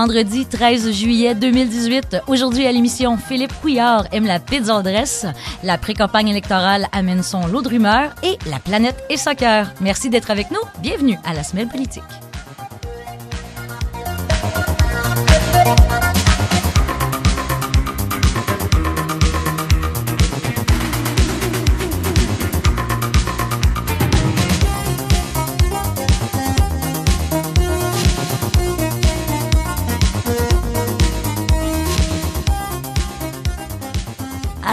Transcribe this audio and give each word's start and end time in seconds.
vendredi 0.00 0.46
13 0.46 0.92
juillet 0.92 1.34
2018. 1.34 2.22
Aujourd'hui 2.26 2.66
à 2.66 2.72
l'émission, 2.72 3.18
Philippe 3.18 3.52
Couillard 3.60 4.06
aime 4.12 4.24
la 4.24 4.38
pizza 4.38 4.78
adresse, 4.78 5.26
la 5.62 5.76
pré-campagne 5.76 6.28
électorale 6.28 6.86
amène 6.92 7.22
son 7.22 7.46
lot 7.46 7.60
de 7.60 7.68
rumeurs 7.68 8.14
et 8.22 8.38
la 8.48 8.58
planète 8.58 9.04
est 9.10 9.18
soccer. 9.18 9.70
Merci 9.82 10.08
d'être 10.08 10.30
avec 10.30 10.50
nous. 10.50 10.62
Bienvenue 10.80 11.18
à 11.26 11.34
la 11.34 11.42
semaine 11.42 11.68
politique. 11.68 12.29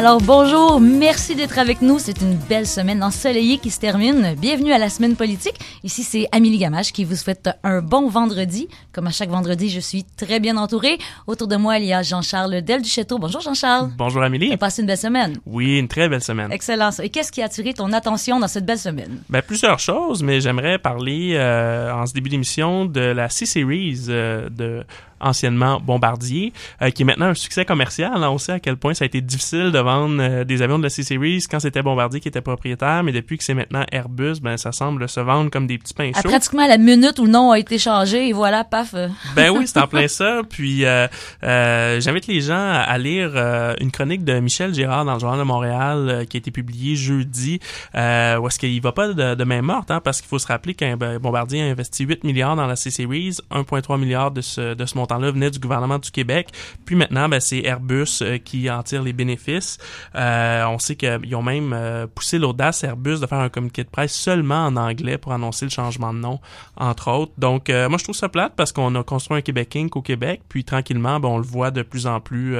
Alors 0.08 0.22
bonjour, 0.22 0.80
merci 0.80 1.36
d'être 1.36 1.60
avec 1.60 1.82
nous. 1.82 2.00
C'est 2.00 2.22
une 2.22 2.36
belle 2.36 2.66
semaine 2.66 3.04
ensoleillée 3.04 3.58
qui 3.58 3.70
se 3.70 3.78
termine. 3.82 4.36
Bienvenue 4.40 4.72
à 4.72 4.78
la 4.78 4.88
semaine 4.88 5.18
politique. 5.18 5.60
Ici 5.84 6.02
c'est 6.02 6.30
Amélie 6.32 6.60
Gamache 6.60 6.94
qui 6.94 7.04
vous 7.04 7.18
souhaite 7.18 7.50
un 7.62 7.82
bon 7.82 8.08
vendredi. 8.08 8.70
Comme 8.94 9.08
à 9.08 9.12
chaque 9.12 9.28
vendredi, 9.28 9.70
je 9.70 9.82
suis 9.82 10.06
très 10.06 10.40
bien 10.40 10.56
entourée. 10.56 10.98
Autour 11.28 11.50
de 11.50 11.58
moi, 11.58 11.78
il 11.80 11.88
y 11.88 11.94
a 11.94 12.04
Jean-Charles 12.04 12.62
Del 12.62 12.84
Duchâteau. 12.84 13.20
Bonjour 13.20 13.42
Jean-Charles. 13.42 13.90
Bonjour 13.98 14.24
Amélie. 14.24 14.50
Tu 14.50 14.58
passé 14.58 14.82
une 14.82 14.88
belle 14.88 14.98
semaine. 14.98 15.40
Oui, 15.46 15.78
une 15.78 15.90
très 15.90 16.08
belle 16.08 16.24
semaine. 16.24 16.54
Excellent. 16.54 16.92
Et 17.04 17.10
qu'est-ce 17.10 17.34
qui 17.34 17.42
a 17.42 17.46
attiré 17.48 17.74
ton 17.74 17.92
attention 17.92 18.40
dans 18.40 18.48
cette 18.48 18.66
belle 18.66 18.80
semaine? 18.80 19.22
Ben 19.28 19.42
plusieurs 19.42 19.80
choses, 19.80 20.24
mais 20.24 20.40
j'aimerais 20.40 20.80
parler 20.80 21.34
euh, 21.34 21.92
en 21.92 22.06
ce 22.06 22.14
début 22.14 22.30
d'émission 22.30 22.86
de 22.86 23.02
la 23.02 23.28
C-Series 23.28 24.06
euh, 24.08 24.48
de 24.48 24.86
anciennement 25.20 25.80
Bombardier, 25.80 26.54
euh, 26.82 26.90
qui 26.90 27.04
est 27.04 27.06
maintenant 27.06 27.28
un 27.28 27.34
succès 27.34 27.66
commercial. 27.66 28.12
On 28.24 28.38
sait 28.38 28.54
à 28.54 28.60
quel 28.60 28.78
point 28.78 28.94
ça 28.94 29.04
a 29.04 29.08
été 29.08 29.22
difficile 29.22 29.72
de 29.72 29.80
vendre 29.80 30.18
euh, 30.20 30.44
des 30.44 30.62
avions 30.62 30.78
de 30.78 30.84
la 30.84 30.90
C-Series 30.90 31.46
quand 31.50 31.60
c'était 31.60 31.82
Bombardier 31.82 32.20
qui 32.20 32.28
était 32.28 32.42
propriétaire, 32.42 33.04
mais 33.04 33.12
depuis 33.12 33.38
que 33.38 33.44
c'est 33.44 33.54
maintenant 33.54 33.84
Airbus, 33.92 34.40
ben 34.42 34.58
ça 34.58 34.72
semble 34.72 35.08
se 35.10 35.20
vendre 35.20 35.50
comme 35.50 35.68
des 35.68 35.78
petits 35.78 35.94
pains 35.94 36.12
chauds. 36.14 36.30
pratiquement 36.30 36.68
la 36.68 36.78
minute 36.78 37.20
où 37.20 37.26
le 37.26 37.32
nom 37.32 37.52
a 37.52 37.60
été 37.60 37.78
changé, 37.78 38.30
et 38.30 38.34
voilà, 38.34 38.64
paf. 38.64 38.94
ben 39.36 39.50
oui, 39.52 39.68
c'est 39.68 39.80
en 39.80 39.88
plein 39.88 40.08
ça. 40.08 40.42
Puis 40.50 40.86
euh, 40.86 41.08
j'invite 41.42 42.28
les 42.28 42.42
gens 42.42 42.56
à 42.56 42.98
lire 42.98 43.36
une 43.80 43.92
chronique 43.92 44.24
de 44.24 44.40
Michel 44.40 44.74
Girard 44.74 45.06
dans 45.06 45.14
le 45.14 45.20
Journal 45.20 45.40
de 45.40 45.44
Montréal 45.44 46.26
qui 46.30 46.38
a 46.38 46.40
été 46.40 46.52
publiée 46.52 46.96
jeudi, 46.96 47.60
où 47.94 47.98
est-ce 47.98 48.60
qu'il 48.60 48.82
va 48.82 48.92
pas 48.92 49.14
de, 49.14 49.36
de 49.36 49.44
main 49.44 49.62
morte, 49.62 49.92
hein, 49.92 50.02
parce 50.04 50.22
qu'il 50.22 50.28
faut 50.28 50.40
se 50.40 50.48
rappeler 50.48 50.74
qu'un 50.74 50.98
ben, 50.98 51.18
Bombardier 51.20 51.62
a 51.62 51.66
investi 51.66 52.04
8 52.04 52.24
milliards 52.24 52.56
dans 52.56 52.68
la 52.68 52.76
C-Series, 52.76 53.38
1,3 53.52 54.00
milliard 54.00 54.32
de 54.32 54.42
ce, 54.42 54.74
de 54.74 54.86
ce 54.86 54.98
montant 54.98 55.07
temps-là 55.08 55.32
venait 55.32 55.52
du 55.52 55.60
gouvernement 55.60 56.00
du 56.00 56.12
Québec. 56.12 56.50
Puis 56.86 56.96
maintenant, 56.96 57.30
ben, 57.30 57.40
c'est 57.40 57.64
Airbus 57.64 58.22
euh, 58.22 58.38
qui 58.38 58.70
en 58.70 58.84
tire 58.84 59.04
les 59.04 59.14
bénéfices. 59.14 59.78
Euh, 60.16 60.66
on 60.66 60.80
sait 60.80 60.96
qu'ils 60.96 61.36
ont 61.36 61.44
même 61.44 61.74
euh, 61.74 62.08
poussé 62.08 62.38
l'audace 62.38 62.84
Airbus 62.84 63.20
de 63.20 63.26
faire 63.26 63.40
un 63.40 63.50
communiqué 63.50 63.84
de 63.84 63.90
presse 63.90 64.14
seulement 64.14 64.66
en 64.66 64.76
anglais 64.76 65.18
pour 65.18 65.34
annoncer 65.34 65.66
le 65.66 65.72
changement 65.72 66.14
de 66.14 66.20
nom, 66.20 66.40
entre 66.76 67.12
autres. 67.12 67.32
Donc, 67.38 67.70
moi, 67.70 67.98
je 67.98 68.04
trouve 68.04 68.16
ça 68.16 68.30
plate 68.30 68.54
parce 68.56 68.72
qu'on 68.72 68.94
a 68.96 69.04
construit 69.04 69.38
un 69.38 69.42
Québec 69.42 69.76
Inc. 69.76 69.96
au 69.96 70.02
Québec, 70.02 70.42
puis 70.50 70.64
tranquillement, 70.64 71.20
ben, 71.20 71.30
on 71.30 71.38
le 71.38 71.44
voit 71.44 71.72
de 71.72 71.82
plus 71.82 72.08
en 72.08 72.20
plus 72.20 72.56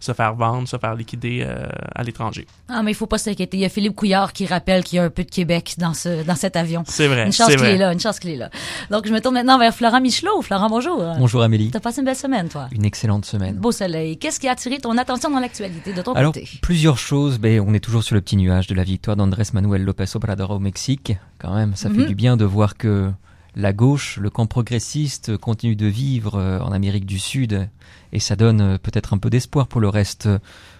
se 0.00 0.12
faire 0.12 0.34
vendre, 0.34 0.68
se 0.68 0.76
faire 0.76 0.94
liquider 0.94 1.46
à 1.94 2.02
l'étranger. 2.02 2.46
Ah, 2.68 2.82
mais 2.82 2.92
il 2.92 2.94
faut 2.94 3.06
pas 3.06 3.18
s'inquiéter. 3.18 3.56
Il 3.56 3.60
y 3.60 3.64
a 3.64 3.68
Philippe 3.68 3.94
Couillard 3.94 4.32
qui 4.32 4.46
rappelle 4.46 4.84
qu'il 4.84 4.96
y 4.96 5.00
a 5.00 5.04
un 5.04 5.10
peu 5.10 5.24
de 5.24 5.30
Québec 5.30 5.74
dans 5.78 5.94
ce 5.94 6.24
dans 6.24 6.34
cet 6.34 6.56
avion. 6.56 6.84
C'est 6.86 7.08
vrai. 7.08 7.26
Une 7.26 7.32
chance 7.32 7.54
qu'il 7.54 7.64
est 7.64 7.78
là, 7.78 7.92
une 7.92 8.00
chance 8.00 8.18
qu'il 8.18 8.30
est 8.30 8.36
là. 8.36 8.50
Donc, 8.90 9.06
je 9.06 9.12
me 9.12 9.20
tourne 9.20 9.34
maintenant 9.34 9.58
vers 9.58 9.74
Florent 9.74 10.00
Michelot. 10.00 10.42
Florent, 10.42 10.68
bonjour. 10.68 11.02
Bonjour 11.18 11.42
Amélie 11.42 11.70
passé 11.84 12.00
une 12.00 12.06
belle 12.06 12.16
semaine, 12.16 12.48
toi. 12.48 12.68
Une 12.72 12.84
excellente 12.84 13.24
semaine. 13.24 13.56
Beau 13.56 13.70
soleil. 13.70 14.16
Qu'est-ce 14.16 14.40
qui 14.40 14.48
a 14.48 14.52
attiré 14.52 14.78
ton 14.78 14.98
attention 14.98 15.30
dans 15.30 15.38
l'actualité 15.38 15.92
de 15.92 16.02
ton 16.02 16.14
Alors, 16.14 16.32
côté? 16.32 16.48
Plusieurs 16.62 16.98
choses. 16.98 17.38
Ben, 17.38 17.60
on 17.60 17.74
est 17.74 17.80
toujours 17.80 18.02
sur 18.02 18.16
le 18.16 18.20
petit 18.20 18.36
nuage 18.36 18.66
de 18.66 18.74
la 18.74 18.82
victoire 18.82 19.16
d'Andrés 19.16 19.44
Manuel 19.52 19.84
López 19.84 20.06
Obrador 20.14 20.50
au 20.50 20.58
Mexique. 20.58 21.16
Quand 21.38 21.54
même, 21.54 21.76
ça 21.76 21.90
fait 21.90 21.98
mhm. 21.98 22.06
du 22.06 22.14
bien 22.14 22.36
de 22.36 22.44
voir 22.44 22.76
que 22.76 23.12
la 23.54 23.72
gauche, 23.72 24.16
le 24.16 24.30
camp 24.30 24.46
progressiste, 24.46 25.36
continue 25.36 25.76
de 25.76 25.86
vivre 25.86 26.36
euh, 26.36 26.58
en 26.60 26.72
Amérique 26.72 27.06
du 27.06 27.18
Sud. 27.18 27.68
Et 28.12 28.18
ça 28.18 28.34
donne 28.34 28.60
euh, 28.60 28.78
peut-être 28.78 29.12
un 29.12 29.18
peu 29.18 29.30
d'espoir 29.30 29.68
pour 29.68 29.80
le 29.80 29.88
reste, 29.88 30.28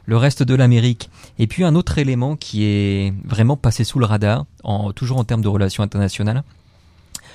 le 0.06 0.16
reste 0.16 0.42
de 0.42 0.54
l'Amérique. 0.54 1.10
Et 1.38 1.47
puis 1.47 1.65
un 1.65 1.75
autre 1.75 1.98
élément 1.98 2.34
qui 2.34 2.65
est 2.65 3.15
vraiment 3.25 3.56
passé 3.56 3.84
sous 3.84 3.98
le 3.98 4.06
radar, 4.06 4.47
en, 4.65 4.92
toujours 4.92 5.19
en 5.19 5.25
termes 5.25 5.42
de 5.42 5.48
relations 5.48 5.82
internationales, 5.82 6.42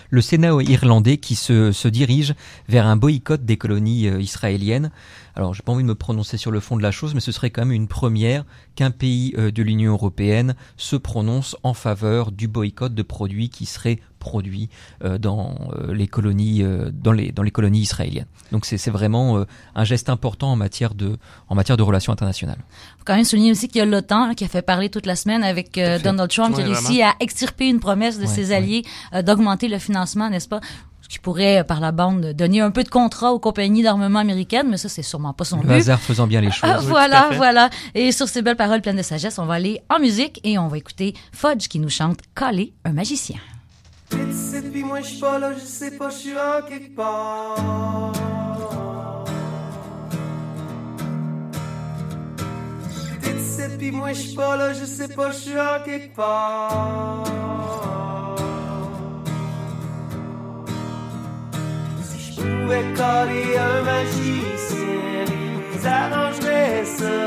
le 0.09 0.21
Sénat 0.21 0.61
irlandais 0.61 1.17
qui 1.17 1.35
se, 1.35 1.87
dirige 1.87 2.33
vers 2.67 2.87
un 2.87 2.95
boycott 2.95 3.43
des 3.43 3.57
colonies 3.57 4.07
euh, 4.07 4.21
israéliennes. 4.21 4.91
Alors, 5.39 5.53
j'ai 5.53 5.63
pas 5.63 5.71
envie 5.71 5.83
de 5.83 5.87
me 5.87 5.95
prononcer 5.95 6.35
sur 6.35 6.51
le 6.51 6.59
fond 6.59 6.75
de 6.75 6.83
la 6.83 6.91
chose, 6.91 7.13
mais 7.13 7.21
ce 7.21 7.31
serait 7.31 7.49
quand 7.49 7.61
même 7.61 7.71
une 7.71 7.87
première 7.87 8.43
qu'un 8.75 8.91
pays 8.91 9.33
euh, 9.37 9.51
de 9.51 9.63
l'Union 9.63 9.93
européenne 9.93 10.53
se 10.75 10.97
prononce 10.97 11.55
en 11.63 11.73
faveur 11.73 12.33
du 12.33 12.49
boycott 12.49 12.93
de 12.93 13.03
produits 13.03 13.47
qui 13.47 13.65
seraient 13.65 13.99
produits 14.19 14.67
euh, 15.01 15.17
dans 15.17 15.71
les 15.87 16.07
colonies 16.07 16.61
dans 16.91 17.13
les 17.13 17.31
dans 17.31 17.41
les 17.41 17.51
colonies 17.51 17.79
israéliennes. 17.79 18.25
Donc 18.51 18.65
c'est 18.65 18.89
vraiment 18.89 19.45
un 19.75 19.83
geste 19.85 20.09
important 20.09 20.51
en 20.51 20.57
matière 20.57 20.93
de 20.93 21.17
en 21.47 21.55
matière 21.55 21.77
de 21.77 21.83
relations 21.83 22.11
internationales. 22.11 22.59
Faut 22.97 23.05
quand 23.05 23.15
même 23.15 23.23
souligner 23.23 23.51
aussi 23.51 23.69
qu'il 23.69 23.79
y 23.79 23.81
a 23.81 23.85
l'OTAN 23.85 24.33
qui 24.33 24.43
a 24.43 24.49
fait 24.49 24.61
parler 24.61 24.89
toute 24.89 25.05
la 25.05 25.15
semaine 25.15 25.41
avec 25.41 25.79
Donald 26.03 26.29
Trump 26.29 26.53
qui 26.53 26.61
a 26.61 26.65
réussi 26.65 27.01
à 27.01 27.15
extirper 27.21 27.69
une 27.69 27.79
promesse 27.79 28.19
de 28.19 28.25
ses 28.25 28.51
alliés 28.51 28.83
d'augmenter 29.23 29.69
le 29.69 29.79
financement 29.79 30.29
n'est-ce 30.29 30.49
pas? 30.49 30.59
Qui 31.09 31.19
pourrait, 31.19 31.63
par 31.63 31.79
la 31.79 31.91
bande, 31.91 32.33
donner 32.33 32.61
un 32.61 32.71
peu 32.71 32.83
de 32.83 32.89
contrat 32.89 33.33
aux 33.33 33.39
compagnies 33.39 33.81
d'armement 33.83 34.19
américaines, 34.19 34.67
mais 34.69 34.77
ça, 34.77 34.87
c'est 34.87 35.01
sûrement 35.01 35.33
pas 35.33 35.43
son 35.43 35.57
but. 35.57 35.67
Le 35.67 35.95
faisant 35.97 36.27
bien 36.27 36.39
les 36.39 36.51
choses. 36.51 36.85
voilà, 36.85 37.31
voilà. 37.35 37.69
Et 37.95 38.11
sur 38.11 38.29
ces 38.29 38.41
belles 38.43 38.55
paroles 38.55 38.81
pleines 38.81 38.95
de 38.97 39.01
sagesse, 39.01 39.39
on 39.39 39.45
va 39.45 39.55
aller 39.55 39.81
en 39.89 39.99
musique 39.99 40.39
et 40.43 40.57
on 40.59 40.67
va 40.67 40.77
écouter 40.77 41.15
Fudge 41.33 41.67
qui 41.67 41.79
nous 41.79 41.89
chante 41.89 42.19
Coller 42.35 42.73
un 42.85 42.93
magicien. 42.93 43.37
moi 44.85 45.01
je 45.01 45.07
suis 45.07 45.19
pas 45.19 45.39
là, 45.39 45.53
je 45.53 45.65
sais 45.65 45.91
pas, 45.91 46.09
je 46.11 46.15
suis 46.15 46.33
en 46.33 46.67
quelque 46.67 46.95
part. 46.95 48.13
puis 53.79 53.91
moi 53.91 54.11
je 54.13 54.19
suis 54.19 54.35
pas 54.35 54.57
là, 54.57 54.73
je 54.73 54.85
sais 54.85 55.07
pas, 55.07 55.31
je 55.31 55.37
suis 55.37 55.59
en 55.59 55.83
quelque 55.83 56.15
part. 56.15 57.23
Pouvais 62.69 62.93
coller 62.95 63.57
un 63.57 63.81
magicien, 63.81 65.25
ils 65.73 65.87
arrangeraient 65.87 66.85
ça. 66.85 67.19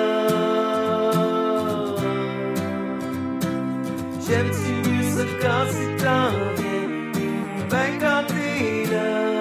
J'aime-tu 4.24 4.88
mieux 4.88 5.02
ça 5.16 5.24
quand 5.42 5.64
tu 5.72 6.02
t'en 6.02 6.30
viens, 6.56 6.88
ben 7.70 7.90
quand 8.00 8.22
t'es 8.28 8.92
là. 8.92 9.40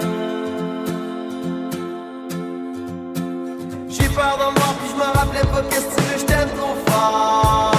J'ai 3.90 4.10
peur 4.10 4.38
de 4.42 4.60
moi, 4.60 4.70
puis 4.80 4.90
je 4.90 4.96
me 4.96 5.08
rappelais 5.18 5.48
pas 5.54 5.62
qu'est-ce 5.70 5.96
que 5.96 6.20
je 6.20 6.26
t'aime 6.26 6.50
trop 6.58 6.76
fort. 6.88 7.71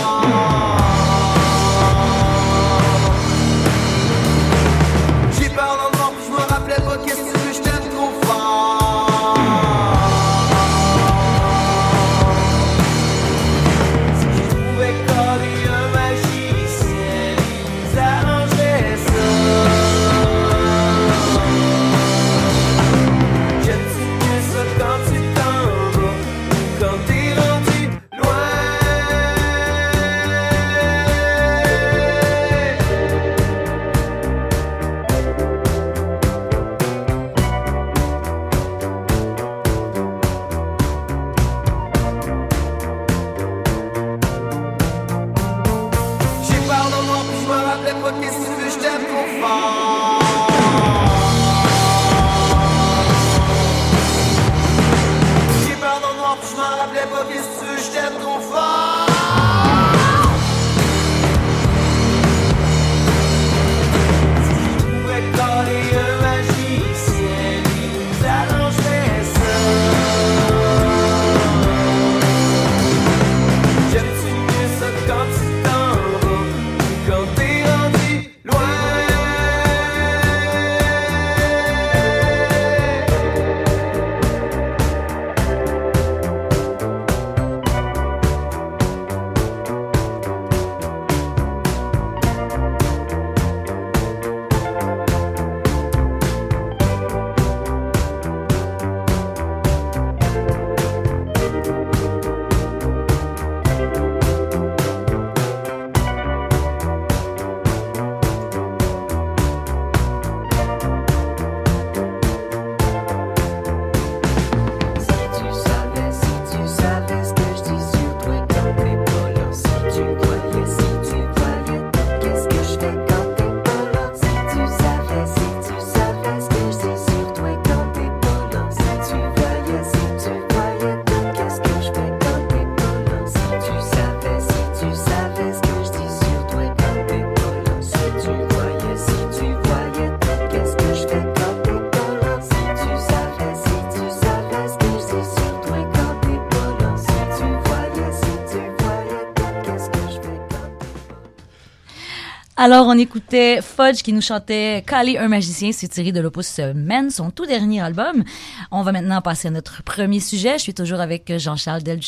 Alors, 152.65 152.87
on 152.87 152.97
écoutait 152.97 153.59
Fudge 153.61 154.03
qui 154.03 154.13
nous 154.13 154.21
chantait 154.21 154.85
Caler 154.87 155.19
un 155.19 155.27
magicien, 155.27 155.73
c'est 155.73 155.89
tiré 155.89 156.13
de 156.13 156.21
l'opus 156.21 156.61
Men, 156.77 157.11
son 157.11 157.33
tout 157.33 157.45
dernier 157.45 157.81
album. 157.81 158.23
On 158.71 158.83
va 158.83 158.93
maintenant 158.93 159.21
passer 159.21 159.49
à 159.49 159.51
notre 159.51 159.83
premier 159.83 160.21
sujet. 160.21 160.59
Je 160.59 160.63
suis 160.63 160.73
toujours 160.73 161.01
avec 161.01 161.37
Jean-Charles 161.39 161.83
Del 161.83 161.99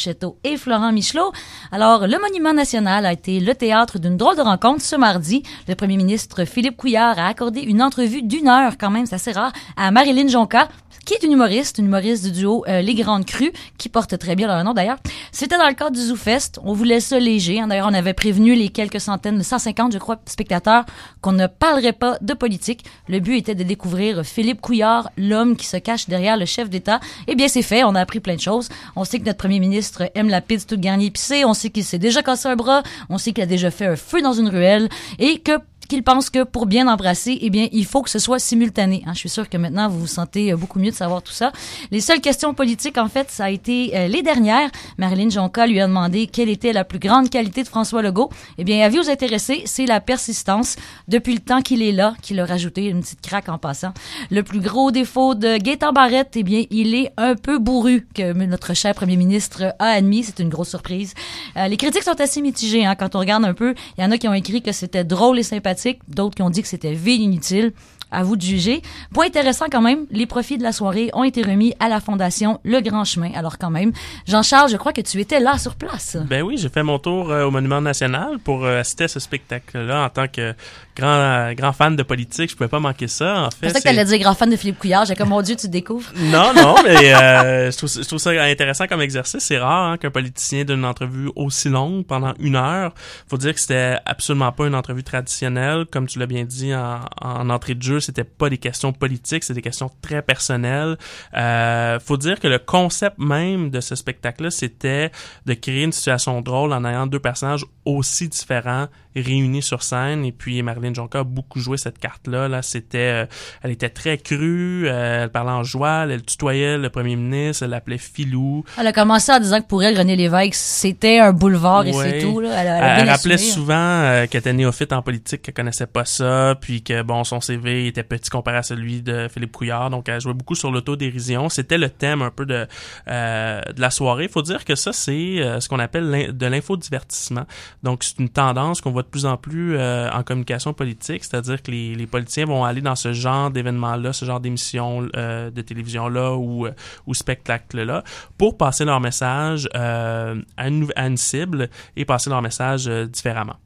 et 0.45 0.57
Florent 0.57 0.93
Michelot. 0.93 1.33
Alors, 1.73 2.07
le 2.07 2.21
Monument 2.21 2.53
National 2.53 3.05
a 3.05 3.13
été 3.13 3.41
le 3.41 3.53
théâtre 3.57 3.99
d'une 3.99 4.17
drôle 4.17 4.37
de 4.37 4.43
rencontre 4.43 4.83
ce 4.83 4.95
mardi. 4.95 5.43
Le 5.67 5.75
premier 5.75 5.97
ministre 5.97 6.45
Philippe 6.45 6.77
Couillard 6.77 7.19
a 7.19 7.27
accordé 7.27 7.61
une 7.63 7.83
entrevue 7.83 8.23
d'une 8.23 8.47
heure, 8.47 8.75
quand 8.79 8.91
même, 8.91 9.07
c'est 9.07 9.33
rare, 9.33 9.53
à 9.77 9.91
Marilyn 9.91 10.29
Jonca, 10.29 10.69
qui 11.05 11.15
est 11.15 11.23
une 11.23 11.33
humoriste, 11.33 11.79
une 11.79 11.87
humoriste 11.87 12.25
du 12.25 12.33
duo 12.33 12.65
euh, 12.69 12.81
Les 12.81 12.95
Grandes 12.95 13.25
Crues, 13.25 13.53
qui 13.79 13.89
porte 13.89 14.19
très 14.19 14.37
bien 14.37 14.47
leur 14.47 14.63
nom 14.65 14.73
d'ailleurs. 14.73 14.99
C'était 15.33 15.59
dans 15.59 15.69
le 15.69 15.75
cadre 15.75 15.93
du 15.93 16.01
ZooFest. 16.01 16.61
On 16.63 16.73
voulait 16.73 17.01
ça 17.01 17.19
léger. 17.19 17.61
Hein. 17.61 17.69
D'ailleurs, 17.69 17.89
on 17.91 17.95
avait 17.95 18.15
prévenu 18.15 18.55
les 18.55 18.69
quelques 18.69 19.01
centaines, 19.01 19.43
150, 19.43 19.93
je 19.93 19.99
crois, 19.99 20.17
spectateurs, 20.27 20.85
qu'on 21.21 21.33
ne 21.33 21.47
parlerait 21.47 21.93
pas 21.93 22.17
de 22.21 22.35
politique. 22.35 22.85
Le 23.09 23.21
but 23.21 23.37
était 23.37 23.55
de 23.55 23.63
découvrir 23.63 24.25
Philippe 24.25 24.61
Couillard, 24.61 25.11
l'homme 25.17 25.57
qui 25.57 25.67
se 25.67 25.77
cache 25.77 26.09
derrière 26.09 26.37
le 26.37 26.47
chef 26.47 26.71
d'État. 26.71 27.01
Eh 27.27 27.35
bien, 27.35 27.49
c'est 27.49 27.63
fait. 27.63 27.85
On 27.85 27.95
a 27.95 28.01
appris 28.01 28.21
plein 28.21 28.37
de 28.37 28.41
choses. 28.41 28.69
On 28.97 29.05
sait 29.05 29.19
que 29.19 29.25
notre 29.25 29.39
premier 29.39 29.61
ministre 29.61 30.11
aime 30.15 30.29
la 30.29 30.41
pizza 30.41 30.67
toute 30.67 30.81
garnie 30.81 31.07
épicée. 31.07 31.45
On 31.45 31.55
sait 31.55 31.71
qu'il 31.71 31.85
s'est 31.85 31.99
déjà 31.99 32.23
cassé 32.23 32.49
un 32.49 32.57
bras. 32.57 32.83
On 33.11 33.19
sait 33.19 33.33
qu'il 33.33 33.43
a 33.43 33.47
déjà 33.47 33.71
fait 33.71 33.87
un 33.87 33.97
feu 33.97 34.23
dans 34.23 34.33
une 34.33 34.49
ruelle 34.49 34.89
et 35.19 35.39
que 35.39 35.53
qu'il 35.95 36.03
pense 36.03 36.29
que 36.29 36.43
pour 36.43 36.67
bien 36.67 36.89
embrasser, 36.89 37.39
eh 37.41 37.51
bien, 37.51 37.69
il 37.71 37.87
faut 37.87 38.03
que 38.03 38.11
ce 38.11 38.19
soit 38.19 38.41
simultané. 38.41 39.05
Hein. 39.07 39.13
Je 39.15 39.21
suis 39.21 39.29
sûre 39.29 39.49
que 39.49 39.57
maintenant, 39.57 39.89
vous 39.89 40.01
vous 40.01 40.07
sentez 40.09 40.53
euh, 40.53 40.57
beaucoup 40.57 40.81
mieux 40.81 40.91
de 40.91 40.97
savoir 40.97 41.23
tout 41.23 41.33
ça. 41.33 41.53
Les 41.93 42.01
seules 42.01 42.21
questions 42.21 42.53
politiques, 42.53 42.99
en 42.99 43.09
fait, 43.09 43.31
ça 43.31 43.45
a 43.45 43.51
été 43.51 43.97
euh, 43.97 44.09
les 44.09 44.23
dernières. 44.23 44.71
Marilyn 44.99 45.31
Jonca 45.31 45.69
lui 45.69 45.81
a 45.81 45.87
demandé 45.87 46.27
quelle 46.27 46.49
était 46.49 46.73
la 46.73 46.83
plus 46.83 46.99
grande 46.99 47.31
qualité 47.31 47.63
de 47.63 47.69
François 47.69 48.03
Legault. 48.03 48.29
Eh 48.59 48.65
bien, 48.65 48.85
avis 48.85 48.99
aux 48.99 49.09
intéressés, 49.09 49.63
c'est 49.67 49.87
la 49.87 50.01
persistance. 50.01 50.75
Depuis 51.07 51.35
le 51.35 51.39
temps 51.39 51.63
qu'il 51.63 51.81
est 51.81 51.93
là, 51.93 52.15
qu'il 52.23 52.41
a 52.41 52.45
rajouté 52.45 52.87
une 52.87 53.01
petite 53.01 53.21
craque 53.21 53.49
en 53.49 53.59
passant. 53.59 53.93
Le 54.33 54.43
plus 54.43 54.61
gros 54.61 54.91
défaut 54.91 55.37
de 55.37 55.59
Gaëtan 55.59 55.93
Barrette, 55.93 56.33
eh 56.35 56.43
bien, 56.43 56.65
il 56.71 56.97
est 56.97 57.13
un 57.17 57.37
peu 57.37 57.61
bourru, 57.61 58.09
que 58.17 58.33
notre 58.33 58.75
cher 58.75 58.97
premier 58.97 59.17
ministre 59.17 59.77
a 59.79 59.91
admis. 59.91 60.25
C'est 60.25 60.41
une 60.41 60.49
grosse 60.49 60.71
surprise. 60.71 61.15
Euh, 61.57 61.69
les 61.69 61.77
critiques 61.77 62.03
sont 62.03 62.21
assez 62.21 62.43
mitigées, 62.43 62.85
hein, 62.85 62.97
quand 62.97 63.15
on 63.15 63.21
regarde 63.21 63.45
un 63.45 63.55
peu. 63.55 63.77
Il 63.97 64.03
y 64.03 64.05
en 64.05 64.11
a 64.11 64.19
qui 64.19 64.27
ont 64.27 64.35
écrit 64.35 64.61
que 64.61 64.73
c'était 64.73 65.05
drôle 65.05 65.39
et 65.39 65.45
sympathique 65.45 65.84
d'autres 66.09 66.35
qui 66.37 66.43
ont 66.43 66.51
dit 66.51 66.63
que 66.63 66.69
c'était 66.69 66.95
vil 66.95 67.21
inutile. 67.21 67.73
À 68.11 68.23
vous 68.23 68.37
de 68.37 68.43
juger. 68.43 68.81
Point 69.13 69.27
intéressant 69.27 69.65
quand 69.73 69.81
même, 69.81 70.07
les 70.13 70.27
profits 70.27 70.57
de 70.57 70.63
la 70.63 70.71
soirée 70.71 71.11
ont 71.15 71.25
été 71.25 71.43
remis 71.43 71.75
à 71.81 71.89
la 71.89 71.99
Fondation 71.99 72.61
Le 72.63 72.81
Grand 72.81 73.05
Chemin. 73.05 73.33
Alors 73.35 73.59
quand 73.59 73.71
même, 73.71 73.91
Jean-Charles, 74.29 74.71
je 74.71 74.77
crois 74.77 74.93
que 74.93 75.01
tu 75.01 75.21
étais 75.21 75.41
là 75.41 75.59
sur 75.59 75.75
place. 75.75 76.17
Ben 76.29 76.43
oui, 76.43 76.57
j'ai 76.57 76.69
fait 76.69 76.85
mon 76.85 77.01
tour 77.01 77.33
euh, 77.33 77.45
au 77.45 77.51
Monument 77.51 77.81
National 77.81 78.39
pour 78.39 78.65
euh, 78.65 78.79
assister 78.79 79.05
à 79.05 79.09
ce 79.09 79.19
spectacle-là 79.19 80.05
en 80.05 80.11
tant 80.11 80.29
que 80.29 80.55
grand 80.97 81.53
grand 81.55 81.73
fan 81.73 81.97
de 81.97 82.03
politique, 82.03 82.51
je 82.51 82.57
pouvais 82.57 82.69
pas 82.69 82.81
manquer 82.81 83.09
ça. 83.09 83.45
En 83.47 83.51
fait, 83.51 83.69
c'est 83.69 83.75
ça 83.75 83.79
que 83.81 83.85
t'allais 83.85 84.05
dire 84.05 84.19
grand 84.19 84.35
fan 84.35 84.51
de 84.51 84.57
Philippe 84.57 84.79
Couillard. 84.79 85.05
J'ai 85.05 85.17
comme 85.17 85.31
mon 85.31 85.43
Dieu, 85.43 85.57
tu 85.57 85.69
découvres. 85.69 86.11
Non, 86.17 86.53
non, 86.55 86.77
mais 86.85 87.15
euh, 87.15 87.71
je, 87.71 87.77
trouve, 87.77 87.91
je, 87.91 88.07
trouve, 88.07 88.19
ça 88.19 88.31
intéressant 88.31 88.87
comme 88.87 89.01
exercice. 89.01 89.43
C'est 89.43 89.59
rare 89.59 89.93
hein, 89.93 89.97
qu'un 89.97 90.11
politicien 90.11 90.65
donne 90.65 90.81
une 90.81 90.85
entrevue 90.85 91.31
aussi 91.37 91.69
longue 91.69 92.07
pendant 92.07 92.35
une 92.39 92.57
heure. 92.57 92.93
Faut 93.29 93.39
dire 93.39 93.55
que 93.55 93.61
c'était 93.61 93.97
absolument 94.05 94.53
pas 94.53 94.67
une 94.67 94.75
entrevue 94.75 95.05
traditionnelle, 95.05 95.87
comme 95.91 96.07
tu 96.07 96.19
l'as 96.19 96.27
bien 96.27 96.45
dit 96.45 96.75
en, 96.75 97.01
en, 97.21 97.51
entrée 97.51 97.75
de 97.75 97.83
jeu. 97.83 98.01
C'était 98.01 98.25
pas 98.25 98.49
des 98.49 98.59
questions 98.59 98.93
politiques, 98.93 99.45
c'est 99.45 99.55
des 99.55 99.63
questions 99.63 99.91
très 100.03 100.23
personnelles. 100.23 100.97
Euh, 101.37 101.99
faut 102.01 102.17
dire 102.17 102.41
que 102.41 102.49
le 102.49 102.59
concept 102.59 103.19
même 103.19 103.71
de 103.71 103.81
ce 103.81 103.95
spectacle-là, 103.95 104.51
c'était 104.51 105.11
de 105.47 105.55
créer 105.55 105.83
une 105.83 105.93
situation 105.93 106.41
drôle 106.41 106.73
en 106.73 106.85
ayant 106.85 107.07
deux 107.07 107.19
personnages 107.19 107.65
aussi 107.85 108.29
différents 108.29 108.89
réunis 109.21 109.63
sur 109.63 109.83
scène. 109.83 110.25
Et 110.25 110.33
puis 110.33 110.63
Marilyn 110.63 110.95
Jonka 110.95 111.21
a 111.21 111.25
beaucoup 111.25 111.61
joué 111.61 111.77
cette 111.77 111.99
carte-là. 111.99 112.49
Là, 112.49 112.63
c'était, 112.63 112.99
euh, 112.99 113.27
elle 113.63 113.71
était 113.71 113.89
très 113.89 114.19
crue, 114.19 114.89
euh, 114.89 115.25
elle 115.25 115.31
parlait 115.31 115.53
en 115.53 115.63
joie, 115.63 116.07
elle 116.09 116.23
tutoyait 116.23 116.79
le 116.79 116.91
premier 116.91 117.17
ministre, 117.17 117.65
elle 117.65 117.71
l'appelait 117.71 117.99
Filou. 117.99 118.65
Elle 118.79 118.87
a 118.87 118.93
commencé 118.93 119.33
en 119.33 119.41
disant 119.41 119.61
que 119.61 119.67
pour 119.67 119.83
elle, 119.83 119.99
René 119.99 120.17
Lévesque, 120.17 120.55
c'était 120.55 121.21
un 121.21 121.33
boulevard 121.33 121.87
et 121.87 121.93
c'est 121.93 122.21
tout. 122.21 122.41
Là. 122.41 122.51
Elle, 122.57 123.01
elle, 123.01 123.09
rappelait 123.09 123.39
souvent 123.39 123.75
euh, 123.75 124.27
qu'elle 124.27 124.41
était 124.41 124.53
néophyte 124.53 124.93
en 124.93 125.03
politique, 125.03 125.43
qu'elle 125.43 125.55
connaissait 125.55 125.87
pas 125.87 126.05
ça, 126.05 126.57
puis 126.61 126.83
que 126.83 127.03
bon, 127.03 127.25
son 127.25 127.41
CV 127.41 127.87
était 127.87 128.03
petit 128.03 128.31
comparé 128.31 128.59
à 128.59 128.63
celui 128.63 129.03
de 129.03 129.29
Philippe 129.33 129.53
Couillard. 129.53 129.91
Donc, 129.91 130.09
elle 130.09 130.21
jouait 130.21 130.35
beaucoup 130.35 130.55
sur 130.55 130.71
l'autodérision. 130.71 131.49
C'était 131.49 131.79
le 131.79 131.91
thème 131.91 132.23
un 132.23 132.31
peu 132.31 132.47
de 132.47 132.67
de 133.07 133.81
la 133.81 133.91
soirée. 133.91 134.25
Il 134.25 134.31
faut 134.31 134.43
dire 134.43 134.65
que 134.65 134.75
ça, 134.75 134.93
c'est 134.93 135.61
ce 135.61 135.69
qu'on 135.69 135.79
appelle 135.79 136.37
de 136.37 136.47
l'infodivertissement. 136.47 137.45
Donc, 137.83 138.03
c'est 138.05 138.19
une 138.19 138.29
tendance 138.29 138.81
qu'on 138.81 138.91
voit 138.91 139.04
de 139.05 139.09
plus 139.09 139.27
en 139.27 139.37
plus 139.37 139.77
euh, 139.77 140.11
en 140.11 140.23
communication 140.23 140.73
politique, 140.73 141.25
c'est-à-dire 141.25 141.63
que 141.63 141.71
les, 141.71 141.95
les, 141.95 142.07
politiciens 142.07 142.47
vont 142.47 142.65
aller 142.65 142.81
dans 142.81 142.97
ce 142.97 143.13
genre 143.13 143.51
d'événements-là, 143.51 144.13
ce 144.13 144.25
genre 144.25 144.41
d'émissions 144.41 145.07
euh, 145.17 145.51
de 145.51 145.63
télévision-là 145.63 146.35
ou, 146.35 146.67
euh, 146.67 146.73
ou 147.07 147.15
spectacle-là, 147.15 148.03
pour 148.37 148.57
passer 148.57 148.85
leur 148.85 149.01
message 149.01 149.69
une, 149.75 150.45
à, 150.57 151.07
une, 151.07 151.17
cible 151.17 151.71
et 151.97 152.05
passer 152.05 152.31
leur 152.31 152.43
message 152.43 152.87
différemment. 152.87 153.57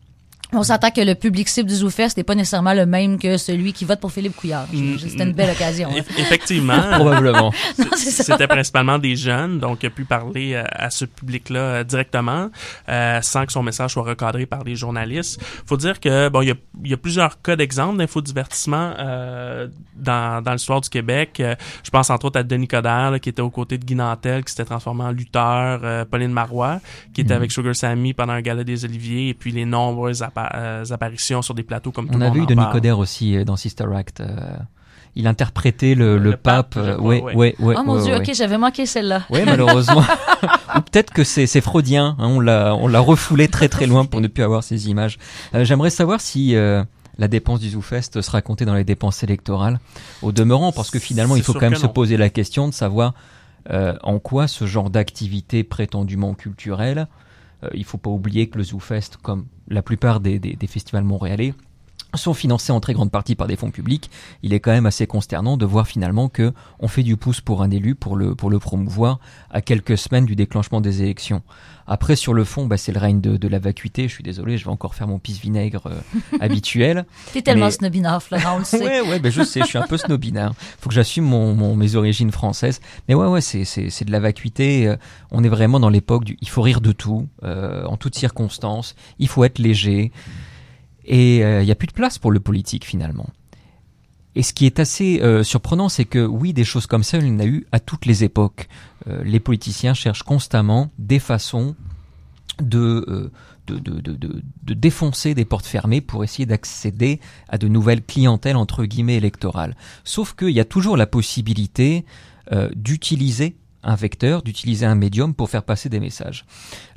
On 0.54 0.62
s'entend 0.62 0.90
que 0.90 1.02
le 1.02 1.14
public 1.14 1.46
cible 1.46 1.68
du 1.68 1.74
ZooFest 1.74 2.16
n'est 2.16 2.24
pas 2.24 2.34
nécessairement 2.34 2.72
le 2.72 2.86
même 2.86 3.18
que 3.18 3.36
celui 3.36 3.74
qui 3.74 3.84
vote 3.84 4.00
pour 4.00 4.10
Philippe 4.10 4.34
Couillard. 4.34 4.66
Mm, 4.72 4.96
c'était 4.96 5.24
une 5.24 5.34
belle 5.34 5.50
occasion. 5.50 5.90
Hein. 5.92 6.02
Effectivement. 6.16 6.80
Probablement. 6.92 7.52
C'était 7.96 8.46
principalement 8.46 8.98
des 8.98 9.14
jeunes, 9.14 9.58
donc 9.58 9.82
il 9.82 9.86
a 9.86 9.90
pu 9.90 10.04
parler 10.04 10.54
euh, 10.54 10.64
à, 10.70 10.88
ce 10.88 11.04
public-là 11.04 11.60
euh, 11.60 11.84
directement, 11.84 12.48
euh, 12.88 13.20
sans 13.20 13.44
que 13.44 13.52
son 13.52 13.62
message 13.62 13.92
soit 13.92 14.02
recadré 14.02 14.46
par 14.46 14.64
des 14.64 14.74
journalistes. 14.74 15.38
faut 15.66 15.76
dire 15.76 16.00
que 16.00 16.30
bon, 16.30 16.40
il 16.40 16.48
y 16.48 16.50
a, 16.52 16.56
il 16.82 16.90
y 16.90 16.94
a 16.94 16.96
plusieurs 16.96 17.42
cas 17.42 17.54
d'exemples 17.54 17.98
d'infodivertissement 17.98 18.94
euh, 18.98 19.68
dans, 19.96 20.42
dans 20.42 20.52
l'histoire 20.52 20.80
du 20.80 20.88
Québec. 20.88 21.42
je 21.82 21.90
pense 21.90 22.08
entre 22.08 22.26
autres 22.26 22.40
à 22.40 22.42
Denis 22.42 22.68
Coderre, 22.68 23.20
qui 23.20 23.28
était 23.28 23.42
aux 23.42 23.50
côtés 23.50 23.76
de 23.76 23.84
Guy 23.84 23.96
Nantel, 23.96 24.44
qui 24.44 24.52
s'était 24.52 24.64
transformé 24.64 25.04
en 25.04 25.10
lutteur, 25.10 26.06
Pauline 26.06 26.32
Marois, 26.32 26.80
qui 27.12 27.20
était 27.20 27.34
mm. 27.34 27.36
avec 27.36 27.52
Sugar 27.52 27.76
Sammy 27.76 28.14
pendant 28.14 28.32
un 28.32 28.40
gala 28.40 28.64
des 28.64 28.86
Oliviers, 28.86 29.28
et 29.28 29.34
puis 29.34 29.52
les 29.52 29.66
nombreuses 29.66 30.22
euh, 30.22 30.24
apparitions 30.90 31.42
sur 31.42 31.54
des 31.54 31.62
plateaux 31.62 31.92
comme 31.92 32.06
tout 32.06 32.14
On 32.14 32.18
le 32.18 32.24
monde 32.26 32.36
a 32.36 32.40
vu 32.40 32.46
Denis 32.46 32.66
Coderre 32.72 32.98
aussi 32.98 33.36
euh, 33.36 33.44
dans 33.44 33.56
Sister 33.56 33.86
Act. 33.94 34.20
Euh, 34.20 34.56
il 35.16 35.26
interprétait 35.26 35.94
le, 35.94 36.18
le, 36.18 36.36
pape. 36.36 36.76
ouais, 36.76 37.20
ouais, 37.22 37.56
ouais, 37.58 37.74
Oh 37.76 37.82
mon 37.82 38.02
dieu, 38.02 38.16
ok, 38.16 38.30
j'avais 38.34 38.58
manqué 38.58 38.86
celle-là. 38.86 39.22
Oui, 39.30 39.40
malheureusement. 39.44 40.04
Ou 40.76 40.80
peut-être 40.80 41.12
que 41.12 41.24
c'est 41.24 41.60
freudien. 41.60 42.14
Hein, 42.18 42.28
on 42.28 42.40
l'a 42.40 42.74
on 42.74 42.86
l'a 42.86 43.00
refoulé 43.00 43.48
très 43.48 43.68
très 43.68 43.86
loin 43.86 44.04
pour 44.04 44.20
ne 44.20 44.28
plus 44.28 44.44
avoir 44.44 44.62
ces 44.62 44.88
images. 44.88 45.18
J'aimerais 45.54 45.90
savoir 45.90 46.20
si 46.20 46.54
la 46.54 47.28
dépense 47.28 47.58
du 47.58 47.70
ZooFest 47.70 48.20
sera 48.20 48.42
comptée 48.42 48.64
dans 48.64 48.74
les 48.74 48.84
dépenses 48.84 49.24
électorales. 49.24 49.80
Au 50.22 50.30
demeurant, 50.30 50.70
parce 50.70 50.90
que 50.90 51.00
finalement, 51.00 51.34
il 51.34 51.42
faut 51.42 51.54
quand 51.54 51.62
même 51.62 51.74
se 51.74 51.86
poser 51.86 52.16
la 52.16 52.28
question 52.28 52.68
de 52.68 52.74
savoir 52.74 53.14
en 53.68 54.20
quoi 54.20 54.46
ce 54.46 54.66
genre 54.66 54.88
d'activité 54.90 55.64
prétendument 55.64 56.34
culturelle 56.34 56.98
euh, 56.98 57.27
il 57.74 57.84
faut 57.84 57.98
pas 57.98 58.10
oublier 58.10 58.48
que 58.48 58.58
le 58.58 58.64
ZooFest, 58.64 59.18
comme 59.22 59.46
la 59.68 59.82
plupart 59.82 60.20
des, 60.20 60.38
des, 60.38 60.54
des 60.54 60.66
festivals 60.66 61.04
montréalais, 61.04 61.54
sont 62.14 62.34
financés 62.34 62.72
en 62.72 62.80
très 62.80 62.94
grande 62.94 63.10
partie 63.10 63.34
par 63.34 63.46
des 63.46 63.56
fonds 63.56 63.70
publics, 63.70 64.10
il 64.42 64.54
est 64.54 64.60
quand 64.60 64.70
même 64.70 64.86
assez 64.86 65.06
consternant 65.06 65.56
de 65.56 65.66
voir 65.66 65.86
finalement 65.86 66.28
que 66.28 66.52
on 66.80 66.88
fait 66.88 67.02
du 67.02 67.16
pouce 67.16 67.40
pour 67.40 67.62
un 67.62 67.70
élu 67.70 67.94
pour 67.94 68.16
le 68.16 68.34
pour 68.34 68.50
le 68.50 68.58
promouvoir 68.58 69.20
à 69.50 69.60
quelques 69.60 69.98
semaines 69.98 70.24
du 70.24 70.34
déclenchement 70.34 70.80
des 70.80 71.02
élections. 71.02 71.42
Après 71.90 72.16
sur 72.16 72.34
le 72.34 72.44
fond, 72.44 72.66
bah, 72.66 72.76
c'est 72.76 72.92
le 72.92 73.00
règne 73.00 73.20
de, 73.20 73.38
de 73.38 73.48
la 73.48 73.58
vacuité. 73.58 74.08
Je 74.08 74.12
suis 74.12 74.22
désolé, 74.22 74.58
je 74.58 74.64
vais 74.66 74.70
encore 74.70 74.94
faire 74.94 75.08
mon 75.08 75.18
pisse 75.18 75.38
vinaigre 75.38 75.86
euh, 75.86 76.38
habituel. 76.38 77.06
T'es 77.32 77.40
tellement 77.40 77.70
snobinard, 77.70 78.22
Florent, 78.22 78.56
on 78.56 78.58
le 78.58 78.64
sait. 78.66 78.84
ouais, 78.84 79.00
ouais, 79.00 79.18
ben 79.18 79.32
je 79.32 79.42
sais, 79.42 79.60
je 79.60 79.66
suis 79.66 79.78
un 79.78 79.86
peu 79.86 79.96
snobinard. 79.96 80.52
Faut 80.80 80.90
que 80.90 80.94
j'assume 80.94 81.24
mon, 81.24 81.54
mon, 81.54 81.74
mes 81.74 81.94
origines 81.96 82.30
françaises. 82.30 82.80
Mais 83.08 83.14
ouais, 83.14 83.26
ouais, 83.26 83.40
c'est 83.40 83.64
c'est 83.64 83.88
c'est 83.88 84.04
de 84.04 84.12
la 84.12 84.20
vacuité. 84.20 84.86
Euh, 84.86 84.96
on 85.30 85.42
est 85.42 85.48
vraiment 85.48 85.80
dans 85.80 85.88
l'époque 85.88 86.24
du. 86.24 86.36
Il 86.42 86.48
faut 86.48 86.62
rire 86.62 86.82
de 86.82 86.92
tout, 86.92 87.26
euh, 87.42 87.84
en 87.86 87.96
toutes 87.96 88.16
circonstances. 88.16 88.94
Il 89.18 89.28
faut 89.28 89.44
être 89.44 89.58
léger. 89.58 90.12
Et 91.08 91.38
il 91.38 91.42
euh, 91.42 91.64
n'y 91.64 91.72
a 91.72 91.74
plus 91.74 91.86
de 91.86 91.92
place 91.92 92.18
pour 92.18 92.30
le 92.30 92.38
politique 92.38 92.84
finalement. 92.84 93.28
Et 94.34 94.42
ce 94.42 94.52
qui 94.52 94.66
est 94.66 94.78
assez 94.78 95.20
euh, 95.22 95.42
surprenant, 95.42 95.88
c'est 95.88 96.04
que 96.04 96.24
oui, 96.24 96.52
des 96.52 96.64
choses 96.64 96.86
comme 96.86 97.02
ça, 97.02 97.18
il 97.18 97.26
y 97.26 97.30
en 97.30 97.40
a 97.40 97.46
eu 97.46 97.66
à 97.72 97.80
toutes 97.80 98.06
les 98.06 98.22
époques. 98.22 98.68
Euh, 99.08 99.24
les 99.24 99.40
politiciens 99.40 99.94
cherchent 99.94 100.22
constamment 100.22 100.92
des 100.98 101.18
façons 101.18 101.74
de, 102.60 103.32
de, 103.66 103.78
de, 103.78 104.00
de, 104.00 104.42
de 104.62 104.74
défoncer 104.74 105.34
des 105.34 105.44
portes 105.44 105.66
fermées 105.66 106.02
pour 106.02 106.24
essayer 106.24 106.44
d'accéder 106.44 107.20
à 107.48 107.56
de 107.56 107.68
nouvelles 107.68 108.04
clientèles 108.04 108.56
entre 108.56 108.84
guillemets 108.84 109.16
électorales. 109.16 109.76
Sauf 110.04 110.34
qu'il 110.34 110.50
y 110.50 110.60
a 110.60 110.64
toujours 110.64 110.96
la 110.96 111.06
possibilité 111.06 112.04
d'utiliser 112.74 113.56
un 113.82 113.94
vecteur, 113.94 114.42
d'utiliser 114.42 114.86
un 114.86 114.94
médium 114.94 115.34
pour 115.34 115.50
faire 115.50 115.62
passer 115.62 115.88
des 115.88 116.00
messages. 116.00 116.44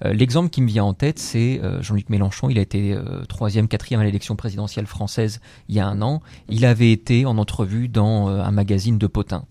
Euh, 0.06 0.14
l'exemple 0.14 0.50
qui 0.50 0.62
me 0.62 0.68
vient 0.68 0.84
en 0.84 0.94
tête, 0.94 1.20
c'est 1.20 1.60
euh, 1.64 1.82
Jean-Luc 1.82 2.10
Mélenchon. 2.10 2.50
Il 2.50 2.58
a 2.58 2.62
été 2.62 2.94
euh, 2.94 3.24
troisième, 3.26 3.68
quatrième 3.68 4.02
à 4.02 4.04
l'élection 4.04 4.36
présidentielle 4.36 4.88
française 4.88 5.42
il 5.70 5.76
y 5.76 5.80
a 5.80 5.88
un 5.88 6.02
an. 6.02 6.22
Il 6.50 6.66
avait 6.66 6.92
été 6.92 7.26
en 7.26 7.38
entrevue 7.38 7.88
dans 7.88 8.28
un 8.28 8.52
magazine 8.52 8.98
de 8.98 9.08
potin. 9.08 9.46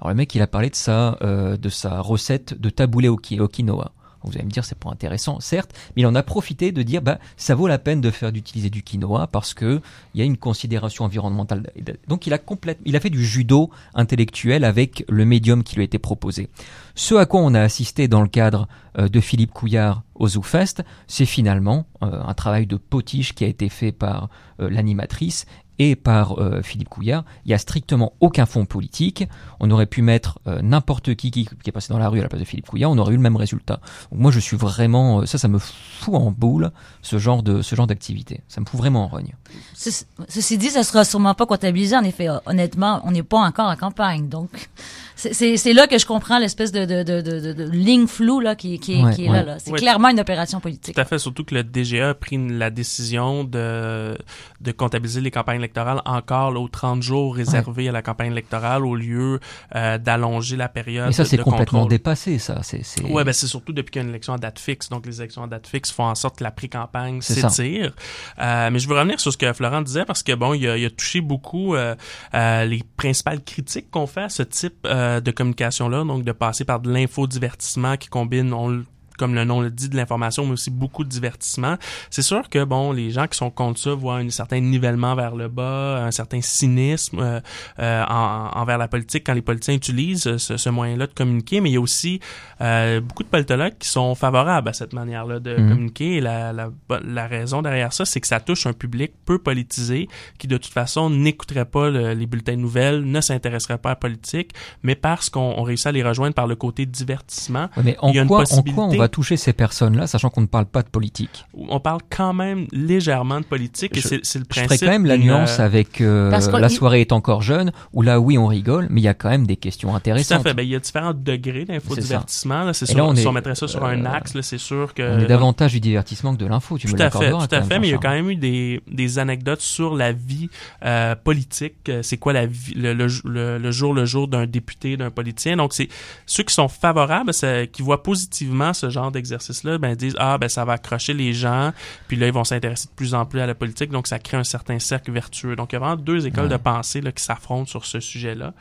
Alors 0.00 0.10
le 0.10 0.14
mec, 0.14 0.34
il 0.34 0.42
a 0.42 0.46
parlé 0.46 0.70
de 0.70 0.76
sa, 0.76 1.18
de 1.20 1.68
sa 1.68 2.00
recette 2.00 2.58
de 2.58 2.70
taboulé 2.70 3.08
au, 3.08 3.16
quinoa. 3.16 3.92
Vous 4.24 4.32
allez 4.34 4.44
me 4.44 4.50
dire, 4.50 4.64
c'est 4.64 4.78
pas 4.78 4.90
intéressant, 4.90 5.40
certes, 5.40 5.72
mais 5.94 6.02
il 6.02 6.06
en 6.06 6.14
a 6.14 6.22
profité 6.22 6.72
de 6.72 6.82
dire, 6.82 7.02
bah, 7.02 7.18
ça 7.36 7.54
vaut 7.54 7.68
la 7.68 7.78
peine 7.78 8.00
de 8.00 8.10
faire 8.10 8.32
d'utiliser 8.32 8.70
du 8.70 8.82
quinoa 8.82 9.26
parce 9.28 9.54
que 9.54 9.80
il 10.14 10.20
y 10.20 10.22
a 10.22 10.26
une 10.26 10.36
considération 10.36 11.04
environnementale. 11.04 11.70
Donc 12.08 12.26
il 12.26 12.34
a 12.34 12.38
il 12.84 12.96
a 12.96 13.00
fait 13.00 13.10
du 13.10 13.24
judo 13.24 13.70
intellectuel 13.94 14.64
avec 14.64 15.04
le 15.08 15.24
médium 15.24 15.62
qui 15.62 15.76
lui 15.76 15.82
a 15.82 15.84
été 15.84 15.98
proposé. 15.98 16.48
Ce 16.94 17.14
à 17.14 17.26
quoi 17.26 17.40
on 17.40 17.54
a 17.54 17.60
assisté 17.60 18.08
dans 18.08 18.22
le 18.22 18.28
cadre 18.28 18.66
euh, 18.98 19.08
de 19.08 19.20
Philippe 19.20 19.52
Couillard 19.52 20.02
au 20.14 20.28
ZooFest, 20.28 20.82
c'est 21.06 21.26
finalement 21.26 21.86
euh, 22.02 22.20
un 22.24 22.34
travail 22.34 22.66
de 22.66 22.76
potiche 22.76 23.34
qui 23.34 23.44
a 23.44 23.46
été 23.46 23.68
fait 23.68 23.92
par 23.92 24.28
euh, 24.60 24.68
l'animatrice 24.68 25.46
et 25.78 25.96
par 25.96 26.38
euh, 26.40 26.62
Philippe 26.62 26.88
Couillard, 26.88 27.24
il 27.44 27.50
y 27.50 27.54
a 27.54 27.58
strictement 27.58 28.12
aucun 28.20 28.46
fond 28.46 28.64
politique. 28.64 29.24
On 29.60 29.70
aurait 29.70 29.86
pu 29.86 30.02
mettre 30.02 30.38
euh, 30.46 30.60
n'importe 30.62 31.14
qui, 31.14 31.30
qui, 31.30 31.44
qui 31.44 31.68
est 31.68 31.72
passé 31.72 31.92
dans 31.92 31.98
la 31.98 32.08
rue 32.08 32.18
à 32.20 32.22
la 32.22 32.28
place 32.28 32.40
de 32.40 32.46
Philippe 32.46 32.66
Couillard, 32.66 32.90
on 32.90 32.98
aurait 32.98 33.12
eu 33.14 33.16
le 33.16 33.22
même 33.22 33.36
résultat. 33.36 33.80
Donc 34.10 34.20
moi, 34.20 34.30
je 34.30 34.40
suis 34.40 34.56
vraiment, 34.56 35.20
euh, 35.20 35.26
ça, 35.26 35.38
ça 35.38 35.48
me 35.48 35.58
fout 35.58 36.14
en 36.14 36.30
boule 36.30 36.70
ce 37.02 37.18
genre 37.18 37.42
de 37.42 37.62
ce 37.62 37.74
genre 37.76 37.86
d'activité. 37.86 38.40
Ça 38.48 38.60
me 38.60 38.66
fout 38.66 38.78
vraiment 38.78 39.04
en 39.04 39.08
rogne. 39.08 39.34
Ce- 39.74 40.04
ceci 40.28 40.58
dit, 40.58 40.70
ça 40.70 40.82
sera 40.82 41.04
sûrement 41.04 41.34
pas 41.34 41.46
comptabilisé. 41.46 41.96
En 41.96 42.04
effet, 42.04 42.28
honnêtement, 42.46 43.00
on 43.04 43.10
n'est 43.12 43.22
pas 43.22 43.38
encore 43.38 43.68
en 43.68 43.76
campagne, 43.76 44.28
donc 44.28 44.68
c'est- 45.16 45.72
là 45.72 45.86
que 45.86 45.98
je 45.98 46.06
comprends 46.06 46.38
l'espèce 46.38 46.72
de, 46.72 46.84
de, 46.84 47.02
de, 47.02 47.20
de, 47.20 47.40
de- 47.40 47.52
de 47.52 47.70
ligne 47.70 48.06
floue 48.06 48.40
là 48.40 48.54
qui, 48.54 48.78
qui, 48.78 48.94
est- 49.00 49.04
Ouais, 49.04 49.14
qui 49.14 49.24
est 49.26 49.30
ouais. 49.30 49.36
là. 49.38 49.42
là. 49.44 49.58
C'est 49.58 49.70
Ouais. 49.70 49.78
clairement 49.78 50.08
une 50.08 50.20
opération 50.20 50.60
politique. 50.60 50.94
Tout 50.94 51.00
à 51.00 51.04
fait, 51.04 51.18
surtout 51.18 51.44
que 51.44 51.54
le 51.54 51.62
DGA 51.64 52.10
a 52.10 52.14
pris 52.14 52.38
la 52.48 52.70
décision 52.70 53.44
de, 53.44 54.16
de 54.60 54.72
comptabiliser 54.72 55.20
les 55.20 55.30
campagnes 55.30 55.60
électorales 55.68 56.02
encore 56.04 56.50
là, 56.50 56.60
aux 56.60 56.68
30 56.68 57.02
jours 57.02 57.34
réservés 57.36 57.88
à 57.88 57.92
la 57.92 58.02
campagne 58.02 58.32
électorale 58.32 58.84
au 58.84 58.94
lieu 58.96 59.38
euh, 59.74 59.98
d'allonger 59.98 60.56
la 60.56 60.68
période 60.68 61.06
Mais 61.06 61.12
ça, 61.12 61.24
c'est 61.24 61.36
complètement 61.38 61.80
contrôle. 61.80 61.90
dépassé, 61.90 62.38
ça. 62.38 62.60
C'est, 62.62 62.82
c'est... 62.82 63.04
Ouais, 63.04 63.24
ben 63.24 63.32
c'est 63.32 63.46
surtout 63.46 63.72
depuis 63.72 63.90
qu'il 63.92 64.00
y 64.00 64.02
a 64.02 64.04
une 64.04 64.10
élection 64.10 64.32
à 64.32 64.38
date 64.38 64.58
fixe. 64.58 64.88
Donc, 64.88 65.06
les 65.06 65.20
élections 65.20 65.42
à 65.42 65.46
date 65.46 65.66
fixe 65.66 65.90
font 65.92 66.04
en 66.04 66.14
sorte 66.14 66.38
que 66.38 66.44
la 66.44 66.50
pré-campagne 66.50 67.20
s'étire. 67.20 67.94
Euh, 68.40 68.70
mais 68.70 68.78
je 68.78 68.88
veux 68.88 68.94
revenir 68.96 69.20
sur 69.20 69.32
ce 69.32 69.36
que 69.38 69.52
Florent 69.52 69.82
disait 69.82 70.04
parce 70.04 70.22
que, 70.22 70.32
bon, 70.34 70.54
il 70.54 70.66
a, 70.68 70.76
il 70.76 70.84
a 70.86 70.90
touché 70.90 71.20
beaucoup 71.20 71.74
euh, 71.74 71.94
les 72.32 72.82
principales 72.96 73.42
critiques 73.44 73.90
qu'on 73.90 74.06
fait 74.06 74.22
à 74.22 74.28
ce 74.28 74.42
type 74.42 74.84
de 74.84 75.30
communication-là. 75.30 76.04
Donc, 76.04 76.24
de 76.24 76.32
passer 76.32 76.64
par 76.64 76.80
de 76.80 76.90
l'infodivertissement 76.92 77.96
qui 77.96 78.08
combine, 78.08 78.52
on 78.52 78.68
le- 78.68 78.84
comme 79.18 79.34
le 79.34 79.44
nom 79.44 79.60
le 79.60 79.70
dit, 79.70 79.88
de 79.88 79.96
l'information, 79.96 80.46
mais 80.46 80.52
aussi 80.52 80.70
beaucoup 80.70 81.04
de 81.04 81.08
divertissement. 81.10 81.76
C'est 82.10 82.22
sûr 82.22 82.48
que, 82.48 82.64
bon, 82.64 82.92
les 82.92 83.10
gens 83.10 83.26
qui 83.26 83.36
sont 83.36 83.50
contre 83.50 83.78
ça 83.80 83.94
voient 83.94 84.16
un 84.16 84.30
certain 84.30 84.60
nivellement 84.60 85.14
vers 85.14 85.34
le 85.36 85.48
bas, 85.48 86.04
un 86.04 86.10
certain 86.10 86.40
cynisme 86.40 87.18
euh, 87.20 87.40
euh, 87.80 88.04
en- 88.08 88.50
envers 88.54 88.78
la 88.78 88.88
politique 88.88 89.24
quand 89.26 89.34
les 89.34 89.42
politiciens 89.42 89.74
utilisent 89.74 90.36
ce, 90.38 90.56
ce 90.56 90.68
moyen-là 90.70 91.06
de 91.06 91.12
communiquer, 91.12 91.60
mais 91.60 91.70
il 91.70 91.74
y 91.74 91.76
a 91.76 91.80
aussi 91.80 92.20
euh, 92.60 93.00
beaucoup 93.00 93.22
de 93.22 93.28
politologues 93.28 93.74
qui 93.78 93.88
sont 93.88 94.14
favorables 94.14 94.68
à 94.68 94.72
cette 94.72 94.92
manière-là 94.92 95.40
de 95.40 95.56
Mhm. 95.56 95.68
communiquer. 95.68 96.16
Et 96.16 96.20
la, 96.20 96.52
la, 96.52 96.70
la 97.04 97.26
raison 97.26 97.62
derrière 97.62 97.92
ça, 97.92 98.04
c'est 98.04 98.20
que 98.20 98.26
ça 98.26 98.40
touche 98.40 98.66
un 98.66 98.72
public 98.72 99.12
peu 99.24 99.38
politisé 99.38 100.08
qui, 100.38 100.46
de 100.46 100.56
toute 100.56 100.72
façon, 100.72 101.10
n'écouterait 101.10 101.64
pas 101.64 101.90
le- 101.90 102.14
les 102.14 102.26
bulletins 102.26 102.52
de 102.56 102.60
nouvelles, 102.60 103.04
ne 103.04 103.20
s'intéresserait 103.20 103.78
pas 103.78 103.90
à 103.90 103.92
la 103.92 103.96
politique, 103.96 104.52
mais 104.82 104.94
parce 104.94 105.30
qu'on 105.30 105.54
on 105.56 105.62
réussit 105.62 105.86
à 105.88 105.92
les 105.92 106.02
rejoindre 106.02 106.34
par 106.34 106.46
le 106.46 106.54
côté 106.56 106.86
divertissement, 106.86 107.68
mais 107.82 107.96
en 108.00 108.08
il 108.10 108.16
y 108.16 108.18
a 108.18 108.22
une 108.22 108.28
quoi, 108.28 108.38
en 108.38 108.40
possibilité- 108.42 108.74
quoi 108.74 108.86
on 108.86 109.07
va 109.08 109.10
toucher 109.10 109.36
ces 109.36 109.52
personnes-là, 109.52 110.06
sachant 110.06 110.30
qu'on 110.30 110.40
ne 110.42 110.46
parle 110.46 110.66
pas 110.66 110.82
de 110.82 110.88
politique 110.88 111.44
on 111.70 111.80
parle 111.80 112.00
quand 112.10 112.32
même 112.34 112.66
légèrement 112.72 113.40
de 113.40 113.44
politique 113.44 113.96
et 113.96 114.00
Je- 114.00 114.08
c'est 114.08 114.20
c'est 114.24 114.38
le 114.38 114.44
Je 114.44 114.48
principe. 114.48 114.68
ferai 114.68 114.78
quand 114.86 114.92
même 114.92 115.06
la 115.06 115.16
nuance 115.18 115.58
euh, 115.60 115.64
avec 115.64 116.00
euh, 116.00 116.30
Parce 116.30 116.48
que 116.48 116.56
la 116.56 116.68
soirée 116.68 117.00
est 117.00 117.12
encore 117.12 117.42
jeune, 117.42 117.72
où 117.92 118.02
là, 118.02 118.20
oui, 118.20 118.38
on 118.38 118.46
rigole, 118.46 118.86
mais 118.90 119.00
il 119.00 119.04
y 119.04 119.08
a 119.08 119.14
quand 119.14 119.28
même 119.30 119.46
des 119.46 119.56
questions 119.56 119.88
Tout 119.90 119.94
à 119.94 119.98
intéressantes. 119.98 120.42
fait. 120.42 120.54
Ben, 120.54 120.62
il 120.62 120.68
y 120.70 120.74
a 120.76 120.78
différents 120.78 121.14
degrés 121.14 121.64
d'infodivertissement. 121.64 122.64
là. 122.64 122.72
C'est 122.72 122.86
sûr, 122.86 122.96
là, 122.98 123.04
on 123.06 123.14
si 123.14 123.22
est, 123.22 123.26
on 123.26 123.32
mettrait 123.32 123.54
ça 123.54 123.68
sur 123.68 123.84
un 123.84 124.04
euh, 124.04 124.08
axe, 124.10 124.34
là, 124.34 124.42
c'est 124.42 124.58
sûr 124.58 124.94
que... 124.94 125.02
On 125.02 125.20
est 125.20 125.26
davantage 125.26 125.72
du 125.72 125.80
divertissement 125.80 126.34
que 126.34 126.38
de 126.40 126.46
l'info, 126.46 126.78
tu 126.78 126.86
Tout 126.88 126.96
me 126.96 127.00
à 127.02 127.10
fait, 127.10 127.30
tout 127.30 127.36
à 127.54 127.62
fait, 127.62 127.78
mais 127.78 127.88
il 127.88 127.90
y 127.90 127.94
a 127.94 127.98
quand 127.98 128.10
même 128.10 128.30
eu 128.30 128.36
des, 128.36 128.80
des 128.90 129.18
anecdotes 129.18 129.60
sur 129.60 129.94
la 129.96 130.12
vie 130.12 130.48
euh, 130.84 131.14
politique. 131.14 131.90
C'est 132.02 132.16
quoi 132.18 132.32
la 132.32 132.46
vie, 132.46 132.74
le, 132.74 132.92
le, 132.94 133.06
le- 133.24 133.58
le 133.58 133.70
jour 133.70 133.94
le 133.94 134.04
jour 134.04 134.28
d'un 134.28 134.46
député, 134.46 134.96
d'un 134.96 135.10
politicien. 135.10 135.56
Donc 135.56 135.72
c'est 135.72 135.88
ceux 136.26 136.42
qui 136.42 136.54
sont 136.54 136.68
favorables, 136.68 137.32
c'est- 137.34 137.70
qui 137.72 137.82
voient 137.82 138.02
positivement 138.02 138.72
ce 138.74 138.90
genre 138.90 138.97
d'exercice-là, 139.10 139.78
ben 139.78 139.94
disent 139.96 140.16
ah 140.18 140.38
ben 140.38 140.48
ça 140.48 140.64
va 140.64 140.74
accrocher 140.74 141.14
les 141.14 141.32
gens, 141.32 141.72
puis 142.08 142.16
là 142.16 142.26
ils 142.26 142.32
vont 142.32 142.44
s'intéresser 142.44 142.86
de 142.88 142.92
plus 142.94 143.14
en 143.14 143.24
plus 143.24 143.40
à 143.40 143.46
la 143.46 143.54
politique, 143.54 143.90
donc 143.90 144.06
ça 144.06 144.18
crée 144.18 144.36
un 144.36 144.44
certain 144.44 144.78
cercle 144.78 145.10
vertueux. 145.12 145.56
Donc 145.56 145.72
il 145.72 145.74
y 145.74 145.76
a 145.76 145.78
vraiment 145.80 145.96
deux 145.96 146.26
écoles 146.26 146.44
Ouais. 146.44 146.50
de 146.50 146.56
pensée 146.56 147.00
là, 147.00 147.12
qui 147.12 147.22
s'affrontent 147.22 147.66
sur 147.66 147.84
ce 147.86 148.00
sujet-là. 148.00 148.52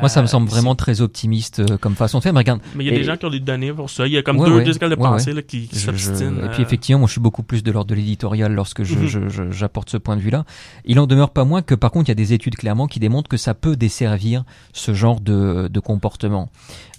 Moi, 0.00 0.08
ça 0.08 0.20
me 0.20 0.26
Euh, 0.26 0.28
semble 0.28 0.48
vraiment 0.48 0.74
très 0.74 1.00
optimiste 1.00 1.60
euh, 1.60 1.78
comme 1.78 1.94
façon 1.94 2.18
de 2.18 2.22
faire. 2.22 2.32
Mais 2.34 2.40
regarde, 2.40 2.60
Mais 2.74 2.84
il 2.84 2.88
y 2.88 2.90
a 2.90 2.94
Et- 2.94 2.98
des 2.98 3.04
gens 3.04 3.16
qui 3.16 3.24
ont 3.24 3.30
des 3.30 3.40
données 3.40 3.72
pour 3.72 3.88
ça. 3.90 4.06
Il 4.06 4.12
y 4.12 4.18
a 4.18 4.22
comme 4.22 4.38
Ouais, 4.38 4.46
deux, 4.48 4.56
ouais, 4.56 4.64
deux 4.64 4.76
écoles 4.76 4.90
de 4.90 4.94
pensée 4.96 5.32
là, 5.32 5.40
qui, 5.42 5.66
qui 5.66 5.76
Je- 5.76 5.80
je- 5.80 5.86
s'obstinent. 5.86 6.44
Et 6.44 6.48
puis 6.50 6.60
euh, 6.60 6.66
effectivement, 6.66 6.98
moi 7.00 7.06
je 7.06 7.12
suis 7.12 7.20
beaucoup 7.20 7.42
plus 7.42 7.62
de 7.62 7.72
l'ordre 7.72 7.88
de 7.90 7.94
l'éditorial 7.94 8.52
lorsque 8.52 8.82
je- 8.82 8.94
Mhm. 8.94 9.06
je- 9.06 9.28
je- 9.28 9.50
j'apporte 9.50 9.88
ce 9.90 9.96
point 9.96 10.16
de 10.16 10.20
vue-là. 10.20 10.44
Il 10.84 10.98
en 11.00 11.06
demeure 11.06 11.30
pas 11.30 11.44
moins 11.44 11.62
que 11.62 11.74
par 11.74 11.90
contre 11.90 12.06
il 12.06 12.10
y 12.10 12.12
a 12.12 12.16
des 12.16 12.32
études 12.34 12.56
clairement 12.56 12.86
qui 12.86 12.98
démontrent 13.00 13.28
que 13.28 13.36
ça 13.38 13.54
peut 13.54 13.76
desservir 13.76 14.44
ce 14.72 14.92
genre 14.92 15.20
de, 15.20 15.68
de 15.72 15.80
comportement. 15.80 16.50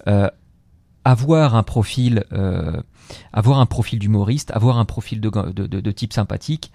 Euh, 0.08 0.30
avoir 1.10 1.56
un 1.56 1.64
profil, 1.64 2.24
euh, 2.34 2.82
avoir 3.34 3.60
un 3.60 3.66
profil 3.66 4.00
d'humoriste, 4.00 4.52
avoir 4.52 4.78
un 4.78 4.86
profil 4.86 5.20
de, 5.22 5.30
de, 5.30 5.66
de- 5.66 5.92
type 5.92 6.14
sympathique, 6.14 6.72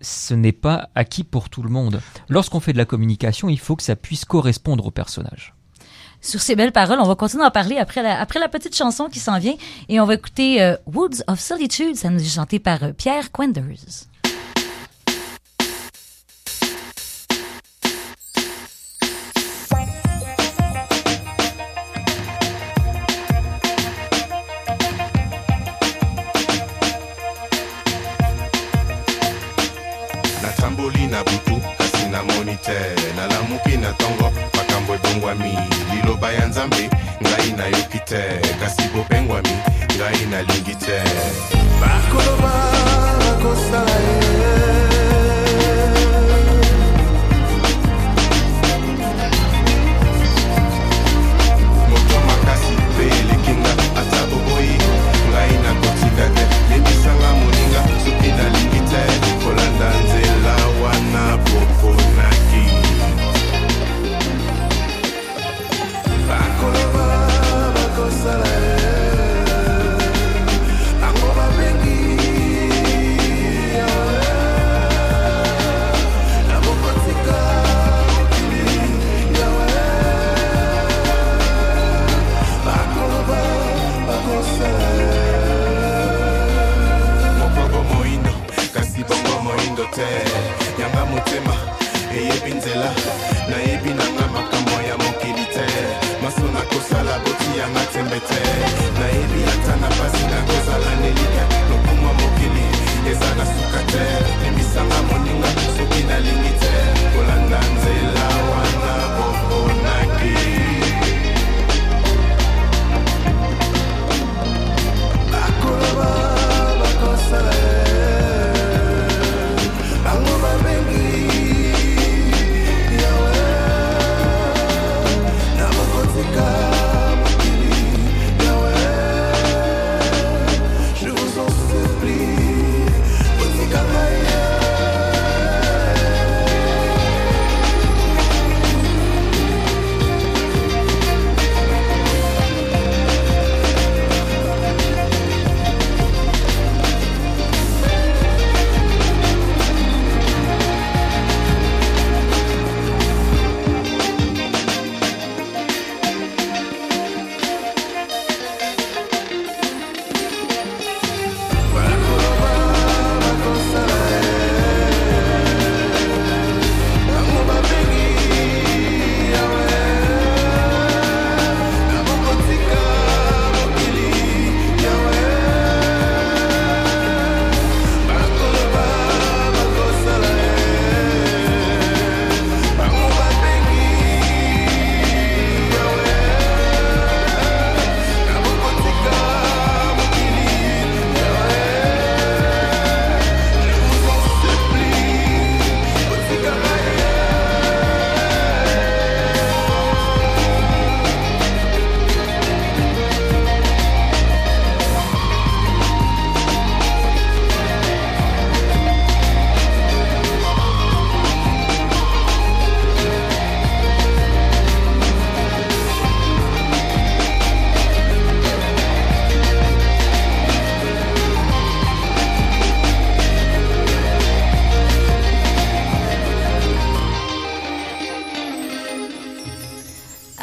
ce 0.00 0.34
n'est 0.34 0.52
pas 0.52 0.90
acquis 0.94 1.24
pour 1.24 1.48
tout 1.48 1.62
le 1.62 1.70
monde. 1.70 2.00
Lorsqu'on 2.28 2.60
fait 2.60 2.72
de 2.72 2.78
la 2.78 2.84
communication, 2.84 3.48
il 3.48 3.58
faut 3.58 3.76
que 3.76 3.82
ça 3.82 3.96
puisse 3.96 4.24
correspondre 4.24 4.86
au 4.86 4.90
personnage. 4.90 5.54
Sur 6.20 6.40
ces 6.40 6.54
belles 6.54 6.72
paroles, 6.72 7.00
on 7.00 7.08
va 7.08 7.16
continuer 7.16 7.44
à 7.44 7.50
parler 7.50 7.78
après 7.78 8.02
la, 8.02 8.20
après 8.20 8.38
la 8.38 8.48
petite 8.48 8.76
chanson 8.76 9.08
qui 9.08 9.18
s'en 9.18 9.38
vient 9.38 9.54
et 9.88 9.98
on 9.98 10.04
va 10.06 10.14
écouter 10.14 10.62
euh, 10.62 10.76
Woods 10.86 11.22
of 11.26 11.40
Solitude, 11.40 11.96
ça 11.96 12.10
nous 12.10 12.20
est 12.20 12.34
chanté 12.34 12.58
par 12.60 12.82
euh, 12.82 12.92
Pierre 12.92 13.32
Quenders. 13.32 14.06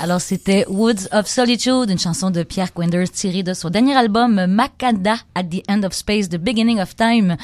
Alors, 0.10 0.22
c'était 0.22 0.66
Woods 0.68 1.08
of 1.12 1.28
Solitude, 1.28 1.92
une 1.92 2.00
chanson 2.00 2.32
de 2.32 2.42
Pierre 2.42 2.74
Quenders 2.74 3.12
tirée 3.12 3.44
de 3.44 3.54
son 3.54 3.70
dernier 3.70 3.94
album 3.96 4.44
Makanda 4.48 5.18
at 5.36 5.44
the 5.44 5.62
End 5.70 5.84
of 5.84 5.94
Space, 5.94 6.30
The 6.30 6.38
Beginning 6.38 6.80
of 6.80 6.96
Time. 6.96 7.38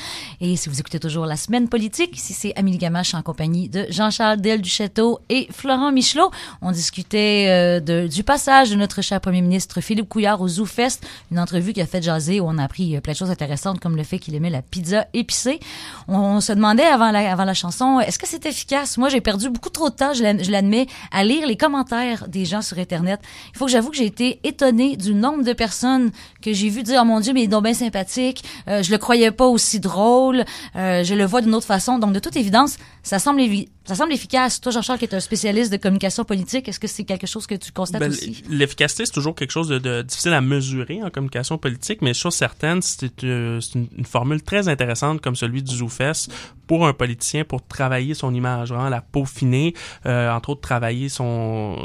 Et 0.47 0.58
si 0.58 0.69
vous 0.69 0.79
écoutez 0.79 0.99
toujours 0.99 1.25
La 1.25 1.38
Semaine 1.38 1.67
Politique, 1.67 2.15
ici 2.15 2.31
c'est 2.31 2.53
Amélie 2.55 2.77
Gamache 2.77 3.15
en 3.15 3.23
compagnie 3.23 3.67
de 3.67 3.88
Jean-Charles 3.89 4.39
Del 4.39 4.62
du 4.62 4.69
Château 4.69 5.19
et 5.27 5.47
Florent 5.49 5.91
Michelot. 5.91 6.29
On 6.62 6.71
discutait 6.71 7.47
euh, 7.49 8.08
du 8.08 8.23
passage 8.23 8.69
de 8.69 8.75
notre 8.75 9.01
cher 9.01 9.19
premier 9.19 9.41
ministre 9.41 9.81
Philippe 9.81 10.08
Couillard 10.08 10.41
au 10.41 10.47
Zoo 10.47 10.65
Fest, 10.65 11.03
une 11.31 11.39
entrevue 11.39 11.73
qui 11.73 11.81
a 11.81 11.88
fait 11.88 12.03
jaser 12.03 12.41
où 12.41 12.45
on 12.47 12.60
a 12.60 12.63
appris 12.63 12.95
euh, 12.95 13.01
plein 13.01 13.13
de 13.13 13.17
choses 13.17 13.31
intéressantes 13.31 13.79
comme 13.79 13.95
le 13.95 14.03
fait 14.03 14.19
qu'il 14.19 14.36
aimait 14.36 14.51
la 14.51 14.62
pizza 14.62 15.08
épicée. 15.15 15.60
On, 16.08 16.39
se 16.41 16.53
demandait 16.53 16.86
avant 16.86 17.10
la, 17.10 17.31
avant 17.31 17.45
la 17.45 17.55
chanson, 17.55 17.99
est-ce 17.99 18.19
que 18.19 18.27
c'est 18.27 18.45
efficace? 18.45 18.99
Moi, 18.99 19.10
j'ai 19.10 19.21
perdu 19.21 19.49
beaucoup 19.49 19.71
trop 19.71 19.89
de 19.89 19.95
temps, 19.95 20.13
je 20.13 20.51
l'admets, 20.51 20.86
à 21.12 21.23
lire 21.23 21.47
les 21.47 21.58
commentaires 21.58 22.27
des 22.27 22.45
gens 22.45 22.62
sur 22.62 22.77
Internet. 22.77 23.19
Il 23.51 23.58
faut 23.58 23.65
que 23.65 23.71
j'avoue 23.71 23.89
que 23.89 23.97
j'ai 23.97 24.05
été 24.05 24.41
étonnée 24.43 24.95
du 24.95 25.15
nombre 25.15 25.43
de 25.43 25.53
personnes 25.53 26.12
que 26.43 26.53
j'ai 26.53 26.69
vu 26.69 26.84
dire, 26.84 26.99
oh 27.01 27.05
mon 27.05 27.19
Dieu, 27.19 27.34
mais 27.34 27.41
il 27.41 27.45
est 27.45 27.47
donc 27.47 27.63
bien 27.63 27.73
sympathique, 27.73 28.43
euh, 28.67 28.84
je 28.84 28.91
le 28.91 28.99
croyais 28.99 29.31
pas 29.31 29.47
aussi 29.47 29.79
drôle, 29.79 30.34
euh, 30.75 31.03
je 31.03 31.13
le 31.13 31.25
vois 31.25 31.41
d'une 31.41 31.53
autre 31.53 31.65
façon. 31.65 31.99
Donc, 31.99 32.13
de 32.13 32.19
toute 32.19 32.35
évidence, 32.35 32.77
ça 33.03 33.19
semble 33.19 33.41
ça 33.85 33.93
semble 33.95 34.13
efficace. 34.13 34.59
Toi, 34.59 34.71
Jean-Charles, 34.71 34.99
qui 34.99 35.05
est 35.05 35.13
un 35.13 35.19
spécialiste 35.19 35.71
de 35.71 35.77
communication 35.77 36.25
politique, 36.25 36.67
est-ce 36.67 36.79
que 36.79 36.87
c'est 36.87 37.03
quelque 37.03 37.27
chose 37.27 37.45
que 37.45 37.55
tu 37.55 37.71
constates 37.71 37.99
ben, 37.99 38.09
aussi? 38.09 38.43
L'efficacité, 38.49 39.05
c'est 39.05 39.11
toujours 39.11 39.35
quelque 39.35 39.51
chose 39.51 39.69
de, 39.69 40.01
difficile 40.01 40.33
à 40.33 40.41
mesurer 40.41 41.03
en 41.03 41.09
communication 41.11 41.57
politique, 41.57 42.01
mais 42.01 42.13
chose 42.13 42.33
certaine, 42.33 42.81
c'est 42.81 43.23
euh, 43.23 43.59
une, 43.75 44.05
formule 44.05 44.41
très 44.41 44.67
intéressante 44.67 45.21
comme 45.21 45.35
celui 45.35 45.61
du 45.61 45.75
ZooFest 45.75 46.29
pour 46.67 46.88
un 46.88 46.93
politicien 46.93 47.43
pour 47.43 47.65
travailler 47.65 48.13
son 48.13 48.34
image, 48.34 48.69
vraiment 48.69 48.89
la 48.89 49.01
peaufiner, 49.01 49.73
euh, 50.06 50.32
entre 50.32 50.49
autres 50.49 50.62
travailler 50.62 51.10
son, 51.10 51.78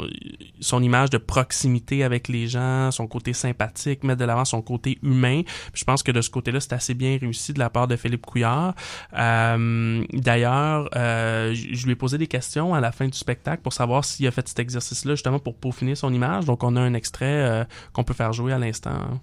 son 0.59 0.81
image 0.81 1.09
de 1.09 1.17
proximité 1.17 2.03
avec 2.03 2.27
les 2.27 2.47
gens, 2.47 2.91
son 2.91 3.07
côté 3.07 3.33
sympathique, 3.33 4.03
mettre 4.03 4.19
de 4.19 4.25
l'avant 4.25 4.45
son 4.45 4.61
côté 4.61 4.99
humain. 5.03 5.41
je 5.73 5.83
pense 5.83 6.03
que 6.03 6.11
de 6.11 6.21
ce 6.21 6.29
côté-là, 6.29 6.59
c'est 6.59 6.73
assez 6.73 6.93
bien 6.93 7.17
réussi 7.19 7.53
de 7.53 7.59
la 7.59 7.69
part 7.69 7.87
de 7.87 7.95
Philippe 7.95 8.25
Couillard. 8.25 8.73
Euh, 9.17 10.03
D'ailleurs, 10.13 10.89
euh, 10.95 11.53
je 11.53 11.85
lui 11.85 11.93
ai 11.93 11.95
posé 11.95 12.17
des 12.17 12.27
questions 12.27 12.73
à 12.73 12.79
la 12.79 12.91
fin 12.91 13.07
du 13.07 13.17
spectacle 13.17 13.61
pour 13.61 13.73
savoir 13.73 14.05
s'il 14.05 14.27
a 14.27 14.31
fait 14.31 14.47
cet 14.47 14.59
exercice-là 14.59 15.15
justement 15.15 15.39
pour 15.39 15.55
peaufiner 15.55 15.95
son 15.95 16.13
image. 16.13 16.45
Donc, 16.45 16.63
on 16.63 16.75
a 16.75 16.81
un 16.81 16.93
extrait 16.93 17.25
euh, 17.25 17.63
qu'on 17.93 18.03
peut 18.03 18.13
faire 18.13 18.33
jouer 18.33 18.53
à 18.53 18.59
l'instant. 18.59 19.19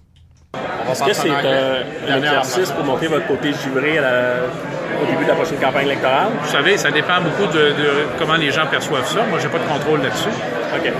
Est-ce 0.55 1.03
que 1.03 1.13
c'est 1.13 1.29
euh, 1.29 1.83
un 2.09 2.17
exercice 2.17 2.71
pour 2.71 2.83
montrer 2.83 3.07
votre 3.07 3.27
côté 3.27 3.53
givré 3.53 3.99
au 3.99 5.05
début 5.05 5.23
de 5.23 5.29
la 5.29 5.35
prochaine 5.35 5.59
campagne 5.59 5.85
électorale? 5.85 6.29
Vous 6.41 6.49
savez, 6.49 6.77
ça 6.77 6.89
dépend 6.89 7.21
beaucoup 7.21 7.51
de, 7.53 7.73
comment 8.17 8.35
les 8.35 8.51
gens 8.51 8.65
perçoivent 8.65 9.07
ça. 9.07 9.23
Moi, 9.29 9.37
j'ai 9.39 9.49
pas 9.49 9.59
de 9.59 9.67
contrôle 9.71 10.01
là-dessus. 10.01 10.29
OK. 10.29 10.85
Euh, 10.85 10.91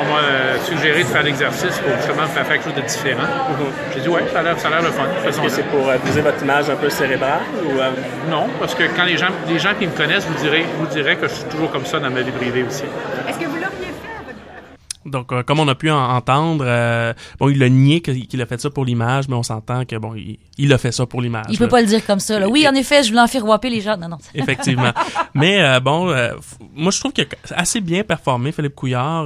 on, 0.00 0.12
m'a 0.12 0.18
euh, 0.18 0.56
suggéré 0.64 1.02
de 1.02 1.08
faire 1.08 1.22
l'exercice 1.22 1.78
pour 1.78 1.96
justement 1.96 2.26
faire 2.26 2.48
quelque 2.48 2.64
chose 2.64 2.74
de 2.74 2.80
différent. 2.80 3.22
Mm-hmm. 3.22 3.94
J'ai 3.94 4.00
dit, 4.00 4.08
ouais, 4.08 4.22
ça 4.32 4.40
a 4.40 4.42
l'air, 4.42 4.82
le 4.82 4.90
fun. 4.90 5.04
Est-ce 5.26 5.40
que 5.40 5.48
c'est 5.48 5.62
pour 5.64 5.92
utiliser 5.92 6.20
votre 6.22 6.42
image 6.42 6.70
un 6.70 6.76
peu 6.76 6.90
cérébrale? 6.90 7.40
Ou, 7.66 8.30
Non, 8.30 8.46
parce 8.60 8.74
que 8.74 8.84
quand 8.96 9.04
les 9.04 9.16
gens, 9.16 9.28
les 9.48 9.58
gens 9.58 9.74
qui 9.78 9.86
me 9.86 9.92
connaissent 9.92 10.26
vous 10.26 10.42
diraient, 10.42 10.64
vous 10.78 10.86
diraient 10.86 11.16
que 11.16 11.28
je 11.28 11.34
suis 11.34 11.44
toujours 11.44 11.70
comme 11.70 11.86
ça 11.86 11.98
dans 11.98 12.10
ma 12.10 12.22
vie 12.22 12.32
privée 12.32 12.64
aussi. 12.64 12.84
Est-ce 13.28 13.38
que 13.38 13.43
vous 13.43 13.43
donc, 15.06 15.32
euh, 15.32 15.42
comme 15.42 15.60
on 15.60 15.68
a 15.68 15.74
pu 15.74 15.90
en 15.90 15.98
entendre, 15.98 16.64
euh, 16.66 17.12
bon, 17.38 17.48
il 17.48 17.62
a 17.62 17.68
nié 17.68 18.00
qu'il 18.00 18.40
a 18.40 18.46
fait 18.46 18.60
ça 18.60 18.70
pour 18.70 18.84
l'image, 18.84 19.28
mais 19.28 19.34
on 19.34 19.42
s'entend 19.42 19.84
que 19.84 19.96
bon, 19.96 20.14
il, 20.58 20.72
a 20.72 20.78
fait 20.78 20.92
ça 20.92 21.04
pour 21.04 21.20
l'image. 21.20 21.46
Il 21.50 21.58
peut 21.58 21.68
pas 21.68 21.80
le 21.80 21.86
dire 21.86 22.04
comme 22.06 22.20
ça. 22.20 22.38
Là. 22.38 22.48
Oui, 22.48 22.66
en 22.66 22.74
effet, 22.74 23.02
je 23.02 23.08
voulais 23.10 23.20
en 23.20 23.26
faire 23.26 23.44
wapper 23.44 23.68
les 23.70 23.80
gens. 23.80 23.96
Non, 23.96 24.08
non. 24.08 24.18
Effectivement. 24.34 24.92
mais 25.34 25.62
euh, 25.62 25.80
bon, 25.80 26.06
moi 26.74 26.90
je 26.90 27.00
trouve 27.00 27.12
qu'il 27.12 27.24
a 27.24 27.54
assez 27.54 27.80
bien 27.80 28.02
performé, 28.02 28.52
Philippe 28.52 28.74
Couillard. 28.74 29.24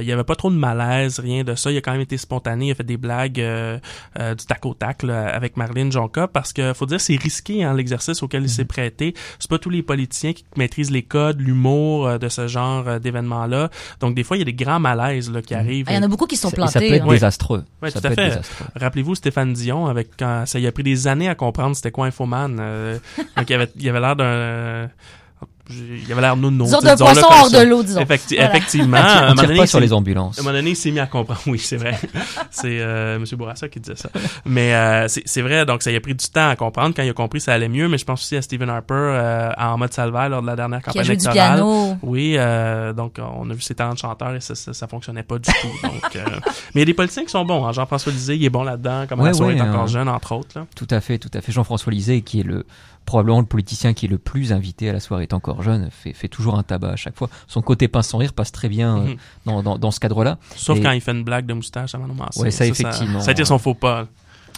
il 0.00 0.06
y 0.06 0.12
avait 0.12 0.24
pas 0.24 0.36
trop 0.36 0.50
de 0.50 0.56
malaise, 0.56 1.18
rien 1.18 1.42
de 1.42 1.54
ça. 1.54 1.70
Il 1.72 1.76
a 1.76 1.80
quand 1.80 1.92
même 1.92 2.00
été 2.00 2.16
spontané. 2.16 2.66
Il 2.66 2.70
a 2.72 2.74
fait 2.74 2.84
des 2.84 2.96
blagues 2.96 3.34
du 3.34 4.46
tac 4.46 4.64
au 4.66 4.74
tac 4.74 5.04
avec 5.04 5.56
Marlène 5.56 5.90
Jonca, 5.90 6.28
parce 6.28 6.52
que 6.52 6.72
faut 6.74 6.86
dire 6.86 7.00
c'est 7.00 7.16
risqué 7.16 7.64
hein, 7.64 7.74
l'exercice 7.74 8.22
auquel 8.22 8.42
il 8.42 8.50
s'est 8.50 8.62
mhm. 8.62 8.68
prêté. 8.68 9.14
C'est 9.38 9.50
pas 9.50 9.58
tous 9.58 9.70
les 9.70 9.82
politiciens 9.82 10.32
qui 10.32 10.44
maîtrisent 10.56 10.90
les 10.90 11.02
codes, 11.02 11.40
l'humour 11.40 12.18
de 12.18 12.28
ce 12.28 12.46
genre 12.46 13.00
d'événements-là. 13.00 13.70
Donc 14.00 14.14
des 14.14 14.22
fois 14.22 14.36
il 14.36 14.40
y 14.40 14.42
a 14.42 14.46
des 14.46 14.52
grands 14.52 14.80
malaises 14.80 15.07
qui 15.12 15.54
mhm. 15.54 15.60
arrive. 15.60 15.86
Ah, 15.88 15.92
il 15.92 15.96
y 15.96 15.98
en 15.98 16.02
a 16.02 16.08
beaucoup 16.08 16.26
qui 16.26 16.36
sont 16.36 16.50
plantés. 16.50 16.72
Ça 16.72 16.80
peut 16.80 16.92
être 16.92 17.08
désastreux. 17.08 17.64
Oui, 17.82 17.92
tout 17.92 18.00
à 18.02 18.10
fait. 18.10 18.40
Rappelez-vous 18.76 19.14
Stéphane 19.14 19.52
Dion, 19.52 19.86
avec 19.86 20.10
quand 20.18 20.44
ça 20.46 20.58
y 20.58 20.66
a 20.66 20.72
pris 20.72 20.82
des 20.82 21.06
années 21.06 21.28
à 21.28 21.34
comprendre 21.34 21.76
c'était 21.76 21.90
quoi 21.90 22.06
Infoman. 22.06 22.58
Euh, 22.60 22.98
donc 23.36 23.50
il 23.50 23.54
avait, 23.54 23.70
il 23.76 23.88
avait 23.88 24.00
l'air 24.00 24.16
d'un 24.16 24.90
il 25.70 26.10
avait 26.12 26.20
l'air 26.20 26.36
nono. 26.36 26.64
Disons 26.64 26.80
de 26.80 26.96
poisson 26.96 27.26
hors 27.28 27.50
de 27.50 27.62
l'eau, 27.62 27.82
disons. 27.82 28.00
Effectivement. 28.00 28.98
On 29.28 29.34
tire 29.34 29.56
pas 29.56 29.66
sur 29.66 29.80
les 29.80 29.92
ambulances. 29.92 30.38
À 30.38 30.40
un 30.40 30.44
moment 30.44 30.56
donné, 30.56 30.70
il 30.70 30.76
s'est 30.76 30.90
mis 30.90 31.00
à 31.00 31.06
comprendre. 31.06 31.40
Oui, 31.48 31.58
c'est 31.58 31.76
vrai. 31.76 31.98
c'est 32.50 32.78
euh, 32.80 33.16
M. 33.16 33.24
Bourassa 33.32 33.68
qui 33.68 33.80
disait 33.80 33.96
ça. 33.96 34.10
Mais 34.44 34.74
euh, 34.74 35.06
c'est 35.08 35.40
vrai, 35.40 35.64
donc 35.64 35.82
ça 35.82 35.90
y 35.90 35.96
a 35.96 36.00
pris 36.00 36.14
du 36.14 36.26
temps 36.28 36.48
à 36.48 36.56
comprendre. 36.56 36.94
Quand 36.94 37.02
il 37.02 37.08
a 37.08 37.14
compris, 37.14 37.40
ça 37.40 37.54
allait 37.54 37.68
mieux. 37.68 37.88
Mais 37.88 37.96
je 37.96 38.04
pense 38.04 38.20
aussi 38.20 38.36
à 38.36 38.42
Stephen 38.42 38.68
Harper 38.68 38.94
euh, 38.94 39.50
en 39.56 39.78
mode 39.78 39.92
salvaire 39.92 40.28
lors 40.28 40.42
de 40.42 40.46
la 40.46 40.56
dernière 40.56 40.82
campagne 40.82 41.04
qui 41.04 41.10
a 41.10 41.12
électorale. 41.12 41.56
Du 41.56 41.56
piano. 41.56 41.96
Oui, 42.02 42.34
euh, 42.36 42.92
donc 42.92 43.18
on 43.18 43.48
a 43.48 43.54
vu 43.54 43.60
ses 43.60 43.74
talents 43.74 43.94
de 43.94 43.98
chanteur 43.98 44.34
et 44.34 44.40
ça, 44.40 44.54
ça, 44.54 44.72
ça 44.72 44.86
fonctionnait 44.86 45.22
pas 45.22 45.38
du 45.38 45.50
tout. 45.50 45.68
Donc, 45.82 46.16
euh, 46.16 46.24
mais 46.74 46.76
il 46.76 46.78
y 46.80 46.82
a 46.82 46.86
des 46.86 46.94
politiciens 46.94 47.24
qui 47.24 47.30
sont 47.30 47.44
bons. 47.44 47.66
Hein. 47.66 47.72
Jean-François 47.72 48.12
Lisée, 48.12 48.36
il 48.36 48.44
est 48.44 48.50
bon 48.50 48.62
là-dedans. 48.62 49.06
Comme 49.08 49.20
ouais, 49.20 49.36
ouais, 49.40 49.56
est 49.56 49.60
encore 49.60 49.86
jeune, 49.86 50.08
entre 50.08 50.32
autres. 50.32 50.58
Là. 50.58 50.66
Tout 50.74 50.86
à 50.90 51.00
fait, 51.00 51.18
tout 51.18 51.30
à 51.34 51.40
fait. 51.40 51.52
Jean-François 51.52 51.92
Lisée, 51.92 52.22
qui 52.22 52.40
est 52.40 52.44
le 52.44 52.64
probablement 53.08 53.40
le 53.40 53.46
politicien 53.46 53.94
qui 53.94 54.04
est 54.04 54.08
le 54.08 54.18
plus 54.18 54.52
invité 54.52 54.90
à 54.90 54.92
la 54.92 55.00
soirée 55.00 55.22
est 55.22 55.32
encore 55.32 55.62
jeune, 55.62 55.88
fait, 55.90 56.12
fait 56.12 56.28
toujours 56.28 56.58
un 56.58 56.62
tabac 56.62 56.90
à 56.90 56.96
chaque 56.96 57.16
fois. 57.16 57.30
Son 57.46 57.62
côté 57.62 57.88
pince 57.88 58.08
sans 58.08 58.18
rire 58.18 58.34
passe 58.34 58.52
très 58.52 58.68
bien 58.68 58.98
euh, 58.98 59.00
mhm. 59.00 59.16
dans, 59.46 59.62
dans, 59.62 59.78
dans, 59.78 59.90
ce 59.90 59.98
cadre-là. 59.98 60.36
Sauf 60.54 60.78
quand 60.82 60.90
il 60.90 61.00
fait 61.00 61.12
une 61.12 61.24
blague 61.24 61.46
de 61.46 61.54
moustache 61.54 61.94
à 61.94 61.98
Manon 61.98 62.12
Massé. 62.12 62.38
Ouais, 62.38 62.50
ça, 62.50 62.66
effectivement. 62.66 63.20
Ça, 63.20 63.30
a 63.30 63.32
été 63.32 63.46
son 63.46 63.58
faux 63.58 63.72
pas. 63.72 64.08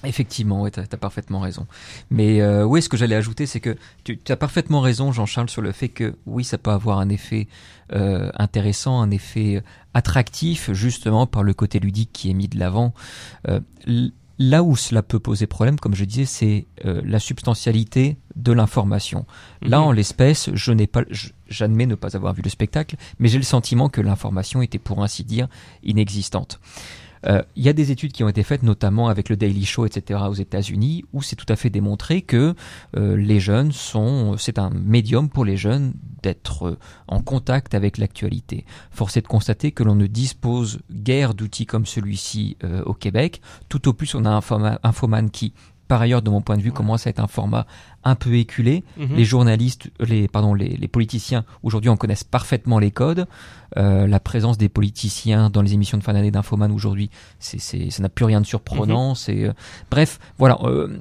Effectivement, 0.02 0.62
ouais, 0.62 0.72
tu 0.72 0.80
as, 0.80 0.86
parfaitement 0.96 1.38
raison. 1.38 1.66
Mais 2.10 2.40
euh, 2.40 2.64
oui, 2.64 2.82
ce 2.82 2.88
que 2.88 2.96
j'allais 2.96 3.14
ajouter, 3.14 3.46
c'est 3.46 3.60
que 3.60 3.76
tu 4.02 4.18
as 4.28 4.36
parfaitement 4.36 4.80
raison, 4.80 5.12
Jean-Charles, 5.12 5.50
sur 5.50 5.62
le 5.62 5.70
fait 5.70 5.88
que 5.88 6.16
oui, 6.26 6.42
ça 6.42 6.58
peut 6.58 6.70
avoir 6.70 6.98
un 6.98 7.08
effet 7.10 7.46
euh, 7.92 8.30
intéressant, 8.34 9.00
un 9.00 9.10
effet 9.10 9.62
attractif, 9.94 10.72
justement 10.72 11.26
par 11.26 11.42
le 11.44 11.52
côté 11.54 11.78
ludique 11.78 12.10
qui 12.12 12.30
est 12.30 12.34
mis 12.34 12.48
de 12.48 12.58
l'avant. 12.58 12.94
Euh, 13.48 13.60
Là 14.42 14.62
où 14.62 14.74
cela 14.74 15.02
peut 15.02 15.18
poser 15.18 15.46
problème, 15.46 15.78
comme 15.78 15.94
je 15.94 16.06
disais, 16.06 16.24
c'est 16.24 16.66
euh, 16.86 17.02
la 17.04 17.18
substantialité 17.18 18.16
de 18.36 18.52
l'information. 18.52 19.26
Là, 19.60 19.80
mhm. 19.80 19.84
en 19.84 19.92
l'espèce, 19.92 20.48
je 20.54 20.72
n'ai 20.72 20.86
pas, 20.86 21.02
j'admets 21.46 21.84
ne 21.84 21.94
pas 21.94 22.16
avoir 22.16 22.32
vu 22.32 22.40
le 22.40 22.48
spectacle, 22.48 22.96
mais 23.18 23.28
j'ai 23.28 23.36
le 23.36 23.44
sentiment 23.44 23.90
que 23.90 24.00
l'information 24.00 24.62
était, 24.62 24.78
pour 24.78 25.02
ainsi 25.02 25.24
dire, 25.24 25.46
inexistante. 25.82 26.58
Euh, 27.26 27.42
il 27.56 27.62
y 27.62 27.68
a 27.68 27.72
des 27.72 27.90
études 27.90 28.12
qui 28.12 28.24
ont 28.24 28.28
été 28.28 28.42
faites, 28.42 28.62
notamment 28.62 29.08
avec 29.08 29.28
le 29.28 29.36
Daily 29.36 29.64
Show, 29.64 29.86
etc., 29.86 30.20
aux 30.28 30.34
États-Unis, 30.34 31.04
où 31.12 31.22
c'est 31.22 31.36
tout 31.36 31.46
à 31.48 31.56
fait 31.56 31.70
démontré 31.70 32.22
que 32.22 32.54
euh, 32.96 33.16
les 33.16 33.40
jeunes 33.40 33.72
sont, 33.72 34.36
c'est 34.38 34.58
un 34.58 34.70
médium 34.70 35.28
pour 35.28 35.44
les 35.44 35.56
jeunes 35.56 35.92
d'être 36.22 36.68
euh, 36.68 36.78
en 37.08 37.20
contact 37.22 37.74
avec 37.74 37.98
l'actualité. 37.98 38.64
Force 38.90 39.16
est 39.16 39.22
de 39.22 39.28
constater 39.28 39.72
que 39.72 39.82
l'on 39.82 39.94
ne 39.94 40.06
dispose 40.06 40.80
guère 40.90 41.34
d'outils 41.34 41.66
comme 41.66 41.86
celui-ci 41.86 42.56
au 42.84 42.94
Québec. 42.94 43.40
Tout 43.68 43.88
au 43.88 43.92
plus, 43.92 44.14
on 44.14 44.24
a 44.24 44.30
un 44.30 44.78
infoman 44.82 45.30
qui 45.30 45.52
par 45.90 46.00
ailleurs, 46.00 46.22
de 46.22 46.30
mon 46.30 46.40
point 46.40 46.56
de 46.56 46.62
vue, 46.62 46.70
commence 46.70 47.08
à 47.08 47.10
être 47.10 47.18
un 47.18 47.26
format 47.26 47.66
un 48.04 48.14
peu 48.14 48.34
éculé. 48.34 48.84
Mhm. 48.96 49.16
Les 49.16 49.24
journalistes, 49.24 49.90
les 49.98 50.28
pardon, 50.28 50.54
les, 50.54 50.68
les 50.68 50.86
politiciens 50.86 51.44
aujourd'hui 51.64 51.90
en 51.90 51.96
connaissent 51.96 52.22
parfaitement 52.22 52.78
les 52.78 52.92
codes. 52.92 53.26
Euh, 53.76 54.06
la 54.06 54.20
présence 54.20 54.56
des 54.56 54.68
politiciens 54.68 55.50
dans 55.50 55.62
les 55.62 55.74
émissions 55.74 55.98
de 55.98 56.04
fin 56.04 56.12
d'année 56.12 56.30
d'Infoman 56.30 56.70
aujourd'hui, 56.70 57.10
c'est, 57.40 57.58
ça 57.58 58.02
n'a 58.04 58.08
plus 58.08 58.24
rien 58.24 58.40
de 58.40 58.46
surprenant. 58.46 59.10
Mhm. 59.10 59.14
C'est 59.16 59.44
euh, 59.44 59.52
bref, 59.90 60.20
voilà. 60.38 60.58
Euh, 60.62 60.96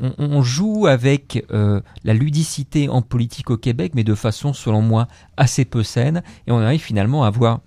on, 0.00 0.14
on, 0.18 0.40
joue 0.40 0.86
avec 0.86 1.44
la 1.50 2.14
ludicité 2.14 2.88
en 2.88 3.02
politique 3.02 3.50
au 3.50 3.58
Québec, 3.58 3.92
mais 3.94 4.02
de 4.02 4.14
façon, 4.14 4.54
selon 4.54 4.80
moi, 4.80 5.08
assez 5.36 5.66
peu 5.66 5.82
saine, 5.82 6.22
et 6.46 6.52
on 6.52 6.58
arrive 6.58 6.80
finalement 6.80 7.24
à 7.24 7.26
avoir 7.26 7.60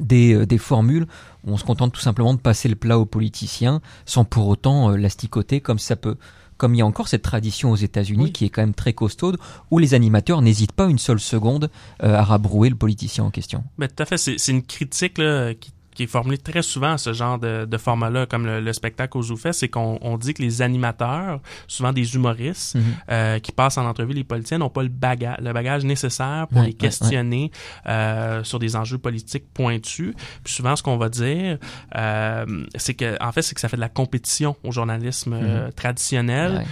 des, 0.00 0.44
des 0.44 0.58
formules 0.58 1.06
on 1.46 1.56
se 1.56 1.64
contente 1.64 1.92
tout 1.92 2.00
simplement 2.00 2.34
de 2.34 2.40
passer 2.40 2.68
le 2.68 2.76
plat 2.76 2.98
aux 2.98 3.06
politiciens 3.06 3.80
sans 4.06 4.24
pour 4.24 4.48
autant 4.48 4.90
euh, 4.90 4.96
l'asticoter 4.96 5.60
comme 5.60 5.78
ça 5.78 5.96
peut 5.96 6.16
comme 6.56 6.74
il 6.74 6.78
y 6.78 6.82
a 6.82 6.86
encore 6.86 7.08
cette 7.08 7.22
tradition 7.22 7.72
aux 7.72 7.76
États-Unis 7.76 8.32
qui 8.32 8.44
est 8.44 8.48
quand 8.48 8.62
même 8.62 8.74
très 8.74 8.92
costaude, 8.92 9.38
où 9.72 9.80
les 9.80 9.92
animateurs 9.94 10.40
n'hésitent 10.40 10.72
pas 10.72 10.86
une 10.86 10.98
seule 10.98 11.18
seconde 11.18 11.68
euh, 12.02 12.14
à 12.14 12.22
rabrouer 12.22 12.68
le 12.68 12.76
politicien 12.76 13.24
en 13.24 13.30
question. 13.30 13.64
Mais 13.76 13.88
tout 13.88 14.00
à 14.02 14.06
fait, 14.06 14.16
c'est 14.16 14.48
une 14.48 14.62
critique 14.62 15.18
là, 15.18 15.52
qui 15.54 15.72
qui 15.94 16.04
est 16.04 16.08
formulé 16.08 16.38
très 16.38 16.62
souvent 16.62 16.92
à 16.92 16.98
ce 16.98 17.12
genre 17.12 17.38
de, 17.38 17.64
de 17.64 17.78
format-là, 17.78 18.26
comme 18.26 18.46
le, 18.46 18.72
spectacle 18.72 19.16
au 19.16 19.22
ZooFest, 19.22 19.52
c'est 19.52 19.68
qu'on 19.68 19.98
on 20.02 20.18
dit 20.18 20.34
que 20.34 20.42
les 20.42 20.60
animateurs, 20.60 21.40
souvent 21.68 21.92
des 21.92 22.16
humoristes, 22.16 22.74
mhm. 22.74 22.82
euh, 23.10 23.38
qui 23.38 23.52
passent 23.52 23.78
en 23.78 23.86
entrevue 23.86 24.12
les 24.12 24.24
politiciens, 24.24 24.58
n'ont 24.58 24.68
pas 24.68 24.82
le 24.82 24.88
bagage, 24.88 25.38
le 25.40 25.52
bagage 25.52 25.84
nécessaire 25.84 26.48
pour 26.50 26.62
les 26.62 26.74
questionner 26.74 27.50
Euh, 27.86 28.42
sur 28.44 28.58
des 28.58 28.76
enjeux 28.76 28.98
politiques 28.98 29.44
pointus. 29.52 30.14
Puis 30.42 30.54
souvent, 30.54 30.74
ce 30.74 30.82
qu'on 30.82 30.96
va 30.96 31.08
dire, 31.08 31.58
euh, 31.96 32.64
c'est 32.76 32.94
que, 32.94 33.22
en 33.22 33.30
fait, 33.32 33.42
c'est 33.42 33.54
que 33.54 33.60
ça 33.60 33.68
fait 33.68 33.76
de 33.76 33.80
la 33.80 33.88
compétition 33.88 34.56
au 34.64 34.72
journalisme 34.72 35.34
euh, 35.34 35.66
mhm. 35.66 35.72
traditionnel 35.72 36.64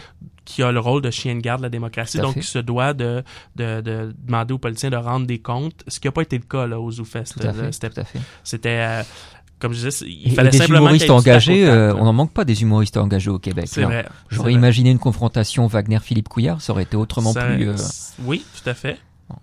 qui 0.45 0.63
a 0.63 0.73
le 0.73 0.81
rôle 0.81 1.03
de 1.03 1.11
chien 1.11 1.35
de 1.37 1.41
garde 1.41 1.61
de 1.61 1.67
la 1.67 1.71
démocratie, 1.71 2.19
donc 2.25 2.35
qui 2.41 2.47
se 2.47 2.59
doit 2.59 2.93
de, 2.95 3.23
de, 3.57 3.81
de 3.81 4.15
demander 4.27 4.55
aux 4.55 4.59
politiciens 4.59 4.91
de 4.91 4.97
rendre 4.97 5.27
des 5.27 5.39
comptes, 5.39 5.83
ce 5.89 6.01
qui 6.01 6.09
n'a 6.09 6.13
pas 6.13 6.23
été 6.23 6.37
le 6.39 6.45
cas 6.45 6.67
là, 6.67 6.81
au 6.81 6.91
ZooFest. 6.91 7.35
C'était, 8.45 8.69
euh, 8.81 9.03
comme 9.59 9.73
je 9.73 9.89
disais, 9.89 10.05
il 10.07 10.29
Et- 10.29 10.33
et 10.33 10.35
fallait 10.35 10.51
des 10.51 10.59
humoristes 10.81 11.11
engagés, 11.11 11.69
euh, 11.69 11.95
on 11.95 12.05
n'en 12.05 12.13
manque 12.13 12.33
pas 12.33 12.45
des 12.45 12.63
humoristes 12.63 12.97
engagés 12.97 13.31
au 13.31 13.39
Québec. 13.39 13.67
C'est 13.69 13.83
vrai. 13.85 14.07
J'aurais 14.31 14.53
imaginé 14.53 14.91
une 14.91 14.99
confrontation 14.99 15.67
Wagner-Philippe 15.69 16.29
Couillard, 16.29 16.61
ça 16.61 16.73
aurait 16.73 16.83
été 16.83 16.97
autrement 16.97 17.33
Ça- 17.33 17.45
plus. 17.45 17.69
euh, 17.69 17.77
Oui, 18.25 18.45
tout 18.61 18.69
à 18.69 18.75
fait. 18.75 18.99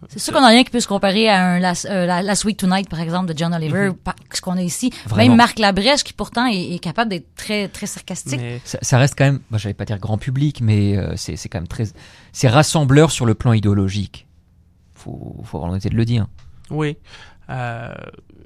C'est 0.07 0.19
sûr 0.19 0.33
qu'on 0.33 0.41
n'a 0.41 0.47
rien 0.47 0.63
qui 0.63 0.69
peut 0.71 0.79
se 0.79 0.87
comparer 0.87 1.29
à 1.29 1.43
un 1.45 1.59
Last, 1.59 1.85
euh, 1.85 2.05
la- 2.05 2.21
Last 2.21 2.43
Week 2.45 2.57
Tonight, 2.57 2.89
par 2.89 2.99
exemple, 2.99 3.31
de 3.33 3.37
John 3.37 3.53
Oliver, 3.53 3.91
par- 4.03 4.15
ce 4.33 4.41
qu'on 4.41 4.57
a 4.57 4.61
ici. 4.61 4.91
Vraiment. 5.05 5.29
Même 5.29 5.37
Marc 5.37 5.59
Labrèche, 5.59 6.03
qui 6.03 6.13
pourtant 6.13 6.45
est, 6.47 6.73
est 6.75 6.79
capable 6.79 7.09
d'être 7.11 7.33
très, 7.35 7.67
très 7.67 7.85
sarcastique. 7.85 8.39
Mais 8.39 8.61
ça, 8.63 8.77
ça 8.81 8.97
reste 8.97 9.15
quand 9.17 9.25
même, 9.25 9.39
moi 9.49 9.57
j'allais 9.59 9.73
pas 9.73 9.85
dire 9.85 9.99
grand 9.99 10.17
public, 10.17 10.61
mais 10.61 10.97
euh, 10.97 11.13
c'est 11.15 11.35
c'est 11.35 11.49
quand 11.49 11.59
même 11.59 11.67
très, 11.67 11.85
c'est 12.31 12.47
rassembleur 12.47 13.11
sur 13.11 13.25
le 13.25 13.33
plan 13.35 13.53
idéologique. 13.53 14.27
Faut, 14.95 15.35
faut 15.43 15.57
avoir 15.57 15.69
l'honnêteté 15.69 15.89
de 15.89 15.95
le 15.95 16.05
dire. 16.05 16.27
Oui. 16.69 16.97
Euh, 17.49 17.93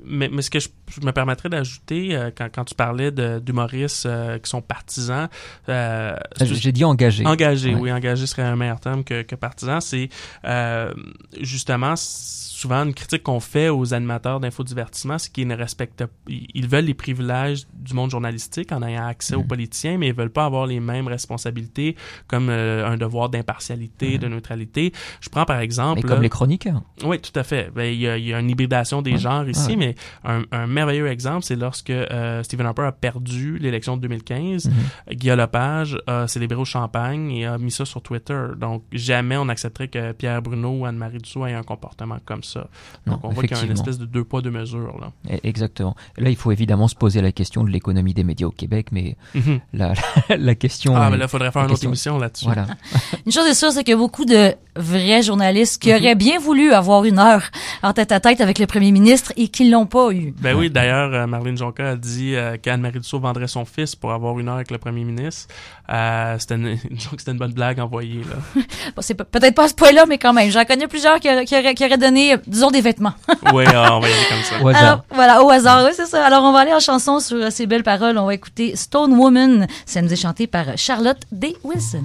mais, 0.06 0.30
mais 0.30 0.42
ce 0.42 0.50
que 0.50 0.60
je, 0.60 0.70
je 0.90 1.06
me 1.06 1.12
permettrais 1.12 1.50
d'ajouter, 1.50 2.16
euh, 2.16 2.30
quand, 2.36 2.50
quand 2.54 2.66
tu 2.66 2.76
parlais 2.76 3.12
d'humoristes 3.12 4.06
euh, 4.06 4.38
qui 4.40 4.50
sont 4.50 4.62
partisans, 4.62 5.28
euh, 5.70 6.16
c'est- 6.38 6.54
J'ai 6.54 6.72
dit 6.72 6.84
engagé. 6.84 7.26
Engagé, 7.26 7.74
Ouais. 7.74 7.82
oui, 7.82 7.92
engagé 7.92 8.26
serait 8.28 8.44
un 8.44 8.56
meilleur 8.56 8.80
terme 8.80 9.04
que, 9.04 9.22
que 9.24 9.36
partisan. 9.36 9.80
C'est 9.80 10.10
euh, 10.46 10.94
justement 11.42 11.94
souvent 11.96 12.86
une 12.86 12.94
critique 12.94 13.24
qu'on 13.24 13.40
fait 13.42 13.68
aux 13.70 13.94
animateurs 13.94 14.40
d'infodivertissement, 14.40 15.18
c'est 15.18 15.32
qu'ils 15.34 15.48
ne 15.48 15.56
respectent 15.56 16.04
ils 16.30 16.48
ils 16.54 16.68
veulent 16.68 16.86
les 16.86 16.94
privilèges 16.94 17.66
du 17.74 17.94
monde 17.94 18.10
journalistique 18.10 18.72
en 18.72 18.82
ayant 18.84 19.06
accès 19.06 19.36
Mm. 19.36 19.40
aux 19.40 19.44
politiciens, 19.44 19.98
mais 19.98 20.08
ils 20.08 20.14
veulent 20.14 20.30
pas 20.30 20.46
avoir 20.46 20.66
les 20.68 20.80
mêmes 20.80 21.08
responsabilités 21.08 21.96
comme 22.28 22.48
euh, 22.50 22.88
un 22.88 22.96
devoir 22.98 23.30
d'impartialité, 23.30 24.18
de 24.18 24.28
neutralité. 24.28 24.94
Je 25.20 25.30
prends 25.30 25.44
par 25.46 25.60
exemple... 25.60 26.00
Mm. 26.00 26.04
Mais 26.04 26.08
comme 26.08 26.18
là- 26.18 26.24
les 26.24 26.30
chroniqueurs. 26.30 26.82
oui, 27.04 27.20
tout 27.20 27.38
à 27.38 27.44
fait. 27.44 27.70
Ben, 27.76 27.92
il, 27.94 28.00
y 28.00 28.08
a, 28.08 28.18
il 28.18 28.26
y 28.26 28.34
a 28.34 28.40
une 28.40 28.50
hybridation 28.50 29.02
des 29.02 29.18
genres 29.18 29.50
ici, 29.50 29.76
mais 29.76 29.96
un, 30.24 30.44
un 30.52 30.68
merveilleux 30.74 31.08
exemple, 31.08 31.44
c'est 31.44 31.56
lorsque 31.56 31.90
euh, 31.90 32.44
Stephen 32.44 32.66
Harper 32.66 32.84
a 32.84 32.92
perdu 32.92 33.58
l'élection 33.60 33.96
de 33.96 34.02
2015. 34.02 34.66
Mhm. 34.68 34.74
Guillaume 35.16 35.38
Lepage 35.40 35.98
a 36.08 36.28
célébré 36.28 36.58
au 36.60 36.66
champagne 36.66 37.32
et 37.32 37.46
a 37.46 37.58
mis 37.58 37.72
ça 37.72 37.86
sur 37.86 38.02
Twitter. 38.02 38.40
Donc, 38.58 38.84
jamais 38.92 39.38
on 39.38 39.48
accepterait 39.50 39.88
que 39.88 40.12
Pierre 40.12 40.42
Bruno 40.42 40.70
ou 40.80 40.86
Anne-Marie 40.86 41.20
Dussault 41.20 41.46
aient 41.46 41.54
un 41.54 41.64
comportement 41.64 42.18
comme 42.26 42.44
ça. 42.44 42.68
Non, 43.08 43.14
Donc, 43.14 43.24
on 43.26 43.30
voit 43.30 43.44
qu'il 43.44 43.56
y 43.58 43.60
a 43.60 43.64
une 43.64 43.72
espèce 43.72 43.98
de 43.98 44.06
deux 44.06 44.24
poids, 44.24 44.42
deux 44.42 44.52
mesures. 44.52 44.98
Là. 45.00 45.12
E- 45.34 45.40
Exactement. 45.44 45.96
Là, 46.18 46.30
il 46.30 46.36
faut 46.36 46.52
évidemment 46.52 46.88
se 46.88 46.96
poser 46.96 47.22
la 47.22 47.32
question 47.32 47.64
de 47.64 47.70
l'économie 47.70 48.14
des 48.14 48.24
médias 48.24 48.48
au 48.48 48.52
Québec, 48.52 48.88
mais 48.92 49.16
Mhm. 49.36 49.60
la, 49.74 49.94
la 50.30 50.56
question. 50.56 50.96
Ah, 50.96 51.08
est- 51.08 51.12
mais 51.12 51.18
là, 51.18 51.26
il 51.26 51.30
faudrait 51.30 51.52
faire 51.52 51.62
la 51.64 51.68
une 51.70 51.74
autre 51.74 51.84
émission 51.86 52.18
là-dessus. 52.18 52.46
Voilà. 52.46 52.68
Une 53.26 53.32
chose 53.32 53.48
est 53.48 53.54
sûre, 53.54 53.72
c'est 53.72 53.84
qu'il 53.84 53.92
y 53.92 53.96
a 53.96 53.98
beaucoup 53.98 54.26
de 54.26 54.54
vrais 54.76 55.22
journalistes 55.22 55.82
qui 55.82 55.90
Mhm. 55.92 55.98
auraient 56.00 56.16
bien 56.16 56.40
voulu 56.40 56.74
avoir 56.74 57.04
une 57.06 57.20
heure 57.20 57.44
en 57.84 57.94
tête 57.94 58.12
à 58.12 58.20
tête 58.20 58.42
avec 58.42 58.58
le 58.60 58.66
premier 58.66 58.92
ministre 58.92 59.32
et 59.38 59.48
qui 59.48 59.70
l'ont 59.70 59.86
pas 59.86 60.12
eu. 60.12 60.34
Ben 60.42 60.56
oui, 60.56 60.63
d'ailleurs, 60.70 61.14
euh, 61.14 61.28
Marlène 61.28 61.58
Jonca 61.58 61.92
a 61.92 61.96
dit 61.96 62.36
euh, 62.36 62.58
qu'Anne-Marie 62.62 63.00
Dussault 63.00 63.20
vendrait 63.20 63.48
son 63.48 63.66
fils 63.66 63.96
pour 63.96 64.12
avoir 64.12 64.38
une 64.40 64.48
heure 64.50 64.56
avec 64.56 64.72
le 64.72 64.78
premier 64.78 65.04
ministre. 65.04 65.54
Euh, 65.90 66.38
c'était 66.40 66.56
une, 66.56 67.38
bonne 67.38 67.54
blague 67.54 67.80
envoyée. 67.80 68.22
Là. 68.22 68.62
Bon, 68.96 69.02
c'est 69.02 69.16
pe- 69.16 69.24
peut-être 69.24 69.56
pas 69.56 69.66
à 69.66 69.68
ce 69.68 69.74
point-là, 69.74 70.06
mais 70.08 70.18
quand 70.18 70.34
même. 70.34 70.50
J'en 70.52 70.66
connais 70.66 70.88
plusieurs 70.88 71.20
qui, 71.20 71.30
auraient- 71.30 71.46
qui 71.46 71.58
auraient, 71.58 71.74
qui 71.76 71.86
auraient 71.86 71.98
donné, 71.98 72.36
disons, 72.48 72.72
des 72.72 72.82
vêtements. 72.82 73.14
oui, 73.54 73.64
ah, 73.68 73.96
on 73.96 74.00
va 74.00 74.10
y 74.10 74.12
aller 74.14 74.26
comme 74.30 74.44
ça. 74.44 74.64
Au 74.64 74.68
hasard. 74.68 74.84
Alors, 74.84 75.04
voilà, 75.12 75.44
au 75.44 75.50
hasard, 75.50 75.84
oui, 75.86 75.92
c'est 75.96 76.06
ça. 76.06 76.26
Alors, 76.26 76.44
on 76.44 76.52
va 76.52 76.60
aller 76.60 76.74
en 76.74 76.80
chanson 76.80 77.20
sur 77.20 77.38
euh, 77.38 77.50
ces 77.50 77.66
belles 77.66 77.84
paroles. 77.84 78.18
On 78.18 78.26
va 78.26 78.34
écouter 78.34 78.76
Stone 78.76 79.14
Woman. 79.14 79.68
Ça 79.86 80.02
nous 80.02 80.12
est 80.12 80.16
chanté 80.22 80.48
par 80.48 80.78
Charlotte 80.78 81.22
D. 81.32 81.56
Wilson. 81.64 82.04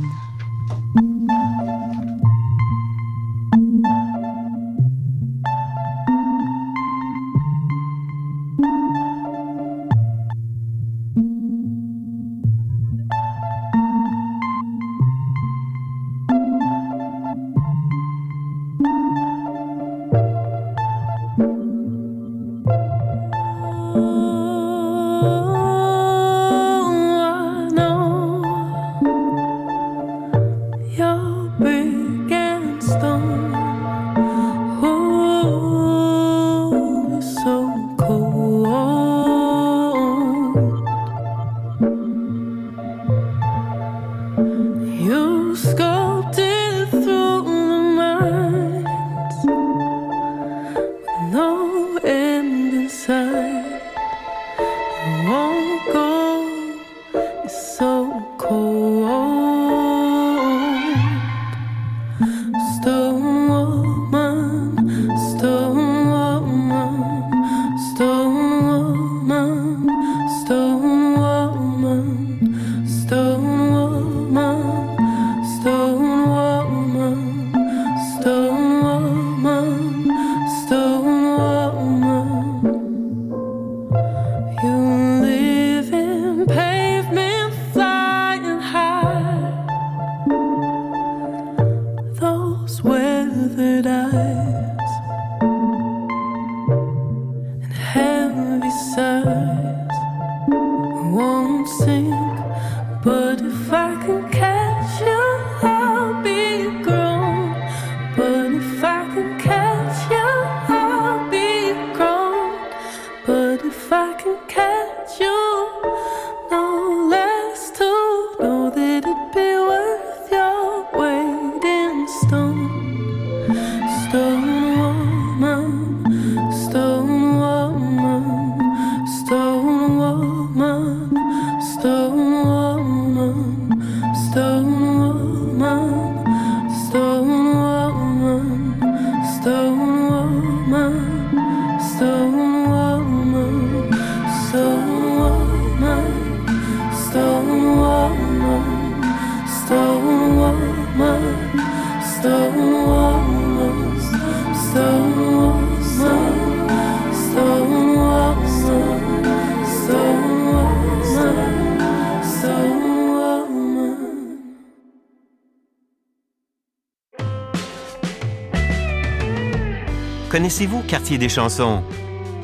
Connaissez-vous 170.30 170.82
Quartier 170.82 171.16
des 171.16 171.30
chansons? 171.30 171.82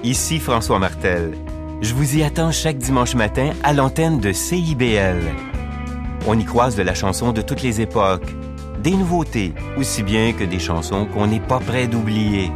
Ici 0.03 0.41
François 0.41 0.79
Martel. 0.79 1.35
Je 1.83 1.93
vous 1.93 2.17
y 2.17 2.23
attends 2.23 2.51
chaque 2.51 2.79
dimanche 2.79 3.15
matin 3.15 3.51
à 3.63 3.75
l'antenne 3.75 4.21
de 4.21 4.33
CIBL. 4.33 5.21
On 6.27 6.39
y 6.39 6.45
croise 6.47 6.77
de 6.77 6.83
la 6.83 6.95
chanson 6.95 7.33
de 7.33 7.43
toutes 7.43 7.61
les 7.61 7.83
époques, 7.83 8.35
des 8.83 8.93
nouveautés, 8.93 9.53
aussi 9.77 10.03
bien 10.03 10.33
que 10.33 10.45
des 10.45 10.61
chansons 10.61 11.05
qu'on 11.05 11.27
n'est 11.27 11.41
pas 11.41 11.59
prêt 11.59 11.87
d'oublier. 11.87 12.51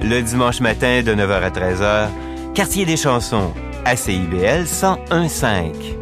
Le 0.00 0.20
dimanche 0.20 0.60
matin 0.60 1.02
de 1.02 1.12
9h 1.12 1.42
à 1.42 1.50
13h, 1.50 2.08
Quartier 2.54 2.84
des 2.84 2.96
chansons, 2.96 3.52
à 3.84 3.96
CIBL 3.96 4.66
1015. 5.10 6.01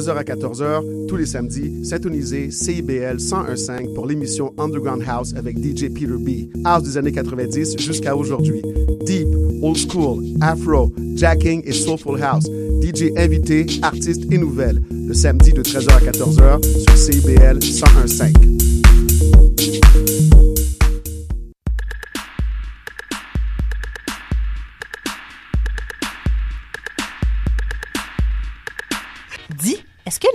13h 0.00 0.16
à 0.16 0.22
14h, 0.22 1.06
tous 1.08 1.16
les 1.16 1.26
samedis, 1.26 1.84
syntonisez 1.84 2.50
CIBL 2.50 3.18
1015 3.18 3.70
pour 3.94 4.06
l'émission 4.06 4.54
Underground 4.56 5.02
House 5.06 5.34
avec 5.36 5.58
DJ 5.58 5.92
Peter 5.92 6.06
B. 6.06 6.48
House 6.64 6.84
des 6.84 6.96
années 6.96 7.12
90 7.12 7.76
jusqu'à 7.78 8.16
aujourd'hui. 8.16 8.62
Deep, 9.04 9.28
old 9.60 9.76
school, 9.76 10.24
afro, 10.40 10.90
jacking 11.16 11.60
et 11.66 11.72
soulful 11.72 12.18
house. 12.22 12.46
DJ 12.80 13.12
invité, 13.14 13.66
artistes 13.82 14.24
et 14.30 14.38
nouvelles. 14.38 14.80
Le 14.90 15.12
samedi 15.12 15.52
de 15.52 15.62
13h 15.62 15.90
à 15.90 16.00
14h 16.00 16.62
sur 16.62 16.96
CIBL 16.96 17.58
1015. 17.58 18.59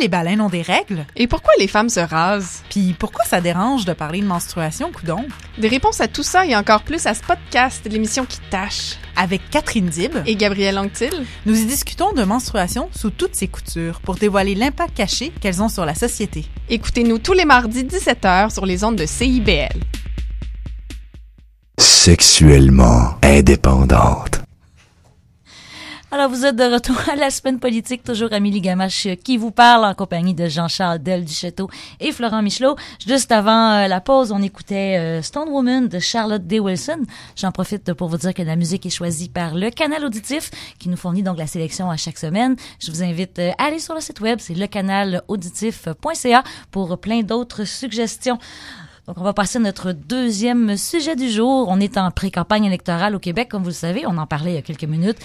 Les 0.05 0.09
baleines 0.09 0.41
ont 0.41 0.49
des 0.49 0.61
règles? 0.61 1.03
Et 1.15 1.25
pourquoi 1.25 1.51
les 1.57 1.67
femmes 1.67 1.89
se 1.89 1.99
rasent? 1.99 2.61
Puis 2.69 2.93
pourquoi 2.99 3.25
ça 3.25 3.41
dérange 3.41 3.85
de 3.85 3.93
parler 3.93 4.21
de 4.21 4.27
menstruation, 4.27 4.91
coudon? 4.91 5.25
Des 5.57 5.67
réponses 5.67 5.99
à 5.99 6.07
tout 6.07 6.21
ça 6.21 6.45
et 6.45 6.55
encore 6.55 6.83
plus 6.83 7.07
à 7.07 7.15
ce 7.15 7.23
podcast, 7.23 7.81
l'émission 7.89 8.23
qui 8.23 8.37
tâche. 8.51 8.97
Avec 9.15 9.49
Catherine 9.49 9.87
Dib 9.87 10.11
et 10.27 10.35
Gabrielle 10.35 10.77
Anctil, 10.77 11.25
nous 11.47 11.59
y 11.59 11.65
discutons 11.65 12.13
de 12.13 12.23
menstruation 12.23 12.87
sous 12.95 13.09
toutes 13.09 13.33
ses 13.33 13.47
coutures 13.47 13.99
pour 14.01 14.13
dévoiler 14.13 14.53
l'impact 14.53 14.95
caché 14.95 15.31
qu'elles 15.41 15.63
ont 15.63 15.69
sur 15.69 15.85
la 15.85 15.95
société. 15.95 16.45
Écoutez-nous 16.69 17.17
tous 17.17 17.33
les 17.33 17.45
mardis 17.45 17.83
17h 17.83 18.53
sur 18.53 18.67
les 18.67 18.83
ondes 18.83 18.97
de 18.97 19.07
CIBL. 19.07 19.79
Sexuellement 21.79 23.17
indépendante. 23.23 24.44
Alors, 26.15 26.29
vous 26.29 26.45
êtes 26.45 26.55
de 26.55 26.63
retour 26.63 26.95
à 27.11 27.17
la 27.17 27.29
semaine 27.29 27.59
politique, 27.59 28.01
toujours 28.01 28.31
Amélie 28.31 28.61
Gamache 28.61 29.09
qui 29.21 29.35
vous 29.35 29.51
parle 29.51 29.83
en 29.83 29.93
compagnie 29.93 30.33
de 30.33 30.47
Jean-Charles 30.47 30.99
Del 30.99 31.25
Duchâteau 31.25 31.69
et 31.99 32.13
Florent 32.13 32.41
Michelot. 32.41 32.77
Juste 33.05 33.33
avant 33.33 33.71
euh, 33.73 33.87
la 33.89 33.99
pause, 33.99 34.31
on 34.31 34.41
écoutait 34.41 34.97
euh, 34.97 35.21
Stone 35.21 35.49
Woman 35.49 35.89
de 35.89 35.99
Charlotte 35.99 36.47
D. 36.47 36.61
Wilson. 36.61 37.01
J'en 37.35 37.51
profite 37.51 37.91
pour 37.91 38.07
vous 38.07 38.15
dire 38.15 38.33
que 38.33 38.43
la 38.43 38.55
musique 38.55 38.85
est 38.85 38.91
choisie 38.91 39.27
par 39.27 39.55
le 39.55 39.69
canal 39.71 40.05
auditif 40.05 40.51
qui 40.79 40.87
nous 40.87 40.95
fournit 40.95 41.21
donc 41.21 41.37
la 41.37 41.47
sélection 41.47 41.91
à 41.91 41.97
chaque 41.97 42.17
semaine. 42.17 42.55
Je 42.79 42.91
vous 42.91 43.03
invite 43.03 43.37
euh, 43.39 43.51
à 43.57 43.65
aller 43.65 43.79
sur 43.79 43.93
le 43.93 43.99
site 43.99 44.21
web, 44.21 44.39
c'est 44.39 44.55
lecanalauditif.ca 44.55 46.43
pour 46.71 46.97
plein 46.97 47.23
d'autres 47.23 47.65
suggestions. 47.65 48.39
Donc, 49.05 49.17
on 49.19 49.23
va 49.23 49.33
passer 49.33 49.57
à 49.57 49.61
notre 49.61 49.91
deuxième 49.91 50.77
sujet 50.77 51.17
du 51.17 51.29
jour. 51.29 51.67
On 51.69 51.81
est 51.81 51.97
en 51.97 52.09
pré-campagne 52.09 52.63
électorale 52.63 53.15
au 53.15 53.19
Québec, 53.19 53.49
comme 53.49 53.63
vous 53.63 53.69
le 53.69 53.73
savez. 53.73 54.07
On 54.07 54.17
en 54.17 54.25
parlait 54.25 54.51
il 54.51 54.55
y 54.55 54.59
a 54.59 54.61
quelques 54.61 54.85
minutes 54.85 55.19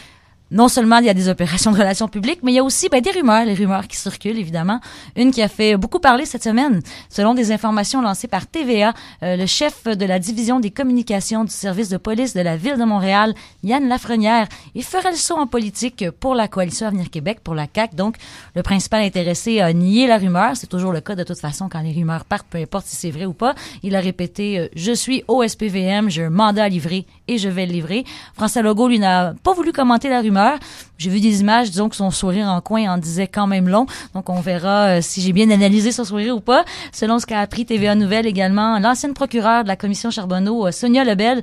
non 0.50 0.68
seulement 0.68 0.98
il 0.98 1.06
y 1.06 1.08
a 1.08 1.14
des 1.14 1.28
opérations 1.28 1.70
de 1.70 1.78
relations 1.78 2.08
publiques, 2.08 2.40
mais 2.42 2.52
il 2.52 2.56
y 2.56 2.58
a 2.58 2.64
aussi 2.64 2.88
ben, 2.88 3.00
des 3.00 3.10
rumeurs, 3.10 3.44
les 3.44 3.54
rumeurs 3.54 3.86
qui 3.86 3.96
circulent 3.96 4.38
évidemment. 4.38 4.80
Une 5.16 5.30
qui 5.30 5.42
a 5.42 5.48
fait 5.48 5.76
beaucoup 5.76 6.00
parler 6.00 6.26
cette 6.26 6.42
semaine, 6.42 6.80
selon 7.08 7.34
des 7.34 7.52
informations 7.52 8.02
lancées 8.02 8.28
par 8.28 8.46
TVA, 8.46 8.92
euh, 9.22 9.36
le 9.36 9.46
chef 9.46 9.84
de 9.84 10.04
la 10.04 10.18
division 10.18 10.60
des 10.60 10.70
communications 10.70 11.44
du 11.44 11.52
service 11.52 11.88
de 11.88 11.96
police 11.96 12.34
de 12.34 12.40
la 12.40 12.56
ville 12.56 12.76
de 12.78 12.84
Montréal, 12.84 13.34
Yann 13.62 13.88
Lafrenière, 13.88 14.48
il 14.74 14.82
ferait 14.82 15.10
le 15.10 15.16
saut 15.16 15.36
en 15.36 15.46
politique 15.46 16.10
pour 16.18 16.34
la 16.34 16.48
coalition 16.48 16.86
Avenir 16.88 17.10
Québec, 17.10 17.40
pour 17.44 17.54
la 17.54 17.66
CAC. 17.66 17.94
Donc, 17.94 18.16
le 18.56 18.62
principal 18.62 19.02
intéressé 19.02 19.60
a 19.60 19.72
nié 19.72 20.06
la 20.06 20.18
rumeur. 20.18 20.56
C'est 20.56 20.66
toujours 20.66 20.92
le 20.92 21.00
cas 21.00 21.14
de 21.14 21.22
toute 21.22 21.38
façon 21.38 21.68
quand 21.68 21.80
les 21.80 21.92
rumeurs 21.92 22.24
partent, 22.24 22.46
peu 22.48 22.58
importe 22.58 22.86
si 22.86 22.96
c'est 22.96 23.10
vrai 23.10 23.26
ou 23.26 23.34
pas. 23.34 23.54
Il 23.82 23.94
a 23.94 24.00
répété 24.00 24.58
euh, 24.58 24.68
"Je 24.74 24.92
suis 24.92 25.22
au 25.28 25.42
SPVM, 25.46 26.10
j'ai 26.10 26.24
un 26.24 26.30
mandat 26.30 26.64
à 26.64 26.68
livrer 26.68 27.06
et 27.28 27.38
je 27.38 27.48
vais 27.48 27.66
le 27.66 27.72
livrer." 27.72 28.04
François 28.34 28.62
Legault 28.62 28.88
lui 28.88 28.98
n'a 28.98 29.34
pas 29.42 29.52
voulu 29.52 29.72
commenter 29.72 30.08
la 30.08 30.20
rumeur 30.20 30.39
j'ai 30.98 31.10
vu 31.10 31.20
des 31.20 31.40
images, 31.40 31.70
disons 31.70 31.88
que 31.88 31.96
son 31.96 32.10
sourire 32.10 32.46
en 32.46 32.60
coin 32.60 32.92
en 32.92 32.98
disait 32.98 33.26
quand 33.26 33.46
même 33.46 33.68
long. 33.68 33.86
Donc 34.14 34.28
on 34.28 34.40
verra 34.40 34.86
euh, 34.86 35.00
si 35.00 35.20
j'ai 35.22 35.32
bien 35.32 35.50
analysé 35.50 35.92
son 35.92 36.04
sourire 36.04 36.36
ou 36.36 36.40
pas. 36.40 36.64
Selon 36.92 37.18
ce 37.18 37.26
qu'a 37.26 37.40
appris 37.40 37.64
TVA 37.64 37.94
Nouvelle 37.94 38.26
également, 38.26 38.78
l'ancienne 38.78 39.14
procureure 39.14 39.62
de 39.62 39.68
la 39.68 39.76
commission 39.76 40.10
Charbonneau, 40.10 40.66
euh, 40.66 40.72
Sonia 40.72 41.04
Lebel, 41.04 41.42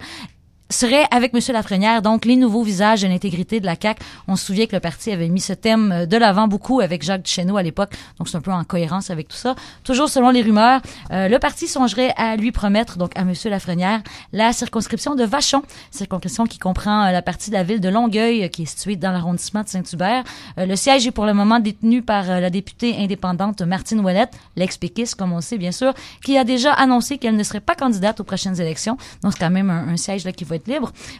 serait 0.70 1.06
avec 1.12 1.34
M. 1.34 1.40
Lafrenière, 1.54 2.02
donc 2.02 2.26
les 2.26 2.36
nouveaux 2.36 2.64
visages 2.64 3.02
de 3.02 3.08
l'intégrité 3.08 3.60
de 3.60 3.66
la 3.66 3.76
CAQ. 3.82 4.02
On 4.28 4.36
se 4.36 4.46
souvient 4.46 4.66
que 4.66 4.76
le 4.76 4.80
parti 4.80 5.12
avait 5.12 5.30
mis 5.30 5.40
ce 5.40 5.54
thème 5.54 5.92
euh, 5.92 6.06
de 6.06 6.18
l'avant 6.18 6.48
beaucoup 6.48 6.82
avec 6.82 7.04
Jacques 7.04 7.24
Duchesneau 7.24 7.58
à 7.58 7.64
l'époque, 7.64 7.94
donc 8.18 8.28
c'est 8.28 8.38
un 8.38 8.42
peu 8.42 8.52
en 8.52 8.64
cohérence 8.64 9.10
avec 9.10 9.28
tout 9.28 9.38
ça. 9.38 9.56
Toujours 9.84 10.10
selon 10.10 10.30
les 10.30 10.42
rumeurs, 10.42 10.82
euh, 11.12 11.28
le 11.28 11.40
parti 11.40 11.68
songerait 11.68 12.14
à 12.18 12.36
lui 12.36 12.52
promettre, 12.52 12.98
donc 12.98 13.18
à 13.18 13.22
M. 13.22 13.34
Lafrenière, 13.46 14.02
la 14.34 14.52
circonscription 14.54 15.16
de 15.16 15.24
Vachon, 15.24 15.64
circonscription 15.92 16.46
qui 16.46 16.60
comprend 16.60 17.06
euh, 17.06 17.12
la 17.12 17.22
partie 17.22 17.50
de 17.50 17.56
la 17.56 17.64
ville 17.64 17.80
de 17.80 17.90
Longueuil, 17.90 18.50
qui 18.50 18.64
est 18.64 18.66
située 18.66 18.96
dans 18.96 19.12
l'arrondissement 19.12 19.64
de 19.64 19.70
Saint-Hubert. 19.70 20.24
le 20.58 20.76
siège 20.76 21.08
est 21.08 21.12
pour 21.12 21.26
le 21.26 21.34
moment 21.34 21.60
détenu 21.60 22.02
par 22.02 22.26
la 22.26 22.50
députée 22.50 22.96
indépendante 22.98 23.62
Martine 23.62 24.00
Ouellette, 24.02 24.32
l'ex-péquiste, 24.56 25.16
comme 25.16 25.34
on 25.34 25.42
sait 25.42 25.58
bien 25.58 25.72
sûr, 25.72 25.94
qui 26.24 26.38
a 26.38 26.44
déjà 26.44 26.74
annoncé 26.74 27.18
qu'elle 27.18 27.36
ne 27.36 27.44
serait 27.44 27.60
pas 27.60 27.76
candidate 27.76 28.20
aux 28.20 28.24
prochaines 28.24 28.60
élections. 28.60 28.98
Donc 29.24 29.34
c'est 29.34 29.40
quand 29.40 29.50
même 29.50 29.70
un, 29.70 29.88
un 29.88 29.98
siège 29.98 30.26
là 30.26 30.32
qui 30.32 30.44
va 30.44 30.57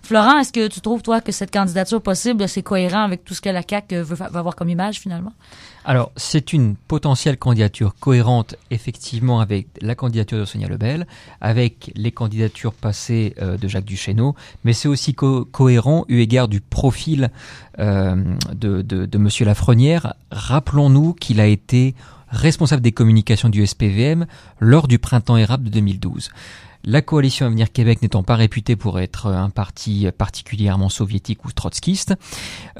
Florent, 0.04 0.38
est-ce 0.40 0.54
que 0.54 0.68
tu 0.68 0.82
trouves, 0.82 1.02
toi, 1.02 1.22
que 1.22 1.32
cette 1.32 1.52
candidature 1.52 2.02
possible, 2.02 2.48
c'est 2.48 2.64
cohérent 2.64 3.04
avec 3.04 3.24
tout 3.24 3.34
ce 3.34 3.42
que 3.42 3.50
la 3.50 3.62
CAQ 3.68 4.02
veut, 4.02 4.16
va 4.16 4.26
avoir 4.26 4.56
comme 4.56 4.70
image, 4.70 5.00
finalement? 5.00 5.34
Alors, 5.86 6.12
c'est 6.18 6.52
une 6.52 6.76
potentielle 6.76 7.38
candidature 7.38 7.96
cohérente, 8.00 8.56
effectivement, 8.72 9.40
avec 9.40 9.68
la 9.82 9.96
candidature 9.96 10.40
de 10.40 10.46
Sonia 10.46 10.68
Lebel, 10.68 11.08
avec 11.40 11.92
les 11.96 12.12
candidatures 12.12 12.74
passées 12.74 13.36
euh, 13.42 13.58
de 13.58 13.68
Jacques 13.68 13.86
Duchesneau, 13.86 14.36
mais 14.66 14.74
c'est 14.74 14.90
aussi 14.90 15.14
co 15.14 15.46
cohérent 15.46 16.04
eu 16.10 16.20
égard 16.20 16.50
du 16.50 16.60
profil 16.60 17.30
euh, 17.80 18.16
de 18.54 19.10
M. 19.14 19.30
Lafrenière. 19.42 20.14
Rappelons-nous 20.32 21.14
qu'il 21.14 21.40
a 21.40 21.48
été 21.48 21.96
responsable 22.30 22.82
des 22.82 22.92
communications 22.92 23.50
du 23.50 23.66
SPVM 23.66 24.26
lors 24.60 24.88
du 24.88 25.00
printemps 25.00 25.38
érable 25.38 25.66
de 25.66 25.70
2012. 25.70 26.30
La 26.84 27.02
coalition 27.02 27.46
Avenir 27.46 27.72
Québec 27.72 28.02
n'étant 28.02 28.24
pas 28.24 28.36
réputée 28.36 28.76
pour 28.76 29.00
être 29.00 29.28
un 29.28 29.50
parti 29.50 30.08
particulièrement 30.18 30.88
soviétique 30.88 31.44
ou 31.44 31.52
trotskiste, 31.52 32.16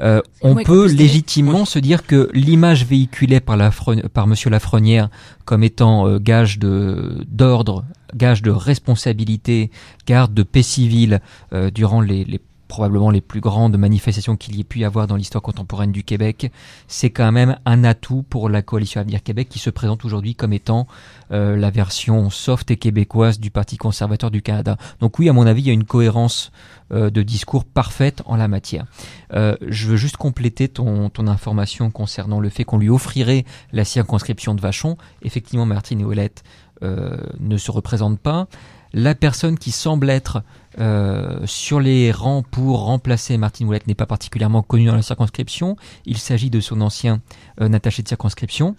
euh, 0.00 0.22
on 0.40 0.54
oui, 0.54 0.64
peut 0.64 0.86
légitimement 0.86 1.60
oui. 1.60 1.66
se 1.66 1.78
dire 1.78 2.06
que 2.06 2.30
l'image 2.32 2.86
véhiculée 2.86 3.40
par, 3.40 3.56
la 3.56 3.70
par 4.14 4.26
Monsieur 4.26 4.48
Lafrenière 4.48 5.10
comme 5.44 5.62
étant 5.62 6.06
euh, 6.06 6.18
gage 6.18 6.58
de 6.58 7.26
d'ordre, 7.28 7.84
gage 8.14 8.40
de 8.40 8.50
responsabilité, 8.50 9.70
garde 10.06 10.32
de 10.32 10.42
paix 10.42 10.62
civile 10.62 11.20
euh, 11.52 11.70
durant 11.70 12.00
les, 12.00 12.24
les 12.24 12.40
probablement 12.68 13.10
les 13.10 13.20
plus 13.20 13.40
grandes 13.40 13.76
manifestations 13.76 14.36
qu'il 14.36 14.56
y 14.56 14.60
ait 14.60 14.64
pu 14.64 14.80
y 14.80 14.84
avoir 14.84 15.06
dans 15.06 15.16
l'histoire 15.16 15.42
contemporaine 15.42 15.90
du 15.90 16.04
Québec, 16.04 16.52
c'est 16.86 17.10
quand 17.10 17.32
même 17.32 17.58
un 17.64 17.82
atout 17.82 18.22
pour 18.28 18.48
la 18.48 18.62
coalition 18.62 19.00
Avenir 19.00 19.22
Québec 19.22 19.48
qui 19.48 19.58
se 19.58 19.70
présente 19.70 20.04
aujourd'hui 20.04 20.34
comme 20.34 20.52
étant 20.52 20.86
euh, 21.32 21.56
la 21.56 21.70
version 21.70 22.30
soft 22.30 22.70
et 22.70 22.76
québécoise 22.76 23.40
du 23.40 23.50
Parti 23.50 23.76
conservateur 23.76 24.30
du 24.30 24.42
Canada. 24.42 24.76
Donc 25.00 25.18
oui, 25.18 25.28
à 25.28 25.32
mon 25.32 25.46
avis, 25.46 25.62
il 25.62 25.66
y 25.66 25.70
a 25.70 25.74
une 25.74 25.84
cohérence 25.84 26.52
euh, 26.92 27.10
de 27.10 27.22
discours 27.22 27.64
parfaite 27.64 28.22
en 28.26 28.36
la 28.36 28.48
matière. 28.48 28.86
Euh, 29.32 29.56
je 29.66 29.88
veux 29.88 29.96
juste 29.96 30.16
compléter 30.16 30.68
ton, 30.68 31.08
ton 31.08 31.26
information 31.26 31.90
concernant 31.90 32.38
le 32.38 32.50
fait 32.50 32.64
qu'on 32.64 32.78
lui 32.78 32.90
offrirait 32.90 33.44
la 33.72 33.84
circonscription 33.84 34.54
de 34.54 34.60
Vachon. 34.60 34.96
Effectivement, 35.22 35.66
Martine 35.66 36.00
et 36.00 36.04
Ouellette 36.04 36.44
ne 36.80 37.56
se 37.56 37.72
représentent 37.72 38.20
pas 38.20 38.46
la 38.92 39.14
personne 39.14 39.58
qui 39.58 39.70
semble 39.70 40.10
être 40.10 40.42
euh, 40.78 41.40
sur 41.46 41.80
les 41.80 42.12
rangs 42.12 42.42
pour 42.42 42.84
remplacer 42.84 43.36
Martine 43.36 43.66
Ouellette 43.68 43.86
n'est 43.86 43.94
pas 43.94 44.06
particulièrement 44.06 44.62
connue 44.62 44.86
dans 44.86 44.94
la 44.94 45.02
circonscription. 45.02 45.76
Il 46.06 46.18
s'agit 46.18 46.50
de 46.50 46.60
son 46.60 46.80
ancien 46.80 47.20
euh, 47.60 47.72
attaché 47.72 48.02
de 48.02 48.08
circonscription. 48.08 48.76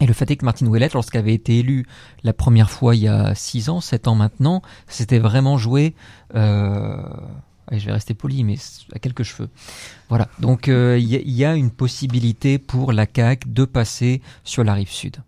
Et 0.00 0.06
le 0.06 0.12
fait 0.12 0.30
est 0.30 0.36
que 0.36 0.44
Martine 0.44 0.68
Ouellette, 0.68 0.94
lorsqu'elle 0.94 1.20
avait 1.20 1.34
été 1.34 1.58
élue 1.58 1.86
la 2.24 2.32
première 2.32 2.70
fois 2.70 2.96
il 2.96 3.02
y 3.02 3.08
a 3.08 3.34
6 3.34 3.68
ans, 3.68 3.80
7 3.80 4.08
ans 4.08 4.14
maintenant, 4.14 4.62
c'était 4.86 5.18
vraiment 5.18 5.58
joué... 5.58 5.94
Euh, 6.34 7.02
je 7.78 7.86
vais 7.86 7.92
rester 7.92 8.14
poli, 8.14 8.42
mais 8.42 8.56
à 8.94 8.98
quelques 8.98 9.22
cheveux. 9.22 9.48
Voilà. 10.08 10.28
Donc 10.40 10.66
il 10.66 10.72
euh, 10.72 10.98
y, 10.98 11.22
y, 11.30 11.44
a 11.44 11.54
une 11.54 11.70
possibilité 11.70 12.58
pour 12.58 12.92
la 12.92 13.06
CAQ 13.06 13.48
de 13.48 13.64
passer 13.64 14.22
sur 14.42 14.64
la 14.64 14.74
rive 14.74 14.90
sud. 14.90 15.18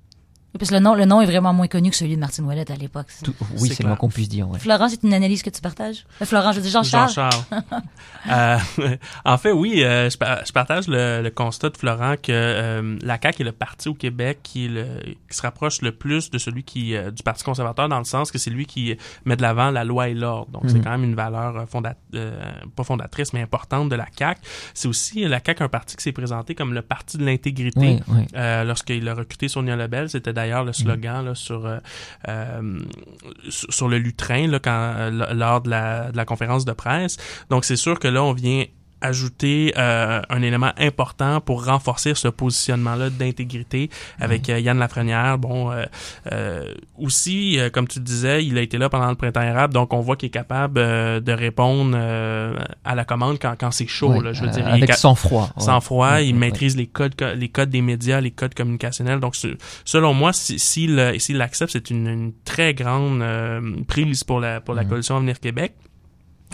Parce 0.58 0.68
que 0.70 0.74
le 0.74 0.80
nom, 0.80 0.94
le 0.94 1.04
nom 1.06 1.20
est 1.20 1.26
vraiment 1.26 1.52
moins 1.52 1.66
connu 1.66 1.90
que 1.90 1.96
celui 1.96 2.14
de 2.14 2.20
Martine 2.20 2.44
Ouellette 2.44 2.70
à 2.70 2.76
l'époque. 2.76 3.06
Tout- 3.24 3.34
oui, 3.58 3.70
c'est 3.70 3.82
le 3.82 3.88
moins 3.88 3.96
qu'on 3.96 4.08
puisse 4.10 4.28
dire. 4.28 4.48
Ouais. 4.48 4.58
Florent, 4.58 4.88
c'est 4.88 5.02
une 5.02 5.14
analyse 5.14 5.42
que 5.42 5.50
tu 5.50 5.60
partages? 5.62 6.04
Euh, 6.20 6.26
Florent, 6.26 6.52
je 6.52 6.60
dis 6.60 6.70
Jean-Charles. 6.70 7.08
Jean-Charles. 7.10 7.44
Euh, 8.30 8.56
en 9.24 9.36
fait, 9.36 9.50
oui, 9.50 9.82
euh, 9.82 10.08
je, 10.08 10.16
pa- 10.16 10.42
je 10.46 10.52
partage 10.52 10.86
le, 10.86 11.22
le 11.22 11.30
constat 11.30 11.70
de 11.70 11.76
Florent 11.76 12.14
que 12.22 12.30
euh, 12.30 12.96
la 13.02 13.18
CAQ 13.20 13.42
est 13.42 13.44
le 13.46 13.50
parti 13.52 13.88
au 13.88 13.94
Québec 13.94 14.38
qui, 14.44 14.66
est 14.66 14.68
le, 14.68 14.84
qui 15.28 15.36
se 15.36 15.42
rapproche 15.42 15.82
le 15.82 15.90
plus 15.90 16.30
de 16.30 16.38
celui 16.38 16.62
qui 16.62 16.94
euh, 16.94 17.10
du 17.10 17.24
Parti 17.24 17.42
conservateur 17.42 17.88
dans 17.88 17.98
le 17.98 18.04
sens 18.04 18.30
que 18.30 18.38
c'est 18.38 18.50
lui 18.50 18.66
qui 18.66 18.96
met 19.24 19.34
de 19.34 19.42
l'avant 19.42 19.72
la 19.72 19.82
loi 19.82 20.08
et 20.08 20.14
l'ordre. 20.14 20.52
Donc, 20.52 20.62
c'est 20.68 20.74
Mhm. 20.78 20.84
quand 20.84 20.90
même 20.90 21.02
une 21.04 21.14
valeur 21.16 21.66
pas 22.76 22.84
fondatrice, 22.84 23.32
mais 23.32 23.40
importante 23.42 23.88
de 23.88 23.96
la 23.96 24.06
CAQ. 24.16 24.40
C'est 24.74 24.86
aussi 24.88 25.24
la 25.24 25.40
CAQ 25.44 25.64
un 25.64 25.68
parti 25.68 25.96
qui 25.96 26.02
s'est 26.04 26.12
présenté 26.12 26.54
comme 26.54 26.74
le 26.74 26.82
parti 26.82 27.18
de 27.18 27.24
l'intégrité. 27.24 27.80
Oui, 27.80 28.00
oui. 28.08 28.26
Euh, 28.36 28.64
lorsqu'il 28.64 29.08
a 29.08 29.14
recruté 29.14 29.48
Sonia 29.48 29.74
Lebel, 29.76 30.08
c'était 30.10 30.32
d'ailleurs 30.42 30.64
le 30.64 30.72
slogan 30.72 31.24
là, 31.24 31.34
sur, 31.34 31.66
euh, 31.66 31.78
euh, 32.28 32.80
sur 33.48 33.88
le 33.88 33.98
lutrin 33.98 34.48
là, 34.48 34.58
quand, 34.58 34.94
euh, 34.96 35.34
lors 35.34 35.60
de 35.60 35.70
la, 35.70 36.10
de 36.10 36.16
la 36.16 36.24
conférence 36.24 36.64
de 36.64 36.72
presse. 36.72 37.16
Donc 37.48 37.64
c'est 37.64 37.76
sûr 37.76 37.98
que 37.98 38.08
là, 38.08 38.22
on 38.24 38.32
vient 38.32 38.64
ajouter 39.02 39.74
euh, 39.76 40.20
un 40.30 40.42
élément 40.42 40.72
important 40.78 41.40
pour 41.40 41.64
renforcer 41.66 42.14
ce 42.14 42.28
positionnement-là 42.28 43.10
d'intégrité 43.10 43.90
avec 44.20 44.48
euh, 44.48 44.58
Yann 44.60 44.78
Lafrenière. 44.78 45.38
Bon, 45.38 45.70
euh, 45.70 45.84
euh, 46.32 46.72
aussi, 46.98 47.58
euh, 47.58 47.68
comme 47.70 47.88
tu 47.88 48.00
disais, 48.00 48.44
il 48.44 48.56
a 48.58 48.60
été 48.62 48.78
là 48.78 48.88
pendant 48.88 49.08
le 49.10 49.16
printemps 49.16 49.40
arabe, 49.40 49.72
donc 49.74 49.92
on 49.92 50.00
voit 50.00 50.16
qu'il 50.16 50.28
est 50.28 50.30
capable 50.30 50.78
euh, 50.78 51.20
de 51.20 51.32
répondre 51.32 51.92
euh, 51.94 52.54
à 52.84 52.94
la 52.94 53.04
commande 53.04 53.38
quand, 53.40 53.54
quand 53.58 53.70
c'est 53.70 53.86
chaud. 53.86 54.20
Là, 54.20 54.32
je 54.32 54.42
veux 54.42 54.50
dire, 54.50 54.66
avec 54.66 54.92
sang-froid. 54.94 55.50
Sang-froid, 55.58 56.12
Ouais, 56.12 56.26
il 56.28 56.32
ouais, 56.34 56.38
maîtrise 56.38 56.76
les 56.76 56.86
codes, 56.86 57.14
co- 57.16 57.34
les 57.34 57.48
codes 57.48 57.70
des 57.70 57.82
médias, 57.82 58.20
les 58.20 58.30
codes 58.30 58.54
communicationnels. 58.54 59.20
Donc, 59.20 59.34
selon 59.84 60.14
moi, 60.14 60.32
si- 60.32 60.58
s'il 60.58 60.98
euh, 60.98 61.18
s'il 61.18 61.36
l'accepte, 61.38 61.72
c'est 61.72 61.90
une, 61.90 62.06
une 62.06 62.32
très 62.44 62.74
grande 62.74 63.22
euh, 63.22 63.60
prise 63.86 64.24
pour 64.24 64.40
la 64.40 64.60
pour 64.60 64.74
la 64.74 64.82
Mhm. 64.82 64.88
coalition 64.88 65.16
Avenir 65.16 65.38
Québec. 65.40 65.74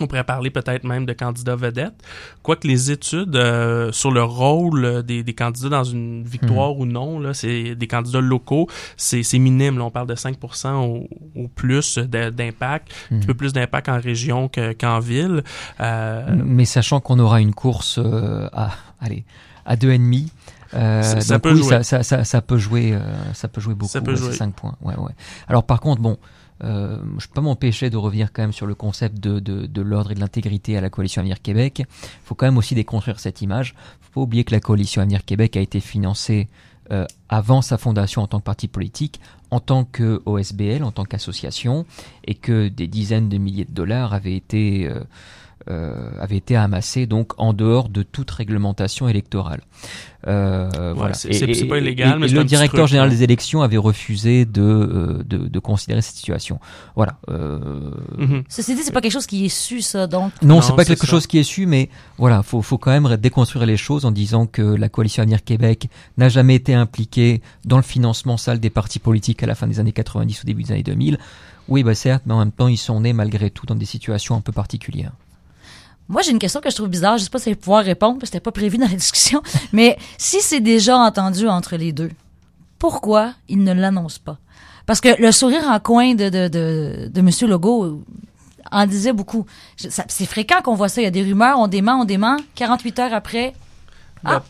On 0.01 0.07
pourrait 0.07 0.24
parler 0.24 0.51
peut-être 0.51 0.84
même 0.84 1.07
de 1.07 1.12
candidats 1.12 1.57
vedettes. 1.57 1.94
Quoique 2.42 2.66
les 2.66 2.90
études 2.90 3.36
euh, 3.36 3.90
sur 3.92 4.11
le 4.11 4.22
rôle 4.22 4.84
euh, 4.84 5.03
des, 5.03 5.22
des 5.22 5.34
candidats 5.34 5.68
dans 5.68 5.84
une 5.84 6.22
victoire 6.24 6.74
Mhm. 6.74 6.80
ou 6.80 6.86
non, 6.86 7.18
là, 7.20 7.34
c'est 7.34 7.74
des 7.74 7.86
candidats 7.86 8.20
locaux, 8.20 8.68
c'est 8.96 9.22
c'est 9.22 9.38
minime. 9.38 9.78
Là, 9.78 9.84
on 9.84 9.90
parle 9.90 10.07
de 10.07 10.14
5% 10.14 10.74
au, 10.84 11.09
au 11.34 11.49
plus 11.49 11.99
de- 11.99 12.30
d'impact, 12.30 12.92
un 13.11 13.18
petit 13.18 13.26
peu 13.26 13.34
plus 13.34 13.53
d'impact 13.53 13.88
en 13.88 14.01
région 14.01 14.49
que- 14.49 14.72
qu'en 14.72 14.99
ville. 15.01 15.42
Euh, 15.80 16.26
Mais 16.44 16.64
sachant 16.64 17.01
qu'on 17.01 17.18
aura 17.18 17.40
une 17.40 17.55
course 17.55 17.99
euh, 17.99 18.49
à, 18.53 18.70
allez, 19.01 19.24
à 19.66 19.76
deux 19.76 19.90
et 19.92 19.99
demi. 19.99 20.32
Euh, 20.74 21.03
Ça- 21.03 21.20
ça 21.22 21.38
peut 21.38 21.53
oui, 21.53 21.59
jouer. 21.62 21.68
Ça, 21.68 21.82
ça, 21.82 22.03
ça, 22.03 22.24
ça 22.24 22.42
peut 22.42 22.59
jouer, 22.59 22.94
ça 23.32 23.49
peut 23.49 23.61
jouer 23.61 23.74
beaucoup. 23.74 23.90
Ça 23.90 24.01
peut 24.03 24.11
ouais, 24.12 24.16
jouer. 24.18 24.32
ces 24.32 24.38
cinq 24.38 24.55
points. 24.55 24.74
Ouais, 24.82 24.96
ouais. 24.96 25.12
Alors 25.49 25.64
par 25.64 25.80
contre, 25.80 26.03
bon, 26.03 26.18
euh, 26.65 26.99
je 27.19 27.27
peux 27.29 27.35
pas 27.35 27.41
m'empêcher 27.41 27.91
de 27.91 27.97
revenir 27.97 28.33
quand 28.33 28.43
même 28.43 28.53
sur 28.53 28.67
le 28.67 28.75
concept 28.75 29.21
de, 29.21 29.39
de, 29.39 29.67
de 29.67 29.83
l'ordre 29.83 30.11
et 30.11 30.15
de 30.15 30.21
l'intégrité 30.21 30.77
à 30.77 30.81
la 30.81 30.91
coalition 30.91 31.21
Avenir 31.21 31.41
Québec. 31.41 31.83
Il 31.87 32.25
faut 32.25 32.35
quand 32.35 32.47
même 32.47 32.59
aussi 32.59 32.75
déconstruire 32.75 33.21
cette 33.21 33.43
image. 33.43 33.75
Faut 34.01 34.13
pas 34.13 34.21
oublier 34.23 34.45
que 34.45 34.53
la 34.53 34.61
coalition 34.61 35.03
Avenir 35.03 35.25
Québec 35.25 35.57
a 35.57 35.61
été 35.61 35.81
financée 35.81 36.49
euh, 36.91 37.05
avant 37.29 37.61
sa 37.61 37.77
fondation 37.77 38.23
en 38.23 38.27
tant 38.27 38.39
que 38.39 38.45
parti 38.45 38.67
politique, 38.67 39.21
en 39.51 39.61
tant 39.61 39.85
que 39.85 40.23
OSBL, 40.25 40.83
en 40.83 40.91
tant 40.91 41.05
qu'association, 41.05 41.85
et 42.25 42.35
que 42.35 42.69
des 42.69 42.87
dizaines 42.87 43.29
de 43.29 43.37
milliers 43.37 43.67
de 43.67 43.73
dollars 43.73 44.15
avaient 44.15 44.35
été 44.35 44.89
euh, 44.89 45.01
euh, 45.69 46.11
avaient 46.21 46.37
été 46.37 46.57
amassés 46.57 47.07
donc 47.07 47.33
en 47.39 47.53
dehors 47.53 47.89
de 47.89 48.03
toute 48.03 48.31
réglementation 48.31 49.09
électorale. 49.09 49.61
Euh, 50.27 50.93
voilà. 50.97 51.15
c'est- 51.15 51.29
pas 51.69 51.79
illégal, 51.79 52.17
et- 52.17 52.21
mais 52.21 52.27
et 52.31 52.35
le 52.35 52.45
directeur 52.45 52.81
truc, 52.81 52.89
général 52.89 53.09
ouais. 53.09 53.15
des 53.15 53.23
élections 53.23 53.63
avait 53.63 53.77
refusé 53.77 54.45
de, 54.45 54.63
euh, 54.63 55.23
de, 55.25 55.39
de 55.49 55.59
considérer 55.59 56.03
cette 56.03 56.17
situation. 56.17 56.59
Voilà. 56.97 57.19
Euh, 57.31 57.91
Mhm. 58.19 58.43
Ceci 58.49 58.75
dit, 58.75 58.83
c'est 58.83 58.93
pas 58.93 59.01
quelque 59.01 59.13
chose 59.13 59.27
qui 59.27 59.45
est 59.45 59.49
su, 59.49 59.81
ça, 59.81 60.07
donc. 60.07 60.33
non, 60.43 60.61
c'est 60.61 60.75
pas 60.75 60.85
quelque 60.85 61.07
chose 61.07 61.27
qui 61.27 61.39
est 61.39 61.43
su, 61.45 61.67
mais 61.67 61.89
voilà, 62.19 62.43
faut, 62.43 62.63
faut 62.63 62.79
quand 62.79 62.91
même 62.91 63.17
déconstruire 63.17 63.65
les 63.67 63.77
choses 63.77 64.05
en 64.05 64.11
disant 64.11 64.47
que 64.47 64.63
la 64.63 64.89
coalition 64.89 65.23
Avenir 65.23 65.45
Québec 65.45 65.89
n'a 66.17 66.29
jamais 66.29 66.55
été 66.57 66.75
impliquée 66.75 67.41
dans 67.65 67.77
le 67.77 67.83
financement 67.83 68.37
sale 68.37 68.59
des 68.61 68.71
partis 68.71 68.99
politiques 68.99 69.43
à 69.43 69.47
la 69.47 69.55
fin 69.55 69.67
des 69.67 69.79
années 69.81 69.93
90 69.93 70.43
ou 70.43 70.47
début 70.47 70.63
des 70.65 70.73
années 70.73 70.83
2000. 70.83 71.19
Oui, 71.69 71.83
bah 71.85 71.95
certes, 71.95 72.23
mais 72.27 72.33
en 72.35 72.39
même 72.39 72.53
temps, 72.53 72.69
ils 72.69 72.77
sont 72.79 73.01
nés 73.03 73.13
malgré 73.13 73.51
tout 73.51 73.67
dans 73.67 73.75
des 73.75 73.85
situations 73.87 74.35
un 74.37 74.41
peu 74.41 74.53
particulières. 74.53 75.13
Moi, 76.09 76.23
j'ai 76.23 76.31
une 76.31 76.39
question 76.39 76.61
que 76.61 76.71
je 76.71 76.75
trouve 76.75 76.89
bizarre. 76.89 77.19
Je 77.19 77.25
sais 77.25 77.31
pas 77.31 77.39
si 77.39 77.47
je 77.47 77.51
vais 77.51 77.57
pouvoir 77.57 77.85
répondre, 77.85 78.15
parce 78.15 78.31
que 78.31 78.37
c'était 78.37 78.41
pas 78.41 78.53
prévu 78.53 78.79
dans 78.79 78.89
la 78.89 78.95
discussion. 78.95 79.43
Mais 79.73 79.99
si 80.17 80.41
c'est 80.41 80.61
déjà 80.61 80.97
entendu 80.97 81.47
entre 81.49 81.77
les 81.77 81.93
deux, 81.93 82.11
pourquoi 82.79 83.35
ils 83.49 83.63
ne 83.63 83.73
l'annoncent 83.73 84.21
pas? 84.25 84.39
Parce 84.87 85.01
que 85.01 85.21
le 85.21 85.33
sourire 85.33 85.65
en 85.69 85.79
coin 85.81 86.15
de, 86.15 86.31
de, 86.31 86.49
de, 86.49 87.11
de 87.13 87.21
M. 87.21 87.31
Legault 87.51 88.03
en 88.71 88.87
disait 88.87 89.13
beaucoup. 89.13 89.45
C'est 89.77 90.27
fréquent 90.27 90.63
qu'on 90.63 90.75
voit 90.75 90.89
ça. 90.89 91.01
Il 91.01 91.05
y 91.05 91.09
a 91.09 91.11
des 91.11 91.23
rumeurs, 91.23 91.59
on 91.59 91.69
dément, 91.69 92.01
on 92.01 92.05
dément. 92.05 92.37
48 92.55 92.99
heures 93.01 93.15
après, 93.15 93.55
Ben, 94.25 94.43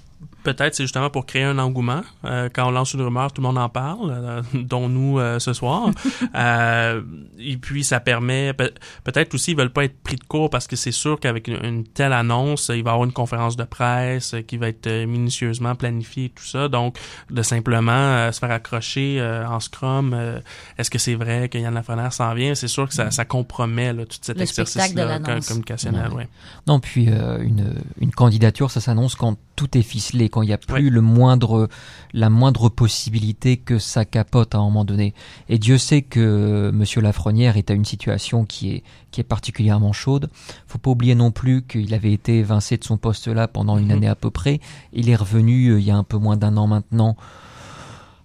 Peut-être 0.45 0.75
c'est 0.75 0.85
justement 0.85 1.11
pour 1.11 1.27
créer 1.27 1.43
un 1.43 1.59
engouement. 1.59 2.03
Euh, 2.25 2.49
quand 2.53 2.67
on 2.69 2.71
lance 2.71 2.95
une 2.95 3.03
rumeur, 3.03 3.33
tout 3.33 3.43
le 3.43 3.49
monde 3.49 3.59
en 3.59 3.69
parle, 3.69 4.11
euh, 4.11 4.43
dont 4.55 4.89
nous 4.89 5.19
euh, 5.19 5.39
ce 5.39 5.53
soir. 5.53 5.91
Euh, 6.35 7.03
et 7.39 7.57
puis 7.57 7.83
ça 7.85 8.01
permet 8.01 8.53
peut- 8.53 8.73
peut-être 9.03 9.35
aussi 9.35 9.53
ils 9.53 9.57
veulent 9.57 9.73
pas 9.73 9.85
être 9.85 10.01
pris 10.03 10.17
de 10.17 10.25
court 10.25 10.51
parce 10.51 10.67
que 10.67 10.77
c'est 10.77 10.93
sûr 10.93 11.19
qu'avec 11.19 11.49
une, 11.49 11.65
une 11.65 11.85
telle 11.85 12.13
annonce, 12.13 12.69
il 12.69 12.83
va 12.85 12.91
y 12.91 12.93
avoir 12.93 13.05
une 13.05 13.13
conférence 13.13 13.57
de 13.57 13.65
presse 13.65 14.35
qui 14.47 14.57
va 14.57 14.69
être 14.69 14.87
euh, 14.87 15.07
minutieusement 15.07 15.75
planifiée 15.75 16.27
et 16.27 16.29
tout 16.31 16.45
ça. 16.45 16.69
Donc 16.69 16.99
de 17.31 17.43
simplement 17.43 17.93
euh, 17.93 18.33
se 18.33 18.39
faire 18.41 18.51
accrocher 18.51 19.19
euh, 19.21 19.47
en 19.47 19.59
scrum, 19.61 20.13
euh, 20.15 20.39
est-ce 20.77 20.91
que 20.91 20.99
c'est 20.99 21.15
vrai 21.15 21.49
que 21.49 21.59
Yann 21.59 21.75
Lafrenière 21.75 22.13
s'en 22.13 22.35
vient? 22.35 22.55
C'est 22.55 22.69
sûr 22.69 22.87
que 22.89 22.95
ça, 22.95 23.11
ça 23.11 23.25
compromet 23.25 23.93
là, 23.93 24.05
tout 24.07 24.17
cet 24.21 24.39
Le 24.39 24.47
spectacle 24.47 24.95
de 24.95 25.01
exercice-là 25.01 25.05
l'annonce. 25.19 25.49
communicationnel. 25.49 26.09
Ouais. 26.11 26.15
ouais. 26.17 26.29
Non, 26.67 26.79
puis 26.79 27.09
euh, 27.11 27.39
une, 27.43 27.75
une 28.01 28.11
candidature, 28.13 28.71
ça 28.71 28.81
s'annonce 28.81 29.15
quand 29.15 29.37
tout 29.57 29.77
est 29.77 29.83
ficelé, 29.83 30.28
quand 30.29 30.43
il 30.43 30.47
n'y 30.47 30.53
a 30.53 30.59
plus 30.59 30.85
Ouais. 30.85 30.91
le 30.91 31.01
moindre, 31.01 31.69
la 32.13 32.31
moindre 32.31 32.69
possibilité 32.69 33.57
que 33.57 33.79
ça 33.79 34.05
capote 34.05 34.55
à 34.55 34.59
un 34.59 34.63
moment 34.63 34.85
donné. 34.85 35.15
Et 35.49 35.59
Dieu 35.59 35.79
sait 35.79 36.03
que 36.03 36.71
Monsieur 36.73 37.01
Lafrenière 37.01 37.57
est 37.57 37.71
à 37.71 37.75
une 37.75 37.85
situation 37.85 38.45
qui 38.45 38.71
est, 38.73 38.83
qui 39.11 39.21
est 39.21 39.25
particulièrement 39.25 39.93
chaude. 39.93 40.31
Faut 40.67 40.79
pas 40.79 40.91
oublier 40.91 41.15
non 41.15 41.31
plus 41.31 41.63
qu'il 41.63 41.93
avait 41.95 42.13
été 42.13 42.39
évincé 42.39 42.77
de 42.77 42.85
son 42.85 42.97
poste 42.97 43.29
là 43.29 43.49
pendant 43.49 43.79
une 43.79 43.87
Mhm. 43.87 43.91
année 43.93 44.09
à 44.09 44.15
peu 44.15 44.31
près. 44.31 44.61
Il 44.93 45.09
est 45.09 45.17
revenu 45.17 45.69
euh, 45.71 45.81
il 45.81 45.87
y 45.87 45.91
a 45.91 45.97
un 45.97 46.05
peu 46.05 46.19
moins 46.19 46.37
d'un 46.37 46.57
an 46.57 46.67
maintenant 46.67 47.17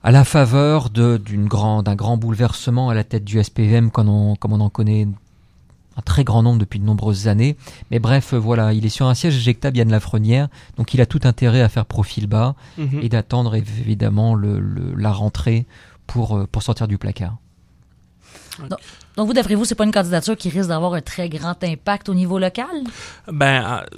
à 0.06 0.12
la 0.12 0.26
faveur 0.26 0.89
de- 0.89 1.16
d'une 1.18 1.47
grand, 1.47 1.82
d'un 1.84 1.95
grand 1.95 2.18
bouleversement 2.18 2.89
à 2.89 2.93
la 2.93 3.06
tête 3.06 3.24
du 3.24 3.39
SPVM 3.39 3.89
comme 3.89 4.10
on, 4.10 4.36
comme 4.36 4.51
on 4.51 4.60
en 4.60 4.70
connaît 4.70 5.08
un 5.98 6.02
très 6.02 6.24
grand 6.24 6.41
nombre 6.44 6.60
depuis 6.60 6.80
de 6.80 6.86
nombreuses 6.86 7.28
années. 7.28 7.56
Mais 7.91 8.00
bref, 8.00 8.34
euh, 8.34 8.38
voilà, 8.38 8.74
il 8.74 8.86
est 8.86 8.89
sur 8.89 9.08
un 9.08 9.14
siège 9.14 9.36
éjectable 9.38 9.78
Yann 9.78 9.89
Lafrenière, 9.91 10.48
donc 10.78 10.94
il 10.94 11.02
a 11.02 11.06
tout 11.06 11.22
intérêt 11.24 11.62
à 11.62 11.70
faire 11.70 11.86
profil 11.86 12.28
bas 12.28 12.56
Mhm. 12.78 13.00
et 13.02 13.10
d'attendre 13.10 13.56
évidemment 13.56 14.34
le, 14.36 14.60
le- 14.60 14.94
la 14.96 15.12
rentrée 15.12 15.66
pour, 16.08 16.38
euh, 16.38 16.48
pour 16.52 16.64
sortir 16.64 16.88
du 16.88 16.98
placard. 16.98 17.38
donc, 18.70 18.80
donc 19.16 19.28
vous, 19.28 19.34
d'après 19.34 19.56
vous, 19.56 19.66
c'est 19.66 19.76
pas 19.76 19.84
une 19.84 19.91
candidature 19.91 20.36
qui 20.36 20.50
risque 20.50 20.70
d'avoir 20.70 20.94
un 20.96 21.02
très 21.02 21.30
grand 21.30 21.64
impact 21.64 22.10
au 22.10 22.14
niveau 22.16 22.39
local? 22.39 22.66
Ben, 23.32 23.64
euh, 23.64 23.98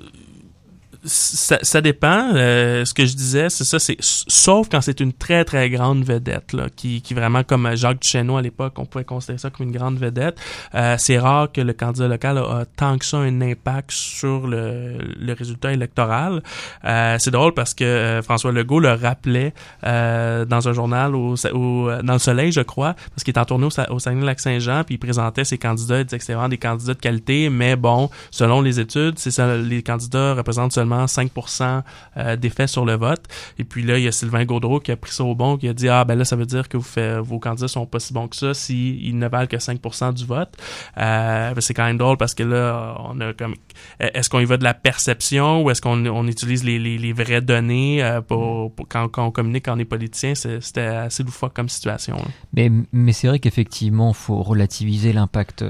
ça, 1.06 1.60
ça 1.62 1.82
dépend. 1.82 2.32
Euh, 2.34 2.84
ce 2.86 2.94
que 2.94 3.06
je 3.06 3.16
disais, 3.16 3.50
c'est 3.50 3.64
ça, 3.64 3.80
c'est 3.80 3.98
sauf 4.00 4.68
quand 4.70 4.82
c'est 4.82 5.00
une 5.00 5.14
très 5.14 5.46
très 5.46 5.70
grande 5.70 6.04
vedette 6.04 6.54
là, 6.54 6.68
qui, 6.76 7.02
qui 7.02 7.14
vraiment 7.14 7.44
comme 7.44 7.76
Jacques 7.76 8.02
Duchesneau 8.02 8.38
à 8.38 8.42
l'époque, 8.42 8.74
on 8.78 8.86
pouvait 8.86 9.04
considérer 9.06 9.38
ça 9.38 9.50
comme 9.50 9.68
une 9.68 9.72
grande 9.76 9.98
vedette. 10.00 10.38
Euh, 10.74 10.96
c'est 10.98 11.20
rare 11.20 11.52
que 11.52 11.62
le 11.62 11.74
candidat 11.74 12.08
local 12.08 12.38
a, 12.40 12.66
tant 12.76 12.98
que 12.98 13.06
ça 13.06 13.18
un 13.18 13.42
impact 13.42 13.92
sur 13.92 14.48
le, 14.48 14.98
le 15.20 15.34
résultat 15.34 15.72
électoral. 15.74 16.42
Euh, 16.84 17.18
c'est 17.20 17.32
drôle 17.32 17.54
parce 17.54 17.74
que 17.74 17.84
euh, 17.84 18.22
François 18.22 18.52
Legault 18.52 18.80
le 18.80 18.94
rappelait 18.94 19.54
euh, 19.86 20.46
dans 20.46 20.68
un 20.68 20.74
journal 20.74 21.16
au, 21.16 21.36
au- 21.54 21.90
dans 22.04 22.14
le 22.14 22.20
Soleil, 22.20 22.52
je 22.52 22.62
crois, 22.62 22.96
parce 23.12 23.24
qu'il 23.24 23.34
est 23.34 23.40
en 23.40 23.46
tournée 23.46 23.68
au 23.90 24.00
Saguenay-Lac-Saint-Jean, 24.00 24.84
puis 24.84 24.96
il 24.96 24.98
présentait 24.98 25.44
ses 25.44 25.58
candidats, 25.58 26.00
il 26.00 26.06
disait 26.06 26.18
que 26.18 26.24
c'était 26.24 26.34
vraiment 26.34 26.50
des 26.50 26.58
candidats 26.58 26.94
de 26.94 27.00
qualité, 27.00 27.50
mais 27.50 27.76
bon, 27.76 28.10
selon 28.32 28.62
les 28.62 28.80
études, 28.80 29.20
c'est 29.20 29.32
ça, 29.32 29.56
les 29.58 29.84
candidats 29.84 30.34
représentent 30.34 30.74
seulement 30.74 30.95
5% 31.04 31.82
euh, 32.16 32.36
d'effet 32.38 32.68
sur 32.68 32.86
le 32.86 32.96
vote. 32.96 33.24
Et 33.60 33.66
puis 33.66 33.84
là, 33.84 33.98
il 33.98 34.06
y 34.06 34.08
a 34.08 34.14
Sylvain 34.14 34.46
Gaudreau 34.46 34.80
qui 34.80 34.92
a 34.94 34.96
pris 34.96 35.12
ça 35.12 35.26
au 35.26 35.36
bon, 35.36 35.58
qui 35.58 35.68
a 35.68 35.74
dit 35.74 35.90
ah 35.90 36.06
ben 36.06 36.16
là 36.16 36.24
ça 36.24 36.38
veut 36.38 36.46
dire 36.46 36.70
que 36.70 36.78
vous 36.78 36.84
fait, 36.84 37.20
vos 37.20 37.40
candidats 37.40 37.68
sont 37.68 37.86
pas 37.86 38.00
si 38.00 38.14
bons 38.14 38.28
que 38.30 38.36
ça 38.38 38.54
s'ils 38.54 39.18
ne 39.20 39.28
valent 39.28 39.48
que 39.48 39.58
5% 39.58 40.14
du 40.14 40.26
vote. 40.26 40.56
Euh, 40.98 41.54
ben, 41.54 41.62
c'est 41.62 41.74
quand 41.74 41.86
même 41.86 41.98
drôle 41.98 42.16
parce 42.18 42.34
que 42.34 42.44
là 42.44 42.96
on 43.04 43.20
a 43.20 43.34
comme 43.34 43.56
est-ce 44.00 44.30
qu'on 44.30 44.40
y 44.40 44.46
va 44.46 44.56
de 44.58 44.64
la 44.64 44.74
perception 44.74 45.64
ou 45.64 45.70
est-ce 45.72 45.82
qu'on 45.82 46.06
on 46.06 46.28
utilise 46.28 46.64
les, 46.64 46.80
les, 46.80 46.98
les 46.98 47.14
vraies 47.14 47.42
données 47.42 48.02
euh, 48.04 48.22
pour, 48.22 48.74
pour- 48.74 48.88
quand, 48.88 49.10
quand 49.10 49.26
on 49.26 49.32
communique 49.32 49.66
quand 49.66 49.76
on 49.76 49.80
est 49.80 49.86
politicien, 49.86 50.34
c'était 50.36 50.82
assez 50.82 51.24
loufoque 51.24 51.54
comme 51.54 51.70
situation. 51.70 52.16
là. 52.16 52.26
Mais, 52.54 52.72
mais 52.92 53.12
c'est 53.14 53.28
vrai 53.28 53.40
qu'effectivement, 53.40 54.14
faut 54.14 54.42
relativiser 54.44 55.12
l'impact 55.14 55.66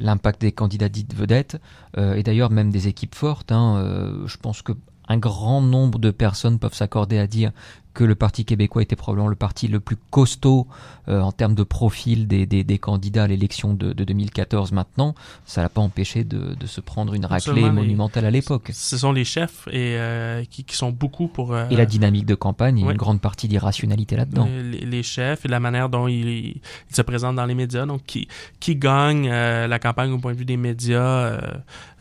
l'impact 0.00 0.40
des 0.40 0.52
candidats 0.52 0.88
dites 0.88 1.14
vedettes 1.14 1.60
euh, 1.96 2.14
et 2.14 2.22
d'ailleurs 2.22 2.50
même 2.50 2.70
des 2.70 2.88
équipes 2.88 3.14
fortes. 3.14 3.52
hein, 3.52 3.76
euh, 3.78 4.26
je 4.26 4.36
pense 4.36 4.62
que 4.62 4.72
un 5.08 5.18
grand 5.18 5.62
nombre 5.62 5.98
de 5.98 6.10
personnes 6.10 6.58
peuvent 6.58 6.74
s'accorder 6.74 7.18
à 7.18 7.26
dire 7.26 7.52
que 7.94 8.04
le 8.04 8.14
Parti 8.14 8.44
québécois 8.44 8.82
était 8.82 8.96
probablement 8.96 9.28
le 9.28 9.36
parti 9.36 9.68
le 9.68 9.80
plus 9.80 9.96
costaud 10.10 10.66
euh, 11.08 11.20
en 11.20 11.32
termes 11.32 11.54
de 11.54 11.62
profil 11.62 12.28
des, 12.28 12.46
des, 12.46 12.64
des 12.64 12.78
candidats 12.78 13.24
à 13.24 13.26
l'élection 13.26 13.74
de, 13.74 13.92
de 13.92 14.04
2014 14.04 14.72
maintenant, 14.72 15.14
ça 15.46 15.62
l'a 15.62 15.68
pas 15.68 15.80
empêché 15.80 16.24
de, 16.24 16.54
de 16.54 16.66
se 16.66 16.80
prendre 16.80 17.14
une 17.14 17.24
raclée 17.24 17.70
monumentale 17.70 18.24
à 18.24 18.30
l'époque. 18.30 18.70
Ce 18.72 18.98
sont 18.98 19.12
les 19.12 19.24
chefs 19.24 19.66
et 19.68 19.96
euh, 19.96 20.44
qui, 20.44 20.64
qui 20.64 20.76
sont 20.76 20.90
beaucoup 20.90 21.28
pour 21.28 21.54
euh, 21.54 21.68
Et 21.70 21.76
la 21.76 21.86
dynamique 21.86 22.26
de 22.26 22.34
campagne, 22.34 22.78
il 22.78 22.80
y 22.82 22.84
a 22.84 22.86
ouais. 22.86 22.92
une 22.92 22.98
grande 22.98 23.20
partie 23.20 23.48
d'irrationalité 23.48 24.16
là-dedans. 24.16 24.46
les, 24.46 24.80
les 24.80 25.02
chefs 25.02 25.44
et 25.44 25.48
la 25.48 25.60
manière 25.60 25.88
dont 25.88 26.06
ils, 26.08 26.28
ils 26.28 26.60
se 26.90 27.02
présentent 27.02 27.36
dans 27.36 27.46
les 27.46 27.54
médias. 27.54 27.86
Donc, 27.86 28.04
qui, 28.04 28.28
qui 28.60 28.76
gagne 28.76 29.28
la 29.28 29.78
campagne 29.78 30.12
au 30.12 30.18
point 30.18 30.32
de 30.32 30.38
vue 30.38 30.44
des 30.44 30.56
médias 30.56 31.38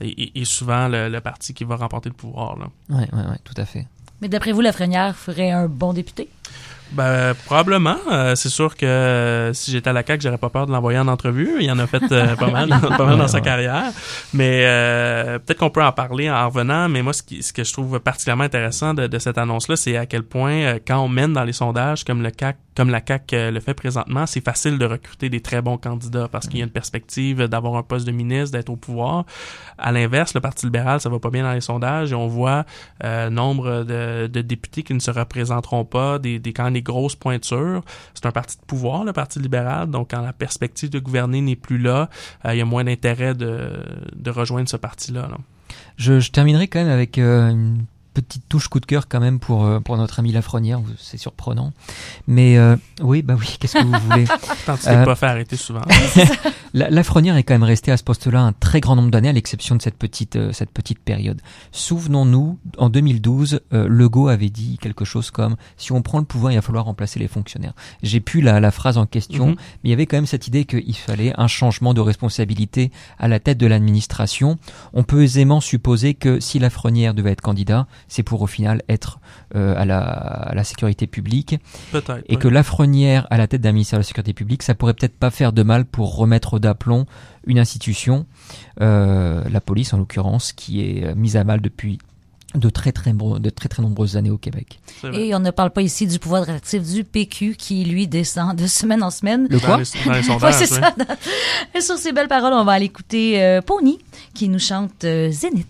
est, 0.02 0.38
est 0.38 0.46
souvent 0.46 0.88
le, 0.88 1.10
le 1.10 1.22
parti 1.22 1.54
qui 1.54 1.64
va 1.64 1.76
remporter 1.76 2.10
le 2.10 2.16
pouvoir. 2.16 2.58
Là. 2.58 2.68
Ouais, 2.90 3.08
ouais, 3.14 3.30
ouais, 3.30 3.40
tout 3.44 3.56
à 3.58 3.66
fait. 3.66 3.88
Mais 4.22 4.30
d'après 4.30 4.52
vous, 4.52 4.62
Lafrenière 4.62 5.16
ferait 5.16 5.52
un 5.52 5.68
bon 5.68 5.94
député? 5.94 6.30
Ben, 6.92 7.34
probablement. 7.46 7.98
Euh, 8.12 8.36
c'est 8.36 8.50
sûr 8.50 8.76
que 8.76 8.86
euh, 8.86 9.54
si 9.54 9.72
j'étais 9.72 9.90
à 9.90 9.94
la 9.94 10.06
CAQ, 10.06 10.22
j'aurais 10.22 10.38
pas 10.38 10.50
peur 10.50 10.68
de 10.68 10.72
l'envoyer 10.72 11.00
en 11.00 11.08
entrevue. 11.08 11.58
Il 11.60 11.70
en 11.70 11.80
a 11.80 11.88
fait 11.88 12.04
euh, 12.12 12.36
pas 12.36 12.50
mal, 12.50 12.70
pas 12.98 13.06
mal 13.06 13.18
dans 13.18 13.28
sa 13.28 13.42
carrière. 13.42 13.92
Mais 14.34 14.64
euh, 14.66 15.38
peut-être 15.40 15.60
qu'on 15.60 15.70
peut 15.70 15.84
en 15.84 15.92
parler 15.92 16.30
en 16.30 16.48
revenant. 16.48 16.88
Mais 16.88 17.02
moi, 17.02 17.14
ce, 17.14 17.24
qui, 17.24 17.44
ce 17.44 17.52
que 17.52 17.64
je 17.64 17.74
trouve 17.74 18.00
particulièrement 18.00 18.46
intéressant 18.46 18.94
de, 18.94 19.08
de 19.08 19.20
cette 19.20 19.38
annonce-là, 19.38 19.76
c'est 19.76 19.98
à 19.98 20.06
quel 20.06 20.24
point, 20.24 20.78
quand 20.88 21.00
on 21.00 21.10
mène 21.10 21.34
dans 21.34 21.44
les 21.44 21.54
sondages, 21.54 22.06
comme 22.06 22.24
le 22.24 22.32
CAC, 22.32 22.58
comme 22.76 22.90
la 22.90 23.02
CAQ 23.06 23.52
le 23.52 23.60
fait 23.60 23.74
présentement, 23.74 24.26
c'est 24.26 24.44
facile 24.44 24.78
de 24.78 24.86
recruter 24.86 25.30
des 25.30 25.42
très 25.42 25.62
bons 25.62 25.78
candidats 25.78 26.28
parce 26.32 26.48
qu'il 26.48 26.60
y 26.60 26.62
a 26.62 26.66
une 26.66 26.72
perspective 26.72 27.44
d'avoir 27.48 27.76
un 27.76 27.84
poste 27.84 28.06
de 28.06 28.12
ministre, 28.12 28.52
d'être 28.52 28.70
au 28.70 28.76
pouvoir. 28.76 29.26
À 29.80 29.92
l'inverse, 29.92 30.36
le 30.36 30.42
Parti 30.42 30.68
libéral, 30.68 31.02
ça 31.02 31.10
va 31.10 31.20
pas 31.20 31.32
bien 31.32 31.44
dans 31.44 31.54
les 31.54 31.62
sondages 31.62 32.12
et 32.12 32.16
on 32.16 32.28
voit 32.28 32.66
nombre 33.32 33.84
de, 33.84 34.28
de 34.28 34.42
députés 34.42 34.84
qui 34.84 34.94
ne 34.94 35.00
se 35.00 35.12
représenteront 35.12 35.86
pas, 35.86 36.20
des, 36.20 36.38
des 36.40 36.54
quand 36.54 36.70
des 36.78 36.82
grosses 36.84 37.16
pointures. 37.16 37.84
C'est 38.14 38.26
un 38.26 38.32
parti 38.32 38.58
de 38.58 38.66
pouvoir, 38.66 39.04
le 39.04 39.14
Parti 39.14 39.40
libéral, 39.40 39.90
donc 39.90 40.12
quand 40.12 40.22
la 40.22 40.34
perspective 40.34 40.90
de 40.90 41.00
gouverner 41.00 41.42
n'est 41.42 41.56
plus 41.56 41.78
là, 41.78 42.10
euh, 42.46 42.54
il 42.54 42.58
y 42.58 42.62
a 42.62 42.66
moins 42.66 42.84
d'intérêt 42.84 43.34
de, 43.34 43.72
de 44.16 44.32
rejoindre 44.32 44.70
ce 44.70 44.78
parti-là. 44.78 45.28
là. 45.30 45.38
Je, 45.98 46.20
je 46.20 46.32
terminerai 46.32 46.68
quand 46.68 46.80
même 46.80 46.92
avec 46.92 47.18
euh, 47.18 47.50
une 47.50 47.86
petite 48.14 48.50
touche 48.50 48.68
coup 48.68 48.80
de 48.80 48.86
cœur 48.86 49.08
quand 49.08 49.20
même 49.20 49.40
pour, 49.40 49.66
euh, 49.66 49.80
pour 49.80 49.96
notre 49.98 50.20
ami 50.20 50.32
Lafrenière, 50.32 50.80
c'est 50.98 51.18
surprenant. 51.18 51.72
Mais 52.28 52.58
euh, 52.58 52.76
oui, 53.02 53.22
bah 53.22 53.36
oui, 53.40 53.58
qu'est-ce 53.60 53.78
que 53.78 53.84
vous 53.84 54.10
voulez? 54.10 54.26
Tant 54.66 54.76
que 54.76 54.82
tu 54.82 54.88
t'es 54.88 55.06
pas 55.06 55.16
fait 55.16 55.28
arrêter 55.28 55.56
souvent. 55.56 55.82
La, 56.74 56.90
Lafrenière 56.90 57.38
est 57.38 57.44
quand 57.44 57.54
même 57.54 57.64
resté 57.64 57.92
à 57.92 57.98
ce 57.98 58.04
poste-là 58.04 58.42
un 58.42 58.54
très 58.54 58.80
grand 58.82 58.96
nombre 58.96 59.12
d'années, 59.12 59.30
à 59.30 59.34
l'exception 59.34 59.76
de 59.76 59.82
cette 59.82 59.98
petite, 59.98 60.36
euh, 60.36 60.52
cette 60.52 60.72
petite 60.72 61.00
période. 61.00 61.42
Souvenons-nous, 61.72 62.58
en 62.78 62.90
2012, 62.90 63.62
euh, 63.74 63.88
Legault 63.88 64.28
avait 64.28 64.50
dit 64.50 64.78
quelque 64.82 65.06
chose 65.06 65.32
comme 65.32 65.56
si 65.78 65.92
on 65.92 66.02
prend 66.02 66.20
le 66.20 66.26
pouvoir, 66.26 66.52
il 66.52 66.56
va 66.56 66.62
falloir 66.62 66.86
remplacer 66.86 67.20
les 67.20 67.28
fonctionnaires. 67.28 67.74
J'ai 68.04 68.20
plus 68.20 68.42
la, 68.42 68.60
la 68.60 68.72
phrase 68.72 68.98
en 68.98 69.06
question, 69.06 69.48
Mhm. 69.48 69.56
mais 69.56 69.80
il 69.86 69.90
y 69.92 69.94
avait 69.94 70.06
quand 70.06 70.18
même 70.18 70.26
cette 70.26 70.48
idée 70.48 70.66
qu'il 70.66 70.96
fallait 70.96 71.34
un 71.38 71.48
changement 71.48 71.94
de 71.94 72.02
responsabilité 72.02 72.92
à 73.20 73.28
la 73.28 73.40
tête 73.40 73.58
de 73.58 73.68
l'administration. 73.68 74.58
On 74.94 75.04
peut 75.04 75.24
aisément 75.24 75.62
supposer 75.62 76.14
que 76.14 76.40
si 76.40 76.60
Lafrenière 76.60 77.14
devait 77.14 77.32
être 77.32 77.42
candidat, 77.42 77.88
c'est 78.08 78.24
pour 78.24 78.42
au 78.42 78.48
final 78.48 78.82
être 78.90 79.20
euh, 79.56 79.76
à, 79.78 79.86
la, 79.86 80.00
à 80.00 80.54
la 80.56 80.64
sécurité 80.64 81.08
publique. 81.08 81.58
Et 82.28 82.36
ouais. 82.36 82.36
que 82.38 82.48
Lafrenière 82.48 83.28
à 83.30 83.38
la 83.38 83.48
tête 83.48 83.62
d'un 83.62 83.72
ministère 83.72 83.98
de 83.98 84.02
la 84.02 84.08
sécurité 84.08 84.34
publique, 84.34 84.64
ça 84.64 84.76
pourrait 84.76 84.94
peut-être 84.94 85.18
pas 85.18 85.30
faire 85.30 85.54
de 85.54 85.64
mal 85.64 85.86
pour 85.86 86.16
remettre 86.16 86.57
d'aplomb 86.60 87.06
une 87.46 87.60
institution, 87.60 88.26
euh, 88.82 89.44
la 89.52 89.62
police 89.62 89.94
en 89.94 89.98
l'occurrence, 89.98 90.52
qui 90.54 90.82
est 90.82 91.06
euh, 91.06 91.16
mise 91.16 91.36
à 91.38 91.44
mal 91.44 91.62
depuis 91.62 91.98
de 92.56 92.70
très 92.70 92.92
très, 92.94 93.12
nombreux- 93.12 93.40
de 93.40 93.50
très 93.50 93.68
très 93.70 93.84
nombreuses 93.84 94.16
années 94.16 94.30
au 94.32 94.38
Québec. 94.38 94.80
Et 95.14 95.36
on 95.36 95.40
ne 95.40 95.52
parle 95.52 95.70
pas 95.72 95.82
ici 95.82 96.08
du 96.08 96.18
pouvoir 96.18 96.44
réactif 96.44 96.82
du 96.82 97.04
PQ 97.04 97.56
qui, 97.58 97.84
lui, 97.84 98.08
descend 98.08 98.56
de 98.56 98.68
semaine 98.68 99.04
en 99.04 99.12
semaine. 99.12 99.48
Le 99.50 99.60
quoi? 99.60 99.72
Dans 99.72 99.78
les- 99.78 100.06
dans 100.06 100.12
les 100.14 100.18
Ouais, 100.20 100.24
sondages, 100.24 100.54
c'est 100.56 100.66
ça. 100.66 100.96
Et 101.76 101.82
sur 101.82 101.98
ces 101.98 102.14
belles 102.14 102.30
paroles, 102.30 102.54
on 102.54 102.64
va 102.64 102.72
aller 102.72 102.86
écouter 102.86 103.44
euh, 103.44 103.62
Pony 103.62 104.00
qui 104.34 104.48
nous 104.50 104.60
chante 104.60 105.04
euh, 105.04 105.30
Zénith. 105.30 105.68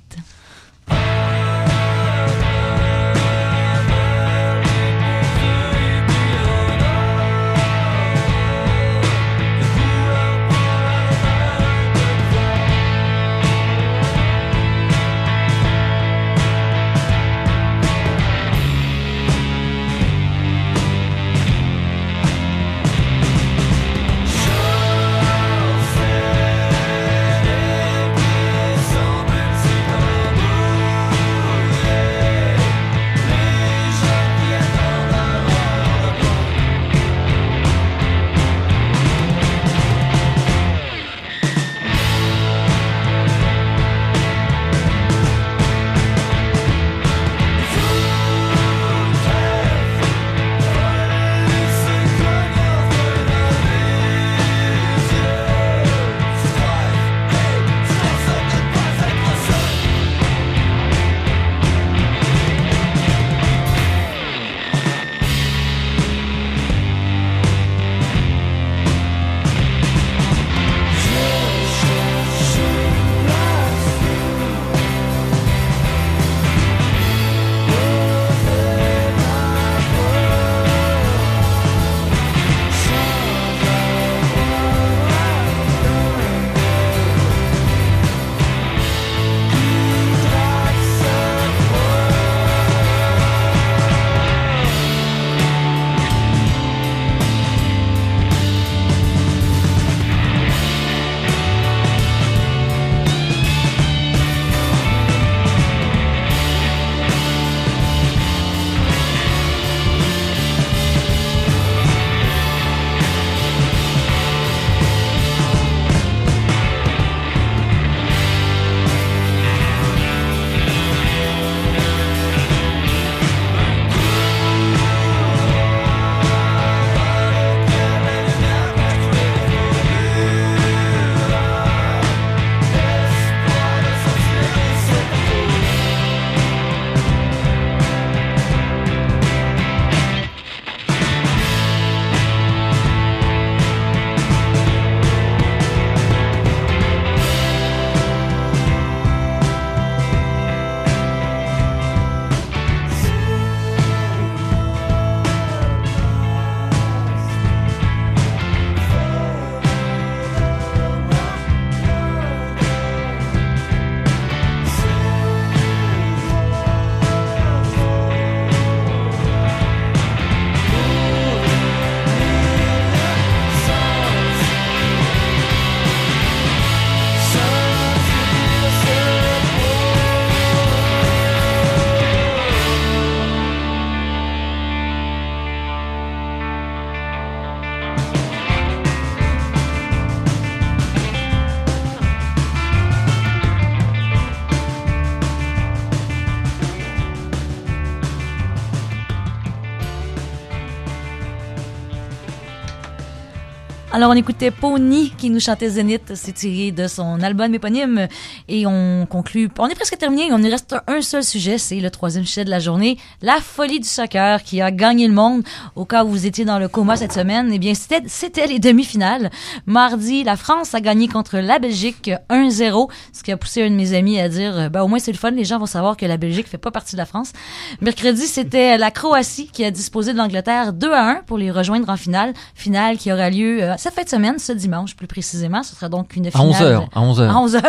Alors, 203.98 204.12
on 204.12 204.14
écoutait 204.14 204.52
Pony 204.52 205.12
qui 205.18 205.32
nous 205.32 205.40
chantait 205.40 205.72
Zénith. 205.72 206.12
C'est 206.14 206.34
tiré 206.34 206.72
de 206.72 206.88
son 206.88 207.20
album 207.20 207.56
éponyme. 207.56 208.08
Et 208.48 208.68
on 208.68 209.08
conclut. 209.10 209.50
On 209.58 209.68
est 209.70 209.74
presque 209.74 209.98
terminé. 209.98 210.32
On 210.32 210.38
nous 210.38 210.52
reste 210.52 210.76
un 210.86 211.02
seul 211.02 211.24
sujet. 211.24 211.58
C'est 211.58 211.80
le 211.80 211.90
troisième 211.90 212.24
sujet 212.24 212.46
de 212.46 212.52
la 212.52 212.60
journée. 212.60 213.00
La 213.24 213.38
folie 213.38 213.80
du 213.80 213.88
soccer 213.88 214.44
qui 214.44 214.62
a 214.62 214.70
gagné 214.70 215.08
le 215.08 215.16
monde. 215.16 215.42
Au 215.76 215.86
cas 215.86 216.06
où 216.06 216.10
vous 216.10 216.28
étiez 216.28 216.46
dans 216.46 216.60
le 216.60 216.68
coma 216.68 216.96
cette 216.96 217.12
semaine, 217.12 217.50
eh 217.52 217.58
bien, 217.58 217.74
c'était, 217.74 218.04
c'était 218.06 218.46
les 218.46 218.60
demi-finales. 218.60 219.32
Mardi, 219.66 220.24
la 220.24 220.36
France 220.36 220.76
a 220.76 220.80
gagné 220.80 221.08
contre 221.08 221.40
la 221.40 221.58
Belgique 221.58 222.12
1-0. 222.30 222.92
Ce 223.14 223.24
qui 223.24 223.32
a 223.32 223.38
poussé 223.38 223.64
un 223.64 223.72
de 223.72 223.76
mes 223.76 223.96
amis 223.96 224.20
à 224.20 224.30
dire, 224.30 224.70
ben, 224.70 224.84
au 224.84 224.88
moins, 224.88 225.00
c'est 225.00 225.12
le 225.12 225.18
fun. 225.18 225.32
Les 225.32 225.44
gens 225.44 225.58
vont 225.58 225.66
savoir 225.66 225.98
que 225.98 226.06
la 226.06 226.18
Belgique 226.18 226.48
fait 226.48 226.60
pas 226.60 226.70
partie 226.70 226.94
de 226.94 227.00
la 227.00 227.08
France. 227.08 227.34
Mercredi, 227.82 228.28
c'était 228.28 228.78
la 228.78 228.92
Croatie 228.92 229.50
qui 229.52 229.66
a 229.66 229.72
disposé 229.72 230.14
de 230.14 230.20
l'Angleterre 230.20 230.72
2 230.72 230.92
à 230.92 231.10
1 231.10 231.16
pour 231.26 231.40
les 231.40 231.50
rejoindre 231.50 231.90
en 231.90 231.98
finale. 231.98 232.36
Finale 232.54 232.98
qui 232.98 233.12
aura 233.12 233.32
lieu 233.32 233.64
euh, 233.64 233.74
cette 233.88 233.96
fin 233.96 234.04
de 234.04 234.10
semaine, 234.10 234.40
ce 234.40 234.52
dimanche 234.52 234.96
plus 234.96 235.08
précisément. 235.08 235.64
Ce 235.64 235.74
sera 235.76 235.88
donc 235.90 236.16
une 236.16 236.28
À 236.28 236.32
finale. 236.32 236.52
11h, 236.52 236.88
à 236.94 237.00
11h. 237.02 237.30
À 237.30 237.34
11h. 237.34 237.64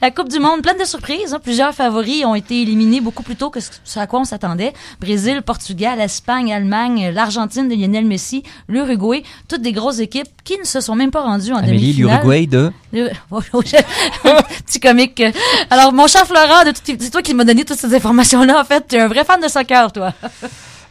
La 0.00 0.10
Coupe 0.10 0.28
du 0.28 0.38
Monde, 0.38 0.62
pleine 0.62 0.78
de 0.78 0.84
surprises. 0.84 1.34
hein. 1.34 1.40
Plusieurs 1.42 1.74
favoris 1.74 2.24
ont 2.24 2.34
été 2.34 2.62
éliminés 2.62 3.00
beaucoup 3.00 3.22
plus 3.22 3.36
tôt 3.36 3.50
que 3.50 3.58
ce 3.60 3.98
à 3.98 4.06
quoi 4.06 4.20
on 4.20 4.24
s'attendait. 4.24 4.72
Brésil, 5.00 5.42
Portugal, 5.42 6.00
Espagne, 6.00 6.52
Allemagne, 6.54 7.10
l'Argentine 7.12 7.68
de 7.68 7.74
Lionel 7.74 8.06
Messi, 8.06 8.42
l'Uruguay. 8.68 9.22
Toutes 9.48 9.62
des 9.62 9.72
grosses 9.72 9.98
équipes 9.98 10.28
qui 10.44 10.58
ne 10.58 10.64
se 10.64 10.80
sont 10.80 10.94
même 10.94 11.10
pas 11.10 11.20
rendues 11.22 11.52
en 11.52 11.56
Amélie, 11.58 11.92
demi-finale. 11.92 12.20
l'Uruguay 12.22 12.46
de? 12.46 12.72
Le- 12.92 13.10
Petit 14.66 14.80
comique. 14.80 15.22
Alors, 15.70 15.92
mon 15.92 16.06
cher 16.06 16.26
Florent, 16.26 16.62
c'est 16.84 17.10
toi 17.10 17.22
qui 17.22 17.34
m'as 17.34 17.44
donné 17.44 17.64
toutes 17.64 17.78
ces 17.78 17.94
informations-là. 17.94 18.60
En 18.60 18.64
fait, 18.64 18.86
tu 18.88 18.96
es 18.96 19.00
un 19.00 19.08
vrai 19.08 19.24
fan 19.24 19.40
de 19.40 19.48
soccer, 19.48 19.92
toi. 19.92 20.12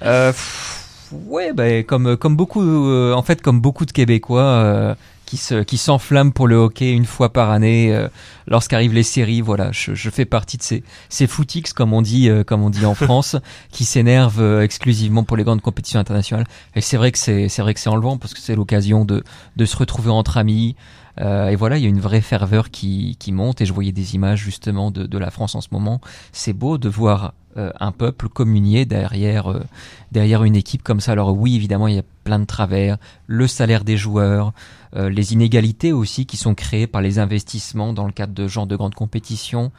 Euh, 0.04 0.32
pff, 0.32 0.69
ouais, 1.12 1.54
bah, 1.54 1.84
comme 1.84 2.18
comme 2.18 2.36
beaucoup, 2.36 2.62
euh, 2.62 3.14
en 3.14 3.22
fait, 3.22 3.42
comme 3.42 3.62
beaucoup 3.62 3.86
de 3.86 3.92
Québécois 3.92 4.42
euh, 4.42 4.96
qui 5.26 5.38
se 5.38 5.64
qui 5.64 5.78
s'enflamment 5.78 6.32
pour 6.32 6.48
le 6.48 6.56
hockey 6.56 6.92
une 6.92 7.06
fois 7.06 7.32
par 7.32 7.52
année 7.52 7.94
euh, 7.96 8.08
lorsqu'arrivent 8.48 8.94
les 8.94 9.04
séries. 9.04 9.42
Voilà, 9.42 9.72
je, 9.72 9.94
je 9.94 10.10
fais 10.10 10.26
partie 10.26 10.58
de 10.58 10.64
ces 10.64 10.84
ces 11.10 11.28
footix 11.28 11.74
comme 11.74 11.94
on 11.94 12.02
dit 12.02 12.30
comme 12.48 12.64
on 12.64 12.70
dit 12.70 12.86
en 12.86 12.96
France, 12.96 13.36
qui 13.72 13.86
s'énervent 13.86 14.62
exclusivement 14.62 15.24
pour 15.24 15.38
les 15.38 15.44
grandes 15.44 15.62
compétitions 15.62 16.00
internationales. 16.00 16.48
Et 16.76 16.82
c'est 16.82 16.98
vrai 16.98 17.12
que 17.12 17.18
c'est 17.18 17.50
c'est 17.50 17.62
vrai 17.62 17.74
que 17.74 17.80
c'est 17.80 17.90
enlevant 17.90 18.18
parce 18.18 18.34
que 18.34 18.40
c'est 18.40 18.56
l'occasion 18.56 19.06
de 19.06 19.24
de 19.56 19.66
se 19.66 19.78
retrouver 19.78 20.10
entre 20.10 20.38
amis. 20.38 20.76
Euh, 21.22 21.50
et 21.50 21.56
voilà, 21.56 21.78
il 21.78 21.84
y 21.84 21.86
a 21.86 21.90
une 21.90 22.00
vraie 22.00 22.22
ferveur 22.22 22.70
qui, 22.70 23.18
qui 23.20 23.32
monte 23.32 23.62
et 23.62 23.66
je 23.66 23.74
voyais 23.74 23.92
des 23.92 24.16
images 24.16 24.40
justement 24.40 24.92
de, 24.92 25.06
de 25.06 25.18
la 25.18 25.32
France 25.32 25.56
en 25.56 25.62
ce 25.62 25.68
moment. 25.72 26.00
C'est 26.32 26.54
beau 26.54 26.78
de 26.78 26.90
voir 26.90 27.34
euh, 27.60 27.72
un 27.82 27.92
peuple 27.92 28.30
communier 28.30 28.86
derrière, 28.86 29.52
euh, 29.52 29.62
derrière 30.14 30.46
une 30.46 30.56
équipe 30.56 30.82
comme 30.82 31.02
ça. 31.02 31.12
Alors 31.12 31.38
oui, 31.38 31.58
évidemment, 31.58 31.88
il 31.88 31.96
y 31.96 32.00
a 32.00 32.04
plein 32.24 32.40
de 32.40 32.46
travers, 32.46 32.98
le 33.28 33.48
salaire 33.48 33.84
des 33.84 33.98
joueurs, 33.98 34.54
euh, 34.96 35.10
les 35.10 35.34
inégalités 35.34 35.92
aussi 35.92 36.26
qui 36.26 36.38
sont 36.38 36.56
créées 36.56 36.88
par 36.88 37.02
les 37.02 37.20
investissements 37.20 37.92
dans 37.92 38.06
le 38.06 38.14
cadre 38.14 38.34
de 38.34 38.48
genre 38.48 38.66
de 38.66 38.78
grandes 38.78 38.96
compétitions. 38.96 39.74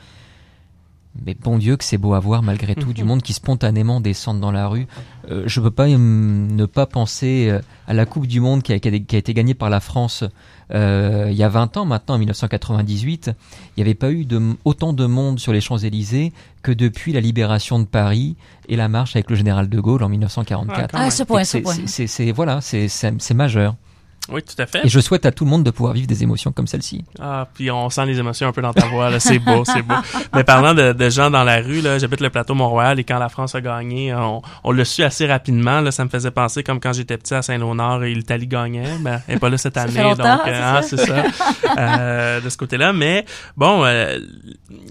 Mais 1.26 1.34
bon 1.34 1.58
Dieu 1.58 1.76
que 1.76 1.84
c'est 1.84 1.98
beau 1.98 2.14
à 2.14 2.20
voir 2.20 2.42
malgré 2.42 2.74
tout, 2.74 2.92
du 2.92 3.02
monde 3.04 3.20
qui 3.22 3.32
spontanément 3.32 4.00
descend 4.00 4.40
dans 4.40 4.52
la 4.52 4.68
rue. 4.68 4.86
Euh, 5.30 5.42
je 5.46 5.60
peux 5.60 5.70
pas 5.70 5.86
hum, 5.88 6.46
ne 6.52 6.66
pas 6.66 6.86
penser 6.86 7.48
euh, 7.50 7.60
à 7.88 7.94
la 7.94 8.06
Coupe 8.06 8.26
du 8.26 8.40
Monde 8.40 8.62
qui 8.62 8.72
a, 8.72 8.78
qui 8.78 8.88
été 8.88 9.34
gagnée 9.34 9.54
par 9.54 9.70
la 9.70 9.80
France 9.80 10.24
euh, 10.72 11.26
il 11.30 11.36
y 11.36 11.42
a 11.42 11.48
20 11.48 11.76
ans 11.78 11.84
maintenant, 11.84 12.14
en 12.14 12.18
1998. 12.18 13.30
Il 13.76 13.80
n'y 13.80 13.82
avait 13.82 13.94
pas 13.94 14.12
eu 14.12 14.24
de, 14.24 14.40
autant 14.64 14.92
de 14.92 15.04
monde 15.06 15.40
sur 15.40 15.52
les 15.52 15.60
Champs-Élysées 15.60 16.32
que 16.62 16.70
depuis 16.70 17.12
la 17.12 17.20
libération 17.20 17.80
de 17.80 17.84
Paris 17.86 18.36
et 18.68 18.76
la 18.76 18.88
marche 18.88 19.16
avec 19.16 19.30
le 19.30 19.36
général 19.36 19.68
de 19.68 19.80
Gaulle 19.80 20.04
en 20.04 20.08
1944. 20.08 20.90
Ah, 20.94 21.10
ce 21.10 21.24
point, 21.24 21.42
ce 21.44 21.50
c'est- 21.50 21.60
point. 21.62 21.74
c'est- 21.74 21.86
c'est- 21.88 22.06
c'est- 22.06 22.30
voilà, 22.32 22.60
c'est 22.60 22.86
c'est- 22.88 23.14
c'est 23.20 23.34
majeur. 23.34 23.74
Oui, 24.28 24.42
tout 24.42 24.60
à 24.62 24.66
fait. 24.66 24.84
Et 24.84 24.88
je 24.88 25.00
souhaite 25.00 25.26
à 25.26 25.32
tout 25.32 25.44
le 25.44 25.50
monde 25.50 25.64
de 25.64 25.70
pouvoir 25.70 25.92
vivre 25.94 26.06
des 26.06 26.22
émotions 26.22 26.52
comme 26.52 26.66
celle-ci. 26.68 27.04
Ah, 27.18 27.48
puis 27.52 27.68
on 27.70 27.90
sent 27.90 28.06
les 28.06 28.18
émotions 28.18 28.46
un 28.46 28.52
peu 28.52 28.62
dans 28.62 28.72
ta 28.72 28.86
voix, 28.86 29.10
là. 29.10 29.18
C'est 29.18 29.40
beau, 29.40 29.64
c'est 29.64 29.82
beau. 29.82 29.94
Mais 30.34 30.44
parlant 30.44 30.72
de, 30.72 30.92
de 30.92 31.10
gens 31.10 31.30
dans 31.30 31.42
la 31.42 31.56
rue, 31.60 31.80
là, 31.80 31.98
j'habite 31.98 32.20
le 32.20 32.30
plateau 32.30 32.54
Mont-Royal 32.54 33.00
et 33.00 33.04
quand 33.04 33.18
la 33.18 33.28
France 33.28 33.54
a 33.56 33.60
gagné, 33.60 34.14
on, 34.14 34.40
on 34.62 34.70
l'a 34.72 34.84
su 34.84 35.02
assez 35.02 35.26
rapidement, 35.26 35.80
là. 35.80 35.90
Ça 35.90 36.04
me 36.04 36.10
faisait 36.10 36.30
penser 36.30 36.62
comme 36.62 36.78
quand 36.78 36.92
j'étais 36.92 37.16
petit 37.16 37.34
à 37.34 37.42
Saint-Léonard 37.42 38.04
et 38.04 38.14
l'Italie 38.14 38.46
gagnait. 38.46 38.98
Ben, 39.00 39.20
elle 39.26 39.36
est 39.36 39.38
pas 39.40 39.48
là 39.48 39.58
cette 39.58 39.74
Ça 39.74 39.82
année. 39.82 39.94
donc, 39.94 40.16
c'est 40.18 40.22
euh, 40.52 40.60
ah, 40.62 40.82
ça? 40.82 40.96
c'est 40.96 40.96
ça. 41.06 41.24
Euh, 41.78 42.40
de 42.40 42.48
ce 42.48 42.56
côté-là. 42.56 42.92
Mais, 42.92 43.24
bon, 43.56 43.84
euh, 43.84 44.18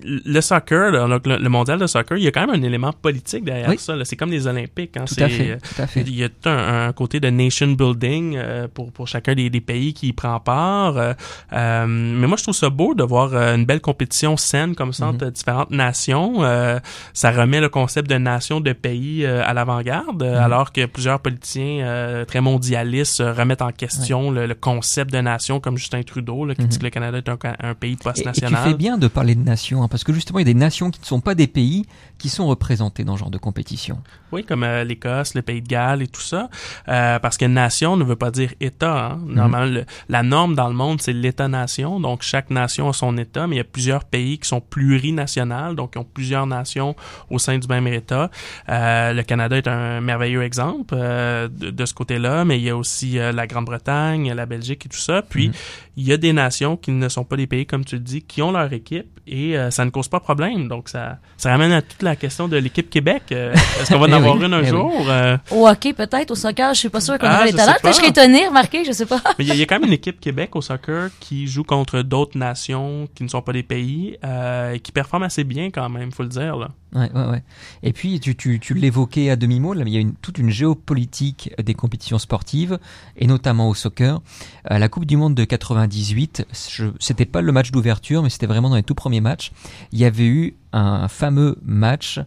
le 0.03 0.41
soccer, 0.41 0.91
là, 0.91 1.07
donc 1.07 1.27
le, 1.27 1.37
le 1.37 1.49
mondial 1.49 1.77
de 1.77 1.87
soccer, 1.87 2.17
il 2.17 2.23
y 2.23 2.27
a 2.27 2.31
quand 2.31 2.45
même 2.47 2.61
un 2.61 2.63
élément 2.65 2.93
politique 2.93 3.43
derrière 3.43 3.69
Oui. 3.69 3.77
ça, 3.77 3.95
là. 3.95 4.05
C'est 4.05 4.15
comme 4.15 4.31
les 4.31 4.47
Olympiques, 4.47 4.95
hein. 4.97 5.05
Tout 5.05 5.13
C'est, 5.15 5.23
à 5.23 5.29
fait, 5.29 5.51
euh, 5.51 5.57
tout 5.57 5.81
à 5.81 5.87
fait. 5.87 6.01
il 6.01 6.15
y 6.15 6.23
a 6.23 6.29
tout 6.29 6.49
un, 6.49 6.87
un 6.87 6.93
côté 6.93 7.19
de 7.19 7.29
nation 7.29 7.67
building 7.67 8.35
euh, 8.37 8.67
pour, 8.73 8.91
pour 8.91 9.07
chacun 9.19 9.35
des, 9.35 9.49
des 9.49 9.61
pays 9.61 9.93
qui 9.93 10.07
y 10.07 10.13
prend 10.13 10.39
part. 10.39 10.97
euh, 10.97 11.13
euh, 11.53 11.85
mais 11.87 12.25
moi, 12.27 12.37
je 12.37 12.43
trouve 12.43 12.55
ça 12.55 12.69
beau 12.69 12.93
de 12.95 13.03
voir 13.03 13.33
euh, 13.33 13.55
une 13.55 13.65
belle 13.65 13.81
compétition 13.81 14.37
saine 14.37 14.75
comme 14.75 14.93
ça 14.93 15.07
entre 15.07 15.29
différentes 15.29 15.71
nations. 15.71 16.43
Euh, 16.43 16.79
ça 17.13 17.31
remet 17.31 17.59
le 17.59 17.69
concept 17.69 18.09
de 18.09 18.15
nation, 18.17 18.61
de 18.61 18.71
pays 18.73 19.25
euh, 19.25 19.43
à 19.45 19.53
l'avant-garde, 19.53 20.23
euh, 20.23 20.29
Mhm. 20.39 20.43
alors 20.43 20.71
que 20.71 20.85
plusieurs 20.85 21.19
politiciens 21.19 22.23
très 22.27 22.39
mondialistes 22.41 23.21
remettent 23.25 23.61
en 23.61 23.71
question 23.71 24.31
le, 24.31 24.45
le 24.47 24.55
concept 24.55 25.11
de 25.11 25.19
nation, 25.19 25.59
comme 25.59 25.77
Justin 25.77 26.03
Trudeau, 26.03 26.45
là, 26.45 26.55
qui 26.55 26.65
dit 26.65 26.75
Mhm. 26.75 26.79
que 26.79 26.83
le 26.85 26.89
Canada 26.89 27.17
est 27.17 27.29
un, 27.29 27.37
un 27.59 27.73
pays 27.73 27.89
Et, 27.91 27.93
et 27.93 27.97
tu 27.97 28.03
post-national. 28.03 28.63
fais 28.63 28.73
bien 28.73 28.97
de 28.97 29.07
parler 29.07 29.35
de 29.35 29.43
nations, 29.43 29.83
hein, 29.83 29.87
parce 29.89 30.03
que 30.03 30.13
justement, 30.13 30.39
il 30.39 30.43
y 30.43 30.49
a 30.49 30.53
des 30.53 30.59
nations 30.59 30.91
qui 30.91 31.01
ne 31.01 31.05
sont 31.05 31.19
pas 31.21 31.35
des 31.35 31.47
pays 31.47 31.85
qui 32.17 32.29
sont 32.29 32.47
représentés 32.47 33.03
dans 33.03 33.15
ce 33.15 33.19
genre 33.19 33.29
de 33.31 33.37
compétition. 33.37 33.97
Oui, 34.31 34.43
comme 34.45 34.63
l'Écosse, 34.65 35.33
le 35.35 35.41
Pays 35.41 35.61
de 35.61 35.67
Galles 35.67 36.01
et 36.03 36.07
tout 36.07 36.21
ça. 36.21 36.49
Parce 36.85 37.37
que 37.37 37.45
nation 37.45 37.97
ne 37.97 38.03
veut 38.03 38.15
pas 38.15 38.29
dire 38.31 38.51
État. 38.59 39.07
Hein. 39.08 39.08
Normalement, 39.25 39.65
le- 39.71 39.85
la 40.09 40.23
norme 40.23 40.55
dans 40.55 40.67
le 40.67 40.73
monde, 40.75 41.01
c'est 41.01 41.13
l'État-nation. 41.13 41.99
Donc, 41.99 42.21
chaque 42.21 42.49
nation 42.49 42.89
a 42.89 42.93
son 42.93 43.17
État, 43.17 43.47
mais 43.47 43.55
il 43.55 43.59
y 43.59 43.61
a 43.61 43.65
plusieurs 43.65 44.03
pays 44.05 44.37
qui 44.39 44.47
sont 44.47 44.61
plurinationales, 44.61 45.75
donc 45.75 45.91
qui 45.93 45.97
ont 45.97 46.03
plusieurs 46.03 46.45
nations 46.47 46.95
au 47.29 47.39
sein 47.39 47.57
du 47.57 47.67
même 47.67 47.87
État. 47.87 48.29
Euh, 48.69 49.13
le 49.13 49.23
Canada 49.23 49.57
est 49.57 49.67
un 49.67 50.01
merveilleux 50.01 50.43
exemple 50.43 50.93
euh, 50.97 51.47
de, 51.47 51.69
de 51.69 51.85
ce 51.85 51.93
côté-là, 51.93 52.45
mais 52.45 52.57
il 52.59 52.63
y 52.63 52.69
a 52.69 52.75
aussi 52.77 53.17
euh, 53.17 53.31
la 53.31 53.47
Grande-Bretagne, 53.47 54.33
la 54.33 54.45
Belgique 54.45 54.85
et 54.85 54.89
tout 54.89 54.97
ça. 54.97 55.21
Puis, 55.21 55.47
Mhm. 55.49 55.53
il 55.97 56.07
y 56.07 56.13
a 56.13 56.17
des 56.17 56.33
nations 56.33 56.77
qui 56.77 56.91
ne 56.91 57.09
sont 57.09 57.23
pas 57.23 57.35
des 57.35 57.47
pays, 57.47 57.65
comme 57.65 57.85
tu 57.85 57.95
le 57.95 58.01
dis, 58.01 58.21
qui 58.21 58.41
ont 58.41 58.51
leur 58.51 58.71
équipe 58.73 59.19
et 59.27 59.57
euh, 59.57 59.69
ça 59.71 59.85
ne 59.85 59.89
cause 59.89 60.07
pas 60.07 60.19
problème. 60.19 60.67
Donc, 60.67 60.89
ça, 60.89 61.17
ça 61.37 61.51
ramène 61.51 61.71
à 61.71 61.81
toute 61.81 62.01
la 62.01 62.15
question 62.15 62.47
de 62.47 62.57
l'équipe 62.57 62.89
Québec. 62.89 63.23
Euh, 63.31 63.53
Est-ce 63.81 63.91
qu'on 63.93 63.99
va 63.99 64.07
en 64.07 64.09
Eh 64.09 64.13
avoir 64.13 64.35
oui, 64.37 64.45
une 64.45 64.53
un 64.53 64.59
eh 64.59 64.63
oui. 64.63 64.67
jour? 64.69 65.05
Euh, 65.09 65.37
Au 65.51 65.67
hockey, 65.67 65.93
peut-être. 65.93 66.31
Au 66.31 66.35
soccer, 66.35 66.73
je 66.73 66.79
suis 66.79 66.89
pas 66.89 67.01
sûre 67.01 67.17
qu'on 67.17 67.27
Ah, 67.27 67.37
aurait 67.37 67.45
les 67.47 67.51
je 67.51 67.57
talents. 67.57 67.73
sais 67.73 67.79
Peut-être 67.81 67.97
que 68.01 68.05
je 68.07 68.11
serais 68.11 68.23
étonnée, 68.25 68.47
remarquez, 68.47 68.85
je 68.85 68.91
sais 68.99 69.05
pas. 69.05 69.21
mais 69.37 69.45
il 69.45 69.47
y, 69.47 69.51
a- 69.51 69.55
il 69.55 69.59
y 69.59 69.63
a 69.63 69.65
quand 69.65 69.79
même 69.79 69.87
une 69.87 69.93
équipe 69.93 70.19
Québec 70.19 70.55
au 70.55 70.61
soccer 70.61 71.09
qui 71.19 71.47
joue 71.47 71.63
contre 71.63 72.01
d'autres 72.01 72.37
nations 72.37 73.07
qui 73.15 73.23
ne 73.23 73.27
sont 73.29 73.41
pas 73.41 73.53
des 73.53 73.63
pays 73.63 74.17
euh, 74.23 74.73
et 74.73 74.79
qui 74.79 74.91
performe 74.91 75.23
assez 75.23 75.43
bien 75.43 75.71
quand 75.71 75.89
même, 75.89 76.11
faut 76.11 76.23
le 76.23 76.29
dire. 76.29 76.55
Là. 76.57 76.69
Ouais, 76.93 77.11
ouais, 77.13 77.25
ouais. 77.29 77.43
Et 77.83 77.93
puis, 77.93 78.19
tu, 78.19 78.35
tu, 78.35 78.59
tu 78.59 78.73
l'évoquais 78.73 79.29
à 79.29 79.35
demi-mot, 79.35 79.75
il 79.75 79.89
y 79.89 79.97
a 79.97 79.99
une, 79.99 80.13
toute 80.15 80.37
une 80.39 80.49
géopolitique 80.49 81.51
des 81.63 81.73
compétitions 81.75 82.17
sportives, 82.17 82.79
et 83.15 83.27
notamment 83.27 83.69
au 83.69 83.75
soccer. 83.75 84.21
À 84.65 84.79
la 84.79 84.89
Coupe 84.89 85.05
du 85.05 85.15
Monde 85.17 85.35
de 85.35 85.43
98, 85.45 86.47
je, 86.71 86.85
c'était 86.99 87.25
pas 87.25 87.41
le 87.41 87.51
match 87.51 87.69
d'ouverture, 87.71 88.23
mais 88.23 88.29
c'était 88.29 88.47
vraiment 88.47 88.69
dans 88.69 88.75
les 88.75 88.83
tout 88.83 88.95
premiers 88.95 89.21
matchs. 89.21 89.51
Il 89.91 89.99
y 89.99 90.05
avait 90.05 90.25
eu 90.25 90.55
un 90.73 91.07
fameux 91.07 91.57
match 91.63 92.19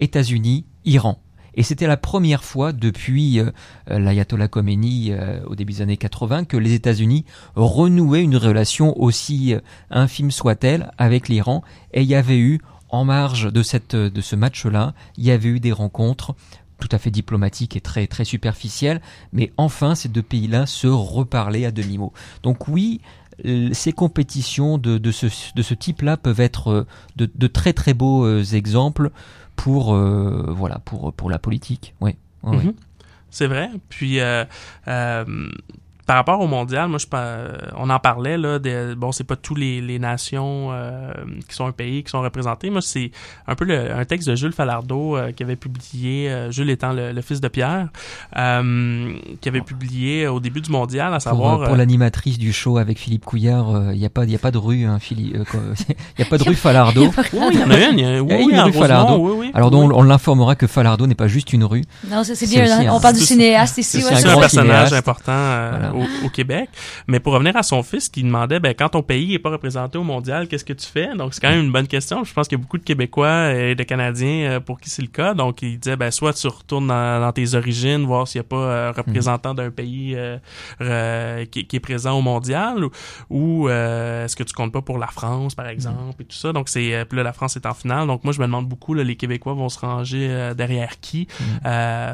États-Unis-Iran. 0.00 1.20
Et 1.56 1.62
c'était 1.62 1.86
la 1.86 1.96
première 1.96 2.44
fois 2.44 2.72
depuis 2.72 3.40
euh, 3.40 3.50
l'ayatollah 3.88 4.46
Khomeini 4.46 5.10
euh, 5.10 5.40
au 5.46 5.54
début 5.54 5.72
des 5.72 5.82
années 5.82 5.96
80 5.96 6.44
que 6.44 6.58
les 6.58 6.74
États-Unis 6.74 7.24
renouaient 7.54 8.22
une 8.22 8.36
relation 8.36 8.98
aussi 9.00 9.54
euh, 9.54 9.60
infime 9.90 10.30
soit-elle 10.30 10.92
avec 10.98 11.28
l'Iran. 11.28 11.64
Et 11.94 12.02
il 12.02 12.08
y 12.08 12.14
avait 12.14 12.38
eu, 12.38 12.60
en 12.90 13.04
marge 13.04 13.50
de, 13.50 13.62
cette, 13.62 13.96
de 13.96 14.20
ce 14.20 14.36
match-là, 14.36 14.94
il 15.16 15.24
y 15.24 15.30
avait 15.30 15.48
eu 15.48 15.58
des 15.58 15.72
rencontres 15.72 16.34
tout 16.78 16.88
à 16.92 16.98
fait 16.98 17.10
diplomatiques 17.10 17.74
et 17.74 17.80
très, 17.80 18.06
très 18.06 18.26
superficielles. 18.26 19.00
Mais 19.32 19.50
enfin, 19.56 19.94
ces 19.94 20.10
deux 20.10 20.22
pays-là 20.22 20.66
se 20.66 20.86
reparlaient 20.86 21.64
à 21.64 21.70
demi-mot. 21.70 22.12
Donc 22.42 22.68
oui, 22.68 23.00
ces 23.72 23.92
compétitions 23.92 24.76
de, 24.76 24.98
de 24.98 25.10
ce, 25.10 25.26
de 25.54 25.62
ce 25.62 25.74
type-là 25.74 26.18
peuvent 26.18 26.40
être 26.40 26.86
de, 27.16 27.30
de 27.34 27.46
très 27.46 27.72
très 27.72 27.94
beaux 27.94 28.42
exemples 28.42 29.10
pour 29.56 29.94
euh, 29.94 30.46
voilà 30.48 30.78
pour 30.84 31.12
pour 31.12 31.30
la 31.30 31.38
politique. 31.38 31.94
Oui. 32.00 32.14
Ouais, 32.42 32.56
ouais. 32.56 32.64
Mhm. 32.64 32.74
C'est 33.30 33.48
vrai. 33.48 33.68
Puis, 33.90 34.20
euh, 34.20 34.44
euh, 34.88 35.50
par 36.06 36.16
rapport 36.16 36.40
au 36.40 36.46
mondial, 36.46 36.88
moi, 36.88 36.98
je, 36.98 37.06
pas- 37.06 37.48
on 37.76 37.90
en 37.90 37.98
parlait, 37.98 38.38
là, 38.38 38.58
de, 38.58 38.94
bon, 38.94 39.10
c'est 39.12 39.24
pas 39.24 39.36
tous 39.36 39.54
les, 39.56 39.80
les 39.80 39.98
nations 39.98 40.68
euh, 40.72 41.12
qui 41.48 41.54
sont 41.56 41.66
un 41.66 41.72
pays 41.72 42.04
qui 42.04 42.10
sont 42.10 42.20
représentés. 42.22 42.70
Moi, 42.70 42.80
c'est 42.80 43.10
un 43.48 43.54
peu 43.56 43.64
le- 43.64 43.92
un 43.92 44.04
texte 44.04 44.28
de 44.28 44.34
Jules 44.36 44.52
Falardeau 44.52 45.16
euh, 45.16 45.32
qui 45.32 45.42
avait 45.42 45.56
publié, 45.56 46.30
euh, 46.30 46.50
Jules 46.52 46.70
étant 46.70 46.92
le, 46.92 47.12
le 47.12 47.20
fils 47.22 47.40
de 47.40 47.48
Pierre, 47.48 47.88
euh, 48.36 49.14
qui 49.40 49.48
avait 49.48 49.60
publié 49.60 50.26
au 50.28 50.40
début 50.40 50.60
du 50.60 50.70
mondial, 50.70 51.08
à 51.08 51.16
Pour, 51.16 51.22
savoir... 51.22 51.60
euh, 51.62 51.64
pour 51.66 51.74
euh, 51.74 51.78
l'animatrice 51.78 52.38
du 52.38 52.52
show 52.52 52.78
avec 52.78 52.98
Philippe 52.98 53.24
Couillard, 53.24 53.92
il 53.92 53.98
n'y 53.98 54.06
a 54.06 54.10
pas 54.10 54.24
il 54.24 54.30
y 54.30 54.34
a 54.36 54.38
pas 54.38 54.50
de 54.50 54.58
rue 54.58 54.84
hein, 54.84 54.98
Philippe 55.00 55.36
il 56.18 56.20
y 56.20 56.22
a 56.22 56.26
pas 56.26 56.38
de 56.38 56.42
rue 56.44 56.54
Falardeau. 56.54 57.10
Oui, 57.32 57.40
il 57.52 57.60
y 57.60 57.62
en 57.64 57.70
a 57.70 57.78
une, 57.78 57.98
il 57.98 58.04
y 58.04 58.16
a- 58.16 58.22
oui, 58.22 58.28
Il 58.28 58.30
y 58.30 58.34
a 58.34 58.36
oui, 58.38 58.52
une 58.52 58.60
rue 58.60 58.72
Falardeau. 58.72 59.16
oui, 59.18 59.32
oui. 59.38 59.50
Alors 59.54 59.70
donc, 59.70 59.92
on, 59.92 59.98
on 59.98 60.02
l'informera 60.02 60.54
que 60.54 60.66
Falardeau 60.66 61.06
n'est 61.06 61.14
pas 61.14 61.28
juste 61.28 61.52
une 61.52 61.64
rue. 61.64 61.82
Non, 62.08 62.22
c'est 62.24 62.46
bien. 62.48 62.64
hein. 62.80 62.90
On 62.92 63.00
parle 63.00 63.14
du 63.14 63.20
cinéaste 63.20 63.78
ici. 63.78 64.02
c'est 64.02 64.08
ouais, 64.08 64.26
un 64.26 64.38
personnage 64.38 64.50
cinéaste. 64.50 64.92
important, 64.94 65.32
euh, 65.32 65.70
Voilà. 65.72 65.94
Au, 65.96 66.26
au, 66.26 66.28
Québec. 66.28 66.68
Mais 67.06 67.20
pour 67.20 67.32
revenir 67.32 67.56
à 67.56 67.62
son 67.62 67.82
fils, 67.82 68.08
qui 68.08 68.22
demandait, 68.22 68.60
ben, 68.60 68.74
quand 68.74 68.90
ton 68.90 69.02
pays 69.02 69.34
est 69.34 69.38
pas 69.38 69.50
représenté 69.50 69.98
au 69.98 70.04
mondial, 70.04 70.48
qu'est-ce 70.48 70.64
que 70.64 70.72
tu 70.72 70.86
fais? 70.86 71.14
Donc, 71.16 71.34
c'est 71.34 71.40
quand 71.40 71.50
même 71.50 71.64
une 71.64 71.72
bonne 71.72 71.86
question. 71.86 72.24
Je 72.24 72.32
pense 72.32 72.48
qu'il 72.48 72.58
y 72.58 72.60
a 72.60 72.62
beaucoup 72.62 72.78
de 72.78 72.84
Québécois 72.84 73.52
et 73.52 73.74
de 73.74 73.82
Canadiens 73.82 74.50
euh, 74.50 74.60
pour 74.60 74.80
qui 74.80 74.90
c'est 74.90 75.02
le 75.02 75.08
cas. 75.08 75.34
Donc, 75.34 75.62
il 75.62 75.78
disait, 75.78 75.96
ben, 75.96 76.10
soit 76.10 76.32
tu 76.32 76.46
retournes 76.46 76.86
dans, 76.86 77.20
dans 77.20 77.32
tes 77.32 77.54
origines, 77.54 78.04
voir 78.04 78.28
s'il 78.28 78.40
n'y 78.40 78.46
a 78.46 78.48
pas 78.48 78.56
euh, 78.56 78.92
représentant 78.96 79.54
d'un 79.54 79.70
pays 79.70 80.14
euh, 80.16 81.44
qui, 81.46 81.66
qui, 81.66 81.76
est 81.76 81.80
présent 81.80 82.18
au 82.18 82.22
mondial, 82.22 82.84
ou, 82.84 82.90
ou 83.30 83.68
est-ce 83.68 84.36
que 84.36 84.42
tu 84.42 84.52
comptes 84.52 84.72
pas 84.72 84.82
pour 84.82 84.98
la 84.98 85.06
France, 85.06 85.54
par 85.54 85.68
exemple, 85.68 86.22
et 86.22 86.24
tout 86.24 86.36
ça. 86.36 86.52
Donc, 86.52 86.68
c'est, 86.68 87.04
puis 87.08 87.16
là, 87.16 87.22
la 87.22 87.32
France 87.32 87.56
est 87.56 87.66
en 87.66 87.74
finale. 87.74 88.06
Donc, 88.06 88.24
moi, 88.24 88.32
je 88.32 88.40
me 88.40 88.46
demande 88.46 88.68
beaucoup, 88.68 88.94
là, 88.94 89.04
les 89.04 89.16
Québécois 89.16 89.54
vont 89.54 89.68
se 89.68 89.78
ranger 89.78 90.52
derrière 90.56 91.00
qui? 91.00 91.28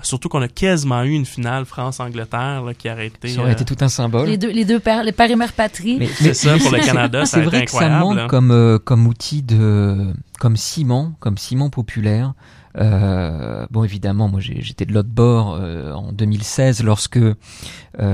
surtout 0.03 0.28
qu'on 0.28 0.43
a 0.43 0.49
quasiment 0.49 1.03
eu 1.03 1.12
une 1.12 1.26
finale 1.26 1.64
France-Angleterre 1.64 2.64
qui 2.78 2.89
a. 2.89 2.97
Ça 3.26 3.41
aurait 3.41 3.53
été 3.53 3.64
tout 3.75 3.85
un 3.85 3.89
symbole. 3.89 4.27
Les 4.29 4.37
deux, 4.37 4.51
les 4.51 4.64
deux 4.64 4.81
pères, 4.81 5.03
les 5.05 5.12
pères 5.12 5.31
et 5.31 5.37
mères 5.37 5.53
patrie. 5.53 6.07
C'est 6.14 6.35
ça, 6.35 6.57
pour 6.59 6.70
le 6.70 6.79
Canada, 6.81 7.25
C'est 7.27 7.43
vrai 7.43 7.64
que 7.64 7.70
ça 7.70 7.89
manque 7.89 8.27
comme, 8.29 8.51
euh, 8.51 8.79
comme 8.79 9.07
outil 9.07 9.43
de, 9.43 10.12
comme 10.39 10.57
ciment, 10.57 11.12
comme 11.20 11.39
ciment 11.39 11.70
populaire. 11.70 12.35
Euh, 12.79 13.66
bon, 13.70 13.85
évidemment, 13.85 14.29
moi 14.29 14.41
j'étais 14.41 14.87
de 14.87 14.95
l'autre 14.95 15.11
bord 15.11 15.59
euh, 15.61 15.93
en 15.93 16.11
2016 16.12 16.83
lorsque 16.83 17.18
euh, 17.18 17.37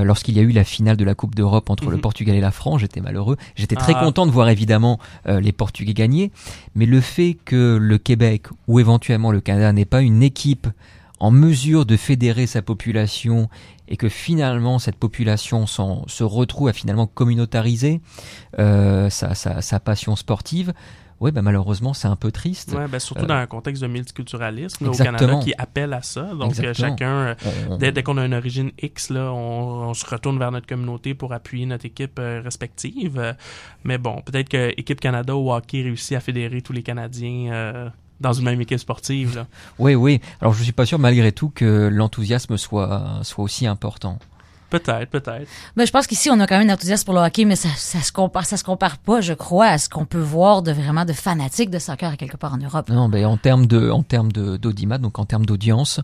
lorsqu'il 0.03 0.35
y 0.35 0.39
a 0.39 0.43
eu 0.43 0.51
la 0.51 0.65
finale 0.65 0.97
de 0.97 1.05
la 1.05 1.15
Coupe 1.15 1.33
d'Europe 1.33 1.69
entre 1.69 1.89
le 1.89 1.95
Mhm. 1.95 2.01
Portugal 2.01 2.35
et 2.35 2.41
la 2.41 2.51
France. 2.51 2.81
J'étais 2.81 2.99
malheureux. 2.99 3.37
J'étais 3.55 3.75
très 3.77 3.93
Ah. 3.95 4.03
content 4.03 4.25
de 4.25 4.31
voir 4.31 4.49
évidemment 4.49 4.99
euh, 5.27 5.39
les 5.39 5.53
Portugais 5.53 5.93
gagner, 5.93 6.31
mais 6.75 6.85
le 6.85 6.99
fait 6.99 7.37
que 7.45 7.77
le 7.81 7.97
Québec 7.97 8.47
ou 8.67 8.79
éventuellement 8.81 9.31
le 9.31 9.39
Canada 9.39 9.71
n'ait 9.71 9.85
pas 9.85 10.01
une 10.01 10.21
équipe 10.23 10.67
en 11.19 11.31
mesure 11.31 11.85
de 11.85 11.97
fédérer 11.97 12.47
sa 12.47 12.61
population 12.61 13.49
et 13.87 13.97
que 13.97 14.09
finalement 14.09 14.79
cette 14.79 14.95
population 14.97 15.65
se 15.67 16.23
retrouve 16.23 16.67
à 16.69 16.73
finalement 16.73 17.07
communautariser 17.07 18.01
euh, 18.59 19.09
sa, 19.09 19.35
sa, 19.35 19.61
sa 19.61 19.79
passion 19.79 20.15
sportive, 20.15 20.73
ouais, 21.19 21.31
bah, 21.31 21.41
malheureusement 21.41 21.93
c'est 21.93 22.07
un 22.07 22.15
peu 22.15 22.31
triste. 22.31 22.73
Ouais, 22.73 22.87
ben 22.87 22.99
surtout 22.99 23.23
Euh, 23.23 23.27
dans 23.27 23.33
un 23.35 23.47
contexte 23.47 23.81
de 23.81 23.87
multiculturalisme 23.87 24.85
là, 24.85 24.91
au. 24.91 24.93
Canada 24.93 25.39
qui 25.43 25.53
appelle 25.57 25.93
à 25.93 26.01
ça. 26.01 26.23
Donc 26.35 26.57
euh, 26.59 26.73
chacun, 26.73 27.11
euh, 27.11 27.35
On- 27.69 27.77
dès, 27.77 27.91
dès 27.91 28.03
qu'on 28.03 28.17
a 28.17 28.25
une 28.25 28.33
origine 28.35 28.71
X, 28.81 29.09
là, 29.09 29.31
on, 29.33 29.89
on 29.89 29.93
se 29.93 30.05
retourne 30.05 30.37
vers 30.39 30.51
notre 30.51 30.67
communauté 30.67 31.15
pour 31.15 31.33
appuyer 31.33 31.65
notre 31.65 31.85
équipe 31.85 32.19
euh, 32.19 32.41
respective. 32.43 33.35
Mais 33.83 33.97
bon, 33.97 34.21
peut-être 34.23 34.49
que 34.49 34.69
équipe 34.77 35.01
Canada 35.01 35.35
au 35.35 35.51
hockey 35.51 35.81
réussit 35.81 36.15
à 36.15 36.19
fédérer 36.21 36.61
tous 36.61 36.73
les 36.73 36.83
Canadiens 36.83 37.51
euh, 37.51 37.89
dans 38.19 38.33
une 38.33 38.45
même 38.45 38.61
équipe 38.61 38.79
sportive. 38.79 39.35
Là. 39.35 39.47
Oui, 39.77 39.95
oui. 39.95 40.21
Alors 40.41 40.53
je 40.53 40.63
suis 40.63 40.71
pas 40.71 40.85
sûr 40.85 40.99
malgré 40.99 41.31
tout 41.31 41.49
que 41.49 41.89
l'enthousiasme 41.91 42.57
soit 42.57 43.19
soit 43.23 43.43
aussi 43.43 43.67
important. 43.67 44.19
Peut-être, 44.69 45.09
peut-être. 45.09 45.47
Ben, 45.75 45.85
je 45.85 45.91
pense 45.91 46.07
qu'ici, 46.07 46.29
on 46.29 46.39
a 46.39 46.47
quand 46.47 46.57
même 46.57 46.69
un 46.69 46.73
enthousiasme 46.73 47.05
pour 47.05 47.13
le 47.13 47.21
hockey, 47.21 47.45
mais 47.45 47.55
ça, 47.55 47.69
ça 47.75 48.01
se 48.01 48.11
compare, 48.11 48.45
ça 48.45 48.57
se 48.57 48.63
compare 48.63 48.97
pas, 48.97 49.21
je 49.21 49.33
crois, 49.33 49.67
à 49.67 49.77
ce 49.77 49.89
qu'on 49.89 50.05
peut 50.05 50.19
voir 50.19 50.61
de 50.61 50.71
vraiment 50.71 51.05
de 51.05 51.13
fanatiques 51.13 51.69
de 51.69 51.79
soccer 51.79 52.11
à 52.11 52.17
quelque 52.17 52.37
part 52.37 52.53
en 52.53 52.57
Europe. 52.57 52.89
Non, 52.89 53.09
ben 53.09 53.25
en 53.25 53.37
termes 53.37 53.65
de 53.65 53.89
en 53.89 54.03
termes 54.03 54.31
de 54.31 54.57
d'audimat, 54.57 54.97
donc 54.97 55.19
en 55.19 55.25
termes 55.25 55.45
d'audience, 55.45 55.99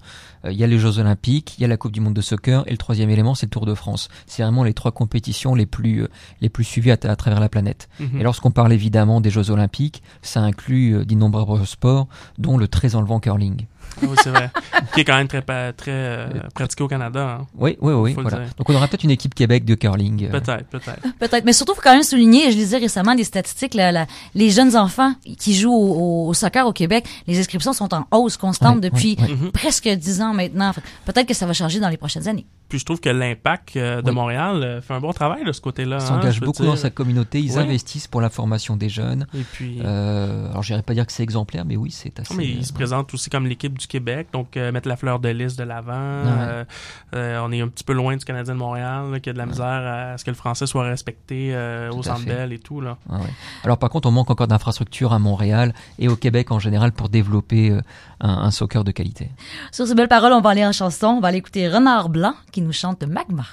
euh, 0.46 0.52
il 0.52 0.58
y 0.58 0.64
a 0.64 0.68
les 0.68 0.80
Jeux 0.80 1.00
Olympiques, 1.00 1.56
il 1.58 1.62
y 1.62 1.66
a 1.66 1.68
la 1.68 1.78
Coupe 1.78 1.92
du 1.92 2.02
Monde 2.02 2.14
de 2.14 2.22
soccer 2.22 2.64
et 2.68 2.72
le 2.72 2.78
troisième 2.78 3.10
élément 3.10 3.36
c'est 3.36 3.46
le 3.46 3.52
Tour 3.52 3.66
de 3.66 3.76
France. 3.76 4.10
C'est 4.26 4.44
vraiment 4.44 4.64
les 4.64 4.74
trois 4.74 4.92
compétitions 4.92 5.56
les 5.56 5.66
plus 5.66 6.04
euh, 6.04 6.08
les 6.42 6.50
plus 6.50 6.64
suivies 6.64 6.92
à, 6.92 6.98
à 7.04 7.16
travers 7.16 7.40
la 7.40 7.50
planète. 7.50 7.88
Mhm. 8.00 8.20
Et 8.20 8.24
lorsqu'on 8.24 8.52
parle 8.52 8.74
évidemment 8.74 9.22
des 9.22 9.30
Jeux 9.30 9.52
Olympiques, 9.52 10.02
ça 10.22 10.42
inclut 10.42 10.96
euh, 10.96 11.06
d'innombrables 11.06 11.66
sports, 11.66 12.08
dont 12.38 12.58
le 12.58 12.68
très 12.68 12.96
enlevant 12.96 13.20
curling. 13.20 13.68
Oui, 14.02 14.16
c'est 14.24 14.30
vrai. 14.30 14.50
qui 14.94 15.02
est 15.02 15.06
quand 15.06 15.16
même 15.16 15.28
très, 15.28 15.42
très 15.42 15.74
euh, 15.92 16.28
pratiqué 16.54 16.84
au 16.84 16.88
Canada. 16.88 17.38
hein. 17.42 17.48
Oui, 17.58 17.78
oui, 17.82 17.94
oui. 17.94 18.14
Voilà. 18.14 18.40
Donc 18.58 18.70
on 18.70 18.76
aura 18.76 18.88
peut-être 18.88 19.04
une 19.04 19.12
équipe 19.12 19.34
Québec 19.36 19.66
de 19.66 19.76
curling. 19.76 20.26
euh, 20.26 20.32
Peut-être, 20.32 20.66
peut-être. 20.68 21.02
Peut-être, 21.20 21.46
mais 21.46 21.54
surtout, 21.54 21.74
faut 21.76 21.82
quand 21.82 21.94
même 21.94 22.04
souligner, 22.04 22.52
je 22.52 22.58
lisais 22.58 22.78
récemment 22.78 23.16
des 23.16 23.24
statistiques, 23.24 23.74
là, 23.74 24.06
les 24.34 24.50
jeunes 24.50 24.76
enfants 24.76 25.14
qui 25.38 25.54
jouent 25.56 25.74
au, 25.74 26.34
soccer 26.34 26.66
au 26.68 26.74
Québec, 26.74 27.06
les 27.28 27.40
inscriptions 27.40 27.74
sont 27.74 27.94
en 27.94 28.06
hausse 28.12 28.38
constante 28.38 28.82
depuis. 28.82 29.18
Mhm. 29.20 29.52
presque 29.52 29.88
dix 29.88 30.22
ans 30.22 30.34
maintenant. 30.34 30.72
Peut-être 31.06 31.28
que 31.28 31.34
ça 31.34 31.46
va 31.46 31.54
changer 31.54 31.80
dans 31.80 31.90
les 31.90 31.98
prochaines 31.98 32.28
années. 32.28 32.46
Puis 32.76 32.82
je 32.82 32.86
trouve 32.86 33.00
que 33.00 33.08
l'impact 33.10 33.78
euh, 33.78 34.02
de 34.02 34.10
Oui. 34.10 34.16
Montréal 34.16 34.62
euh, 34.62 34.82
fait 34.82 34.94
un 34.94 35.00
bon 35.00 35.14
travail 35.14 35.46
de 35.46 35.54
ce 35.54 35.62
côté-là. 35.62 35.96
Ils 35.98 36.04
hein, 36.04 36.06
s'engagent 36.08 36.36
je 36.36 36.42
beaucoup 36.42 36.62
dire. 36.64 36.72
dans 36.72 36.78
sa 36.78 36.90
communauté, 36.90 37.40
ils 37.40 37.58
investissent 37.58 38.08
pour 38.08 38.20
la 38.20 38.30
formation 38.30 38.76
des 38.76 38.90
jeunes. 38.90 39.26
Et 39.34 39.44
puis, 39.44 39.80
Euh, 39.86 40.50
alors 40.50 40.62
j'irais 40.62 40.82
pas 40.82 40.94
dire 40.94 41.06
que 41.06 41.14
c'est 41.14 41.24
exemplaire, 41.24 41.64
mais 41.64 41.78
oui, 41.78 41.90
c'est 41.90 42.20
assez. 42.20 42.36
Mais 42.36 42.46
ils 42.46 42.66
se 42.66 42.74
présentent 42.74 43.14
aussi 43.14 43.30
comme 43.30 43.46
l'équipe 43.48 43.78
du 43.78 43.88
Québec, 43.88 44.28
donc 44.34 44.58
euh, 44.58 44.74
mettre 44.74 44.90
la 44.90 44.98
fleur 44.98 45.20
de 45.20 45.30
lys 45.30 45.56
de 45.56 45.64
l'avant. 45.64 45.94
ouais. 45.94 46.32
Euh, 46.38 46.64
euh, 47.16 47.40
on 47.46 47.52
est 47.54 47.62
un 47.62 47.70
petit 47.70 47.86
peu 47.86 47.94
loin 47.94 48.18
du 48.18 48.26
Canadien 48.26 48.54
de 48.56 48.60
Montréal, 48.60 49.06
là, 49.10 49.20
qui 49.22 49.30
a 49.30 49.34
de 49.34 49.38
la 49.38 49.46
misère 49.46 49.66
à 49.66 50.18
ce 50.18 50.26
que 50.26 50.32
le 50.32 50.36
français 50.36 50.68
soit 50.68 50.84
respecté 50.84 51.52
euh, 51.54 51.90
au 51.92 52.04
Centre. 52.04 52.26
Bell 52.26 52.52
et 52.52 52.60
tout. 52.60 52.82
Là. 52.82 52.98
Ah 53.10 53.20
ouais. 53.20 53.30
Alors 53.64 53.78
par 53.78 53.90
contre, 53.90 54.10
on 54.10 54.12
manque 54.12 54.30
encore 54.32 54.48
d'infrastructures 54.48 55.14
à 55.14 55.20
Montréal 55.20 55.74
et 55.98 56.10
au 56.10 56.18
Québec 56.18 56.52
en 56.52 56.60
général 56.60 56.92
pour 56.92 57.08
développer 57.08 57.70
euh, 57.72 57.82
un, 58.20 58.30
un 58.30 58.52
soccer 58.52 58.84
de 58.84 58.92
qualité. 58.92 59.30
Sur 59.72 59.88
ces 59.88 59.96
belles 59.96 60.10
paroles, 60.10 60.34
on 60.34 60.42
va 60.42 60.50
aller 60.50 60.66
en 60.66 60.72
chanson. 60.74 61.08
On 61.08 61.20
va 61.22 61.30
aller 61.30 61.38
écouter 61.38 61.70
Renard 61.70 62.10
Blanc 62.10 62.34
qui 62.52 62.62
nous 62.66 62.74
chante 62.74 63.04
Magma. 63.04 63.46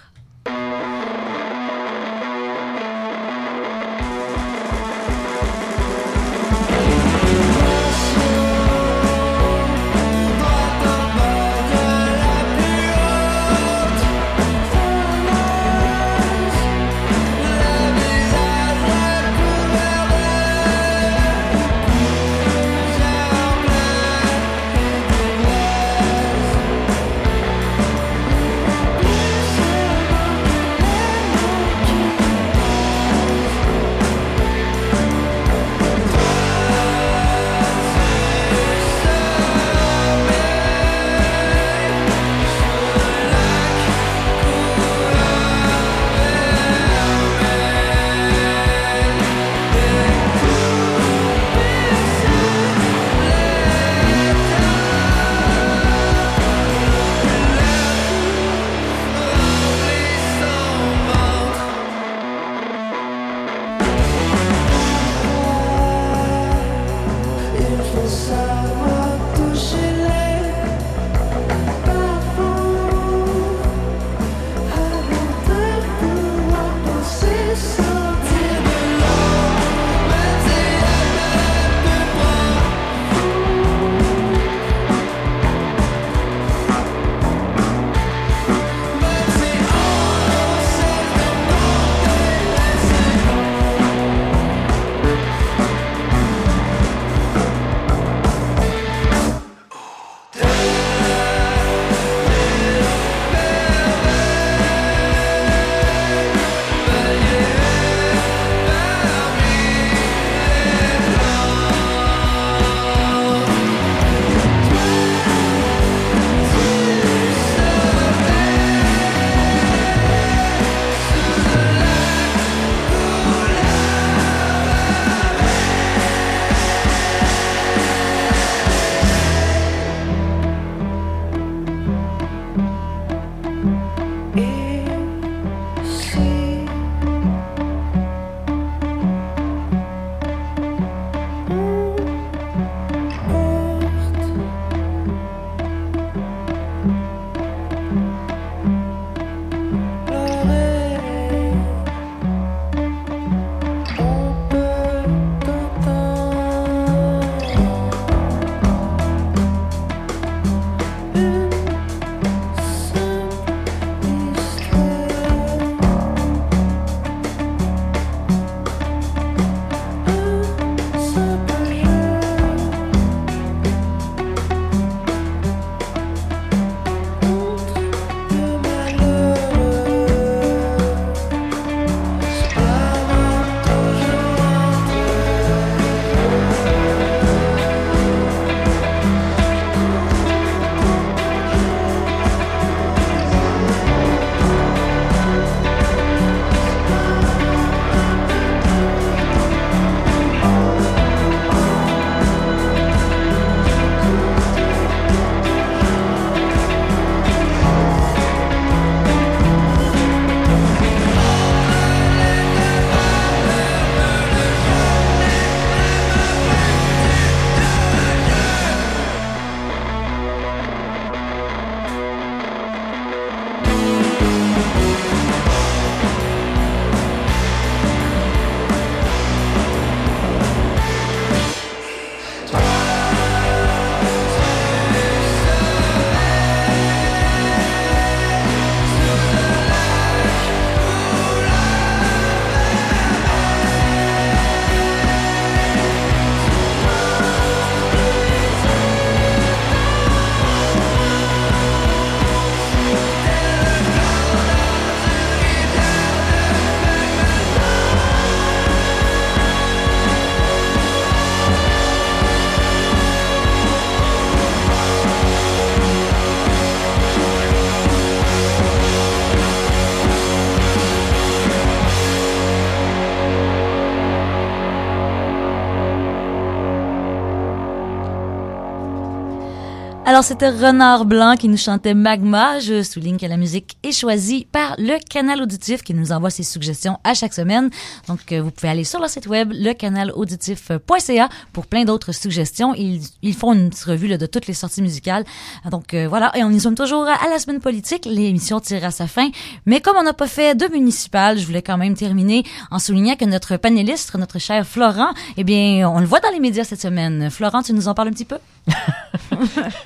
C'était 280.23 280.51
Renard 280.51 281.05
Blanc 281.05 281.35
qui 281.37 281.49
nous 281.49 281.57
chantait 281.57 281.95
Magma. 281.95 282.61
Je 282.61 282.85
souligne 282.85 283.17
que 283.17 283.27
la 283.27 283.37
musique 283.37 283.77
est 283.83 283.91
choisie 283.91 284.47
par 284.53 284.77
le 284.79 284.99
canal 285.11 285.43
auditif 285.43 285.83
qui 285.83 285.95
nous 285.95 286.13
envoie 286.13 286.31
ses 286.31 286.45
suggestions 286.45 287.01
à 287.03 287.15
chaque 287.15 287.35
semaine. 287.35 287.71
Donc, 288.07 288.31
euh, 288.31 288.41
vous 288.41 288.53
pouvez 288.53 288.69
aller 288.69 288.85
sur 288.85 289.01
leur 289.01 289.11
site 289.11 289.27
web, 289.27 289.53
lecanalauditif.ca 289.53 291.29
pour 291.53 291.67
plein 291.67 291.85
d'autres 291.85 292.13
suggestions. 292.13 292.73
Ils, 292.75 293.35
font 293.35 293.53
une 293.53 293.71
petite 293.71 293.85
revue 293.85 294.17
de 294.17 294.27
toutes 294.27 294.47
les 294.47 294.55
sorties 294.55 294.81
musicales. 294.81 295.25
Donc, 295.71 295.93
euh, 295.93 296.07
voilà. 296.09 296.31
Et 296.37 296.45
on 296.45 296.51
y 296.51 296.61
sommes 296.61 296.77
toujours 296.77 297.05
à 297.05 297.29
la 297.29 297.41
semaine 297.41 297.61
politique. 297.61 298.07
L'émission 298.07 298.61
tire 298.61 298.85
à 298.85 298.93
sa 298.93 299.09
fin. 299.09 299.29
Mais 299.67 299.81
comme 299.81 299.97
on 299.97 300.05
n'a 300.05 300.13
pas 300.13 300.29
fait 300.29 300.55
de 300.55 300.67
municipal, 300.73 301.37
je 301.37 301.45
voulais 301.45 301.63
quand 301.63 301.79
même 301.79 301.95
terminer 301.95 302.45
en 302.71 302.79
soulignant 302.79 303.17
que 303.17 303.25
notre 303.25 303.57
panéliste, 303.57 304.15
notre 304.15 304.39
cher 304.39 304.65
Florent, 304.67 305.15
eh 305.37 305.43
bien, 305.43 305.91
on 305.91 305.99
le 305.99 306.07
voit 306.07 306.21
dans 306.21 306.31
les 306.31 306.41
médias 306.41 306.65
cette 306.65 306.81
semaine. 306.81 307.29
Florent, 307.29 307.63
tu 307.63 307.73
nous 307.73 307.89
en 307.89 307.95
parles 307.95 308.09
un 308.09 308.13
petit 308.13 308.25
peu? 308.25 308.37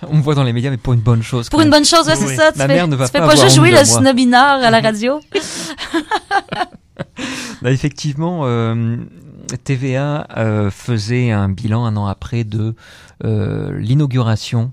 On 0.09 0.17
me 0.17 0.23
voit 0.23 0.35
dans 0.35 0.45
les 0.45 0.53
médias, 0.53 0.71
mais 0.71 0.77
pour 0.77 0.93
une 0.93 1.01
bonne 1.01 1.23
chose. 1.23 1.49
Pour 1.49 1.61
une 1.61 1.71
bonne 1.71 1.85
chose, 1.85 2.07
ouais, 2.07 2.17
c'est 2.17 2.37
ça. 2.37 2.53
Tu 2.53 2.59
Ma 2.59 2.67
fais, 2.67 2.75
mère 2.75 2.89
ne 2.89 2.97
va 2.97 3.07
tu 3.07 3.13
fais 3.13 3.19
pas 3.19 3.27
pas 3.27 3.33
avoir 3.33 3.47
juste 3.47 3.57
jouer 3.57 3.71
le 3.71 3.85
snobinard 3.85 4.63
à 4.63 4.71
la 4.71 4.81
radio. 4.81 5.21
Bah, 7.63 7.71
effectivement, 7.73 8.43
euh, 8.45 8.97
TVA 9.65 10.27
euh, 10.37 10.71
faisait 10.71 11.31
un 11.31 11.49
bilan 11.49 11.85
un 11.85 11.97
an 11.97 12.07
après 12.07 12.45
de 12.45 12.75
euh, 13.25 13.79
l'inauguration 13.79 14.73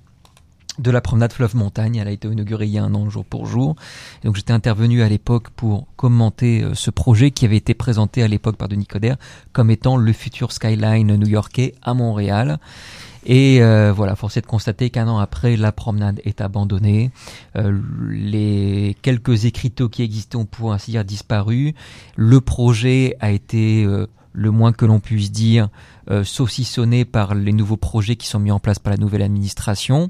de 0.79 0.91
la 0.91 1.01
promenade 1.01 1.31
fleuve 1.33 1.55
montagne. 1.55 1.97
Elle 1.97 2.07
a 2.07 2.11
été 2.11 2.27
inaugurée 2.27 2.65
il 2.65 2.71
y 2.71 2.77
a 2.77 2.83
un 2.83 2.95
an 2.95 3.09
jour 3.09 3.25
pour 3.25 3.45
jour. 3.45 3.75
Et 4.23 4.27
donc 4.27 4.35
j'étais 4.35 4.53
intervenu 4.53 5.01
à 5.01 5.09
l'époque 5.09 5.49
pour 5.51 5.87
commenter 5.95 6.63
euh, 6.63 6.73
ce 6.73 6.89
projet 6.89 7.31
qui 7.31 7.45
avait 7.45 7.57
été 7.57 7.73
présenté 7.73 8.23
à 8.23 8.27
l'époque 8.27 8.57
par 8.57 8.67
Denis 8.67 8.87
Coderre 8.87 9.17
comme 9.51 9.69
étant 9.69 9.97
le 9.97 10.13
futur 10.13 10.51
skyline 10.51 11.15
new-yorkais 11.15 11.75
à 11.81 11.93
Montréal. 11.93 12.59
Et 13.25 13.61
euh, 13.61 13.93
voilà, 13.93 14.15
force 14.15 14.37
est 14.37 14.41
de 14.41 14.45
constater 14.45 14.89
qu'un 14.89 15.07
an 15.07 15.17
après, 15.17 15.55
la 15.55 15.71
promenade 15.71 16.19
est 16.25 16.41
abandonnée. 16.41 17.11
Euh, 17.55 17.79
les 18.09 18.97
quelques 19.01 19.45
écriteaux 19.45 19.89
qui 19.89 20.03
existaient 20.03 20.35
ont 20.35 20.45
pour 20.45 20.73
ainsi 20.73 20.91
dire 20.91 21.05
disparu. 21.05 21.73
Le 22.15 22.41
projet 22.41 23.15
a 23.19 23.31
été, 23.31 23.85
euh, 23.85 24.07
le 24.33 24.51
moins 24.51 24.73
que 24.73 24.85
l'on 24.85 24.99
puisse 24.99 25.31
dire, 25.31 25.69
saucissonné 26.23 27.05
par 27.05 27.33
les 27.33 27.53
nouveaux 27.53 27.77
projets 27.77 28.17
qui 28.17 28.27
sont 28.27 28.39
mis 28.39 28.51
en 28.51 28.59
place 28.59 28.77
par 28.77 28.91
la 28.91 28.97
nouvelle 28.97 29.21
administration. 29.21 30.09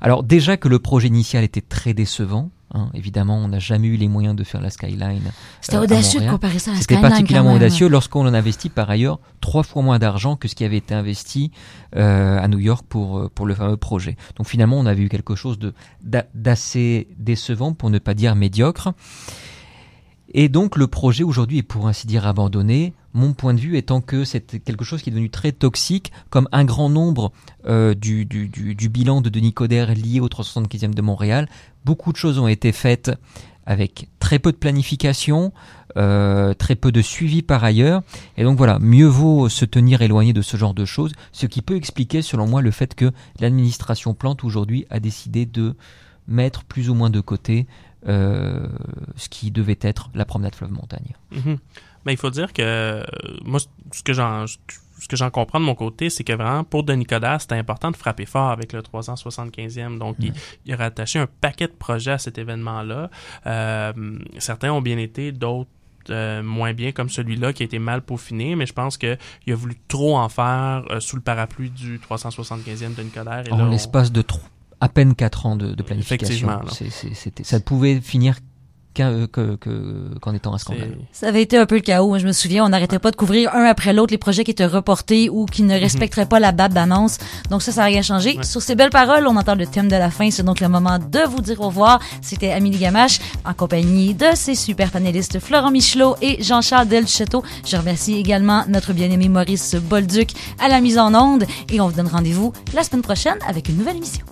Alors 0.00 0.22
déjà 0.22 0.56
que 0.56 0.68
le 0.68 0.78
projet 0.78 1.08
initial 1.08 1.44
était 1.44 1.60
très 1.60 1.92
décevant. 1.92 2.50
Hein, 2.74 2.90
évidemment, 2.94 3.36
on 3.36 3.48
n'a 3.48 3.58
jamais 3.58 3.88
eu 3.88 3.96
les 3.96 4.08
moyens 4.08 4.34
de 4.36 4.44
faire 4.44 4.60
la 4.60 4.70
skyline. 4.70 5.32
C'était 5.60 5.76
euh, 5.76 5.82
audacieux 5.82 6.20
de 6.20 6.30
comparer 6.30 6.58
ça 6.58 6.70
à 6.70 6.74
la 6.74 6.80
C'était 6.80 6.94
Skyline, 6.94 7.10
particulièrement 7.10 7.50
quand 7.50 7.54
même. 7.54 7.62
audacieux 7.62 7.88
lorsqu'on 7.88 8.26
en 8.26 8.34
investit 8.34 8.68
par 8.68 8.90
ailleurs 8.90 9.20
trois 9.40 9.62
fois 9.62 9.82
moins 9.82 9.98
d'argent 9.98 10.36
que 10.36 10.48
ce 10.48 10.54
qui 10.54 10.64
avait 10.64 10.76
été 10.78 10.94
investi 10.94 11.50
euh, 11.96 12.38
à 12.38 12.48
New 12.48 12.58
York 12.58 12.84
pour 12.88 13.18
euh, 13.18 13.30
pour 13.34 13.46
le 13.46 13.54
fameux 13.54 13.76
projet. 13.76 14.16
Donc 14.36 14.46
finalement, 14.46 14.78
on 14.78 14.86
avait 14.86 15.02
eu 15.02 15.08
quelque 15.08 15.34
chose 15.34 15.58
d'assez 16.34 17.08
décevant 17.18 17.72
pour 17.72 17.90
ne 17.90 17.98
pas 17.98 18.14
dire 18.14 18.34
médiocre. 18.34 18.92
Et 20.34 20.48
donc 20.48 20.76
le 20.76 20.86
projet 20.86 21.24
aujourd'hui 21.24 21.58
est 21.58 21.62
pour 21.62 21.88
ainsi 21.88 22.06
dire 22.06 22.26
abandonné. 22.26 22.92
Mon 23.14 23.32
point 23.32 23.54
de 23.54 23.60
vue 23.60 23.76
étant 23.76 24.00
que 24.00 24.24
c'est 24.24 24.62
quelque 24.62 24.84
chose 24.84 25.02
qui 25.02 25.08
est 25.08 25.12
devenu 25.12 25.30
très 25.30 25.52
toxique, 25.52 26.12
comme 26.28 26.48
un 26.52 26.64
grand 26.64 26.90
nombre 26.90 27.32
euh, 27.66 27.94
du, 27.94 28.26
bilan 28.90 29.22
de 29.22 29.30
Denis 29.30 29.54
Coderre 29.54 29.94
lié 29.94 30.20
au 30.20 30.28
375e 30.28 30.92
de 30.92 31.02
Montréal. 31.02 31.48
Beaucoup 31.84 32.12
de 32.12 32.18
choses 32.18 32.38
ont 32.38 32.48
été 32.48 32.72
faites 32.72 33.10
avec 33.64 34.08
très 34.18 34.38
peu 34.38 34.52
de 34.52 34.56
planification, 34.56 35.52
euh, 35.96 36.54
très 36.54 36.74
peu 36.74 36.92
de 36.92 37.02
suivi 37.02 37.42
par 37.42 37.64
ailleurs. 37.64 38.02
Et 38.36 38.44
donc 38.44 38.58
voilà, 38.58 38.78
mieux 38.78 39.06
vaut 39.06 39.48
se 39.48 39.64
tenir 39.64 40.02
éloigné 40.02 40.32
de 40.32 40.42
ce 40.42 40.56
genre 40.56 40.74
de 40.74 40.84
choses, 40.84 41.12
ce 41.32 41.46
qui 41.46 41.62
peut 41.62 41.76
expliquer 41.76 42.22
selon 42.22 42.46
moi 42.46 42.60
le 42.60 42.70
fait 42.70 42.94
que 42.94 43.10
l'administration 43.40 44.14
Plante 44.14 44.44
aujourd'hui 44.44 44.86
a 44.90 45.00
décidé 45.00 45.46
de 45.46 45.74
mettre 46.28 46.64
plus 46.64 46.90
ou 46.90 46.94
moins 46.94 47.10
de 47.10 47.20
côté 47.20 47.66
ce 48.06 49.28
qui 49.28 49.50
devait 49.50 49.78
être 49.80 50.10
la 50.14 50.24
promenade 50.24 50.54
fleuve 50.54 50.72
montagne. 50.72 51.14
Mhm. 51.32 51.58
Ben, 52.04 52.12
il 52.12 52.16
faut 52.18 52.30
dire 52.30 52.52
que 52.52 52.62
euh, 52.62 53.02
moi, 53.44 53.60
ce 53.92 54.02
que 54.02 54.12
j'en 54.12 54.46
ce 54.46 55.06
que 55.06 55.16
j'en 55.16 55.30
comprends 55.30 55.60
de 55.60 55.64
mon 55.64 55.74
côté, 55.76 56.10
c'est 56.10 56.24
que 56.24 56.32
vraiment, 56.32 56.64
pour 56.64 56.82
Denis 56.82 57.04
Coderre, 57.06 57.40
c'était 57.40 57.54
important 57.54 57.90
de 57.92 57.96
frapper 57.96 58.26
fort 58.26 58.50
avec 58.50 58.72
le 58.72 58.80
375e. 58.82 59.96
Donc, 59.98 60.16
il, 60.18 60.32
il 60.66 60.72
a 60.72 60.76
rattaché 60.76 61.20
un 61.20 61.28
paquet 61.40 61.68
de 61.68 61.72
projets 61.72 62.12
à 62.12 62.18
cet 62.18 62.36
événement-là. 62.38 63.08
Euh, 63.46 63.92
certains 64.38 64.72
ont 64.72 64.80
bien 64.82 64.98
été, 64.98 65.30
d'autres 65.30 65.70
euh, 66.10 66.42
moins 66.42 66.72
bien, 66.72 66.90
comme 66.90 67.08
celui-là 67.10 67.52
qui 67.52 67.62
a 67.62 67.66
été 67.66 67.78
mal 67.78 68.02
peaufiné, 68.02 68.56
mais 68.56 68.66
je 68.66 68.72
pense 68.72 68.98
qu'il 68.98 69.16
a 69.48 69.54
voulu 69.54 69.76
trop 69.86 70.16
en 70.18 70.28
faire 70.28 70.82
euh, 70.90 70.98
sous 70.98 71.14
le 71.14 71.22
parapluie 71.22 71.70
du 71.70 71.98
375e 72.00 72.94
Denis 72.96 73.10
Coderre. 73.10 73.44
Et 73.46 73.52
En 73.52 73.58
là, 73.58 73.64
on- 73.66 73.70
l'espace 73.70 74.10
de 74.10 74.22
à 74.80 74.88
peine 74.88 75.14
4 75.14 75.46
ans 75.46 75.56
de, 75.56 75.74
de 75.74 75.82
planification. 75.82 76.48
C'était- 77.14 77.44
ça 77.44 77.60
pouvait 77.60 78.00
finir 78.00 78.36
qu'un- 78.94 79.10
euh, 79.12 79.26
que- 79.28 79.54
que- 79.56 80.18
qu'en 80.20 80.32
étant 80.34 80.54
un 80.54 80.58
scandale. 80.58 80.98
Ça 81.12 81.28
avait 81.28 81.42
été 81.42 81.56
un 81.56 81.66
peu 81.66 81.76
le 81.76 81.82
chaos. 81.82 82.18
Je 82.18 82.26
me 82.26 82.32
souviens, 82.32 82.64
on 82.64 82.68
n'arrêtait 82.70 82.98
pas 82.98 83.10
de 83.12 83.16
couvrir 83.16 83.54
un 83.54 83.64
après 83.64 83.92
l'autre 83.92 84.12
les 84.12 84.18
projets 84.18 84.42
qui 84.44 84.50
étaient 84.50 84.66
reportés 84.66 85.28
ou 85.30 85.46
qui 85.46 85.62
ne 85.62 85.74
respecteraient 85.78 86.26
pas 86.26 86.40
la 86.40 86.50
date 86.52 86.72
d'annonce. 86.72 87.18
Donc 87.50 87.62
ça, 87.62 87.70
ça 87.70 87.82
n'a 87.82 87.86
rien 87.86 88.02
changé. 88.02 88.36
Sur 88.44 88.60
ces 88.62 88.74
belles 88.74 88.90
paroles, 88.90 89.26
on 89.28 89.36
entend 89.36 89.54
le 89.54 89.66
thème 89.66 89.88
de 89.88 89.94
la 89.96 90.10
fin. 90.10 90.30
C'est 90.32 90.42
donc 90.42 90.58
le 90.60 90.68
moment 90.68 90.98
de 90.98 91.20
vous 91.28 91.40
dire 91.40 91.60
au 91.60 91.66
revoir. 91.66 92.00
C'était 92.22 92.50
Amélie 92.50 92.78
Gamache 92.78 93.18
en 93.44 93.52
compagnie 93.54 94.14
de 94.14 94.26
ses 94.34 94.54
super 94.56 94.90
panélistes 94.90 95.38
Florent 95.38 95.70
Michelot 95.70 96.16
et 96.22 96.42
Jean-Charles 96.42 96.88
Delchetto. 96.88 97.44
Je 97.66 97.76
remercie 97.76 98.14
également 98.14 98.64
notre 98.68 98.92
bien-aimé 98.94 99.28
Maurice 99.28 99.74
Bolduc 99.76 100.32
à 100.60 100.68
la 100.68 100.80
mise 100.80 100.98
en 100.98 101.14
onde 101.14 101.44
et 101.70 101.80
on 101.80 101.88
vous 101.88 101.96
donne 101.96 102.08
rendez-vous 102.08 102.52
la 102.74 102.82
semaine 102.82 103.02
prochaine 103.02 103.38
avec 103.46 103.68
une 103.68 103.76
nouvelle 103.76 103.96
émission. 103.96 104.24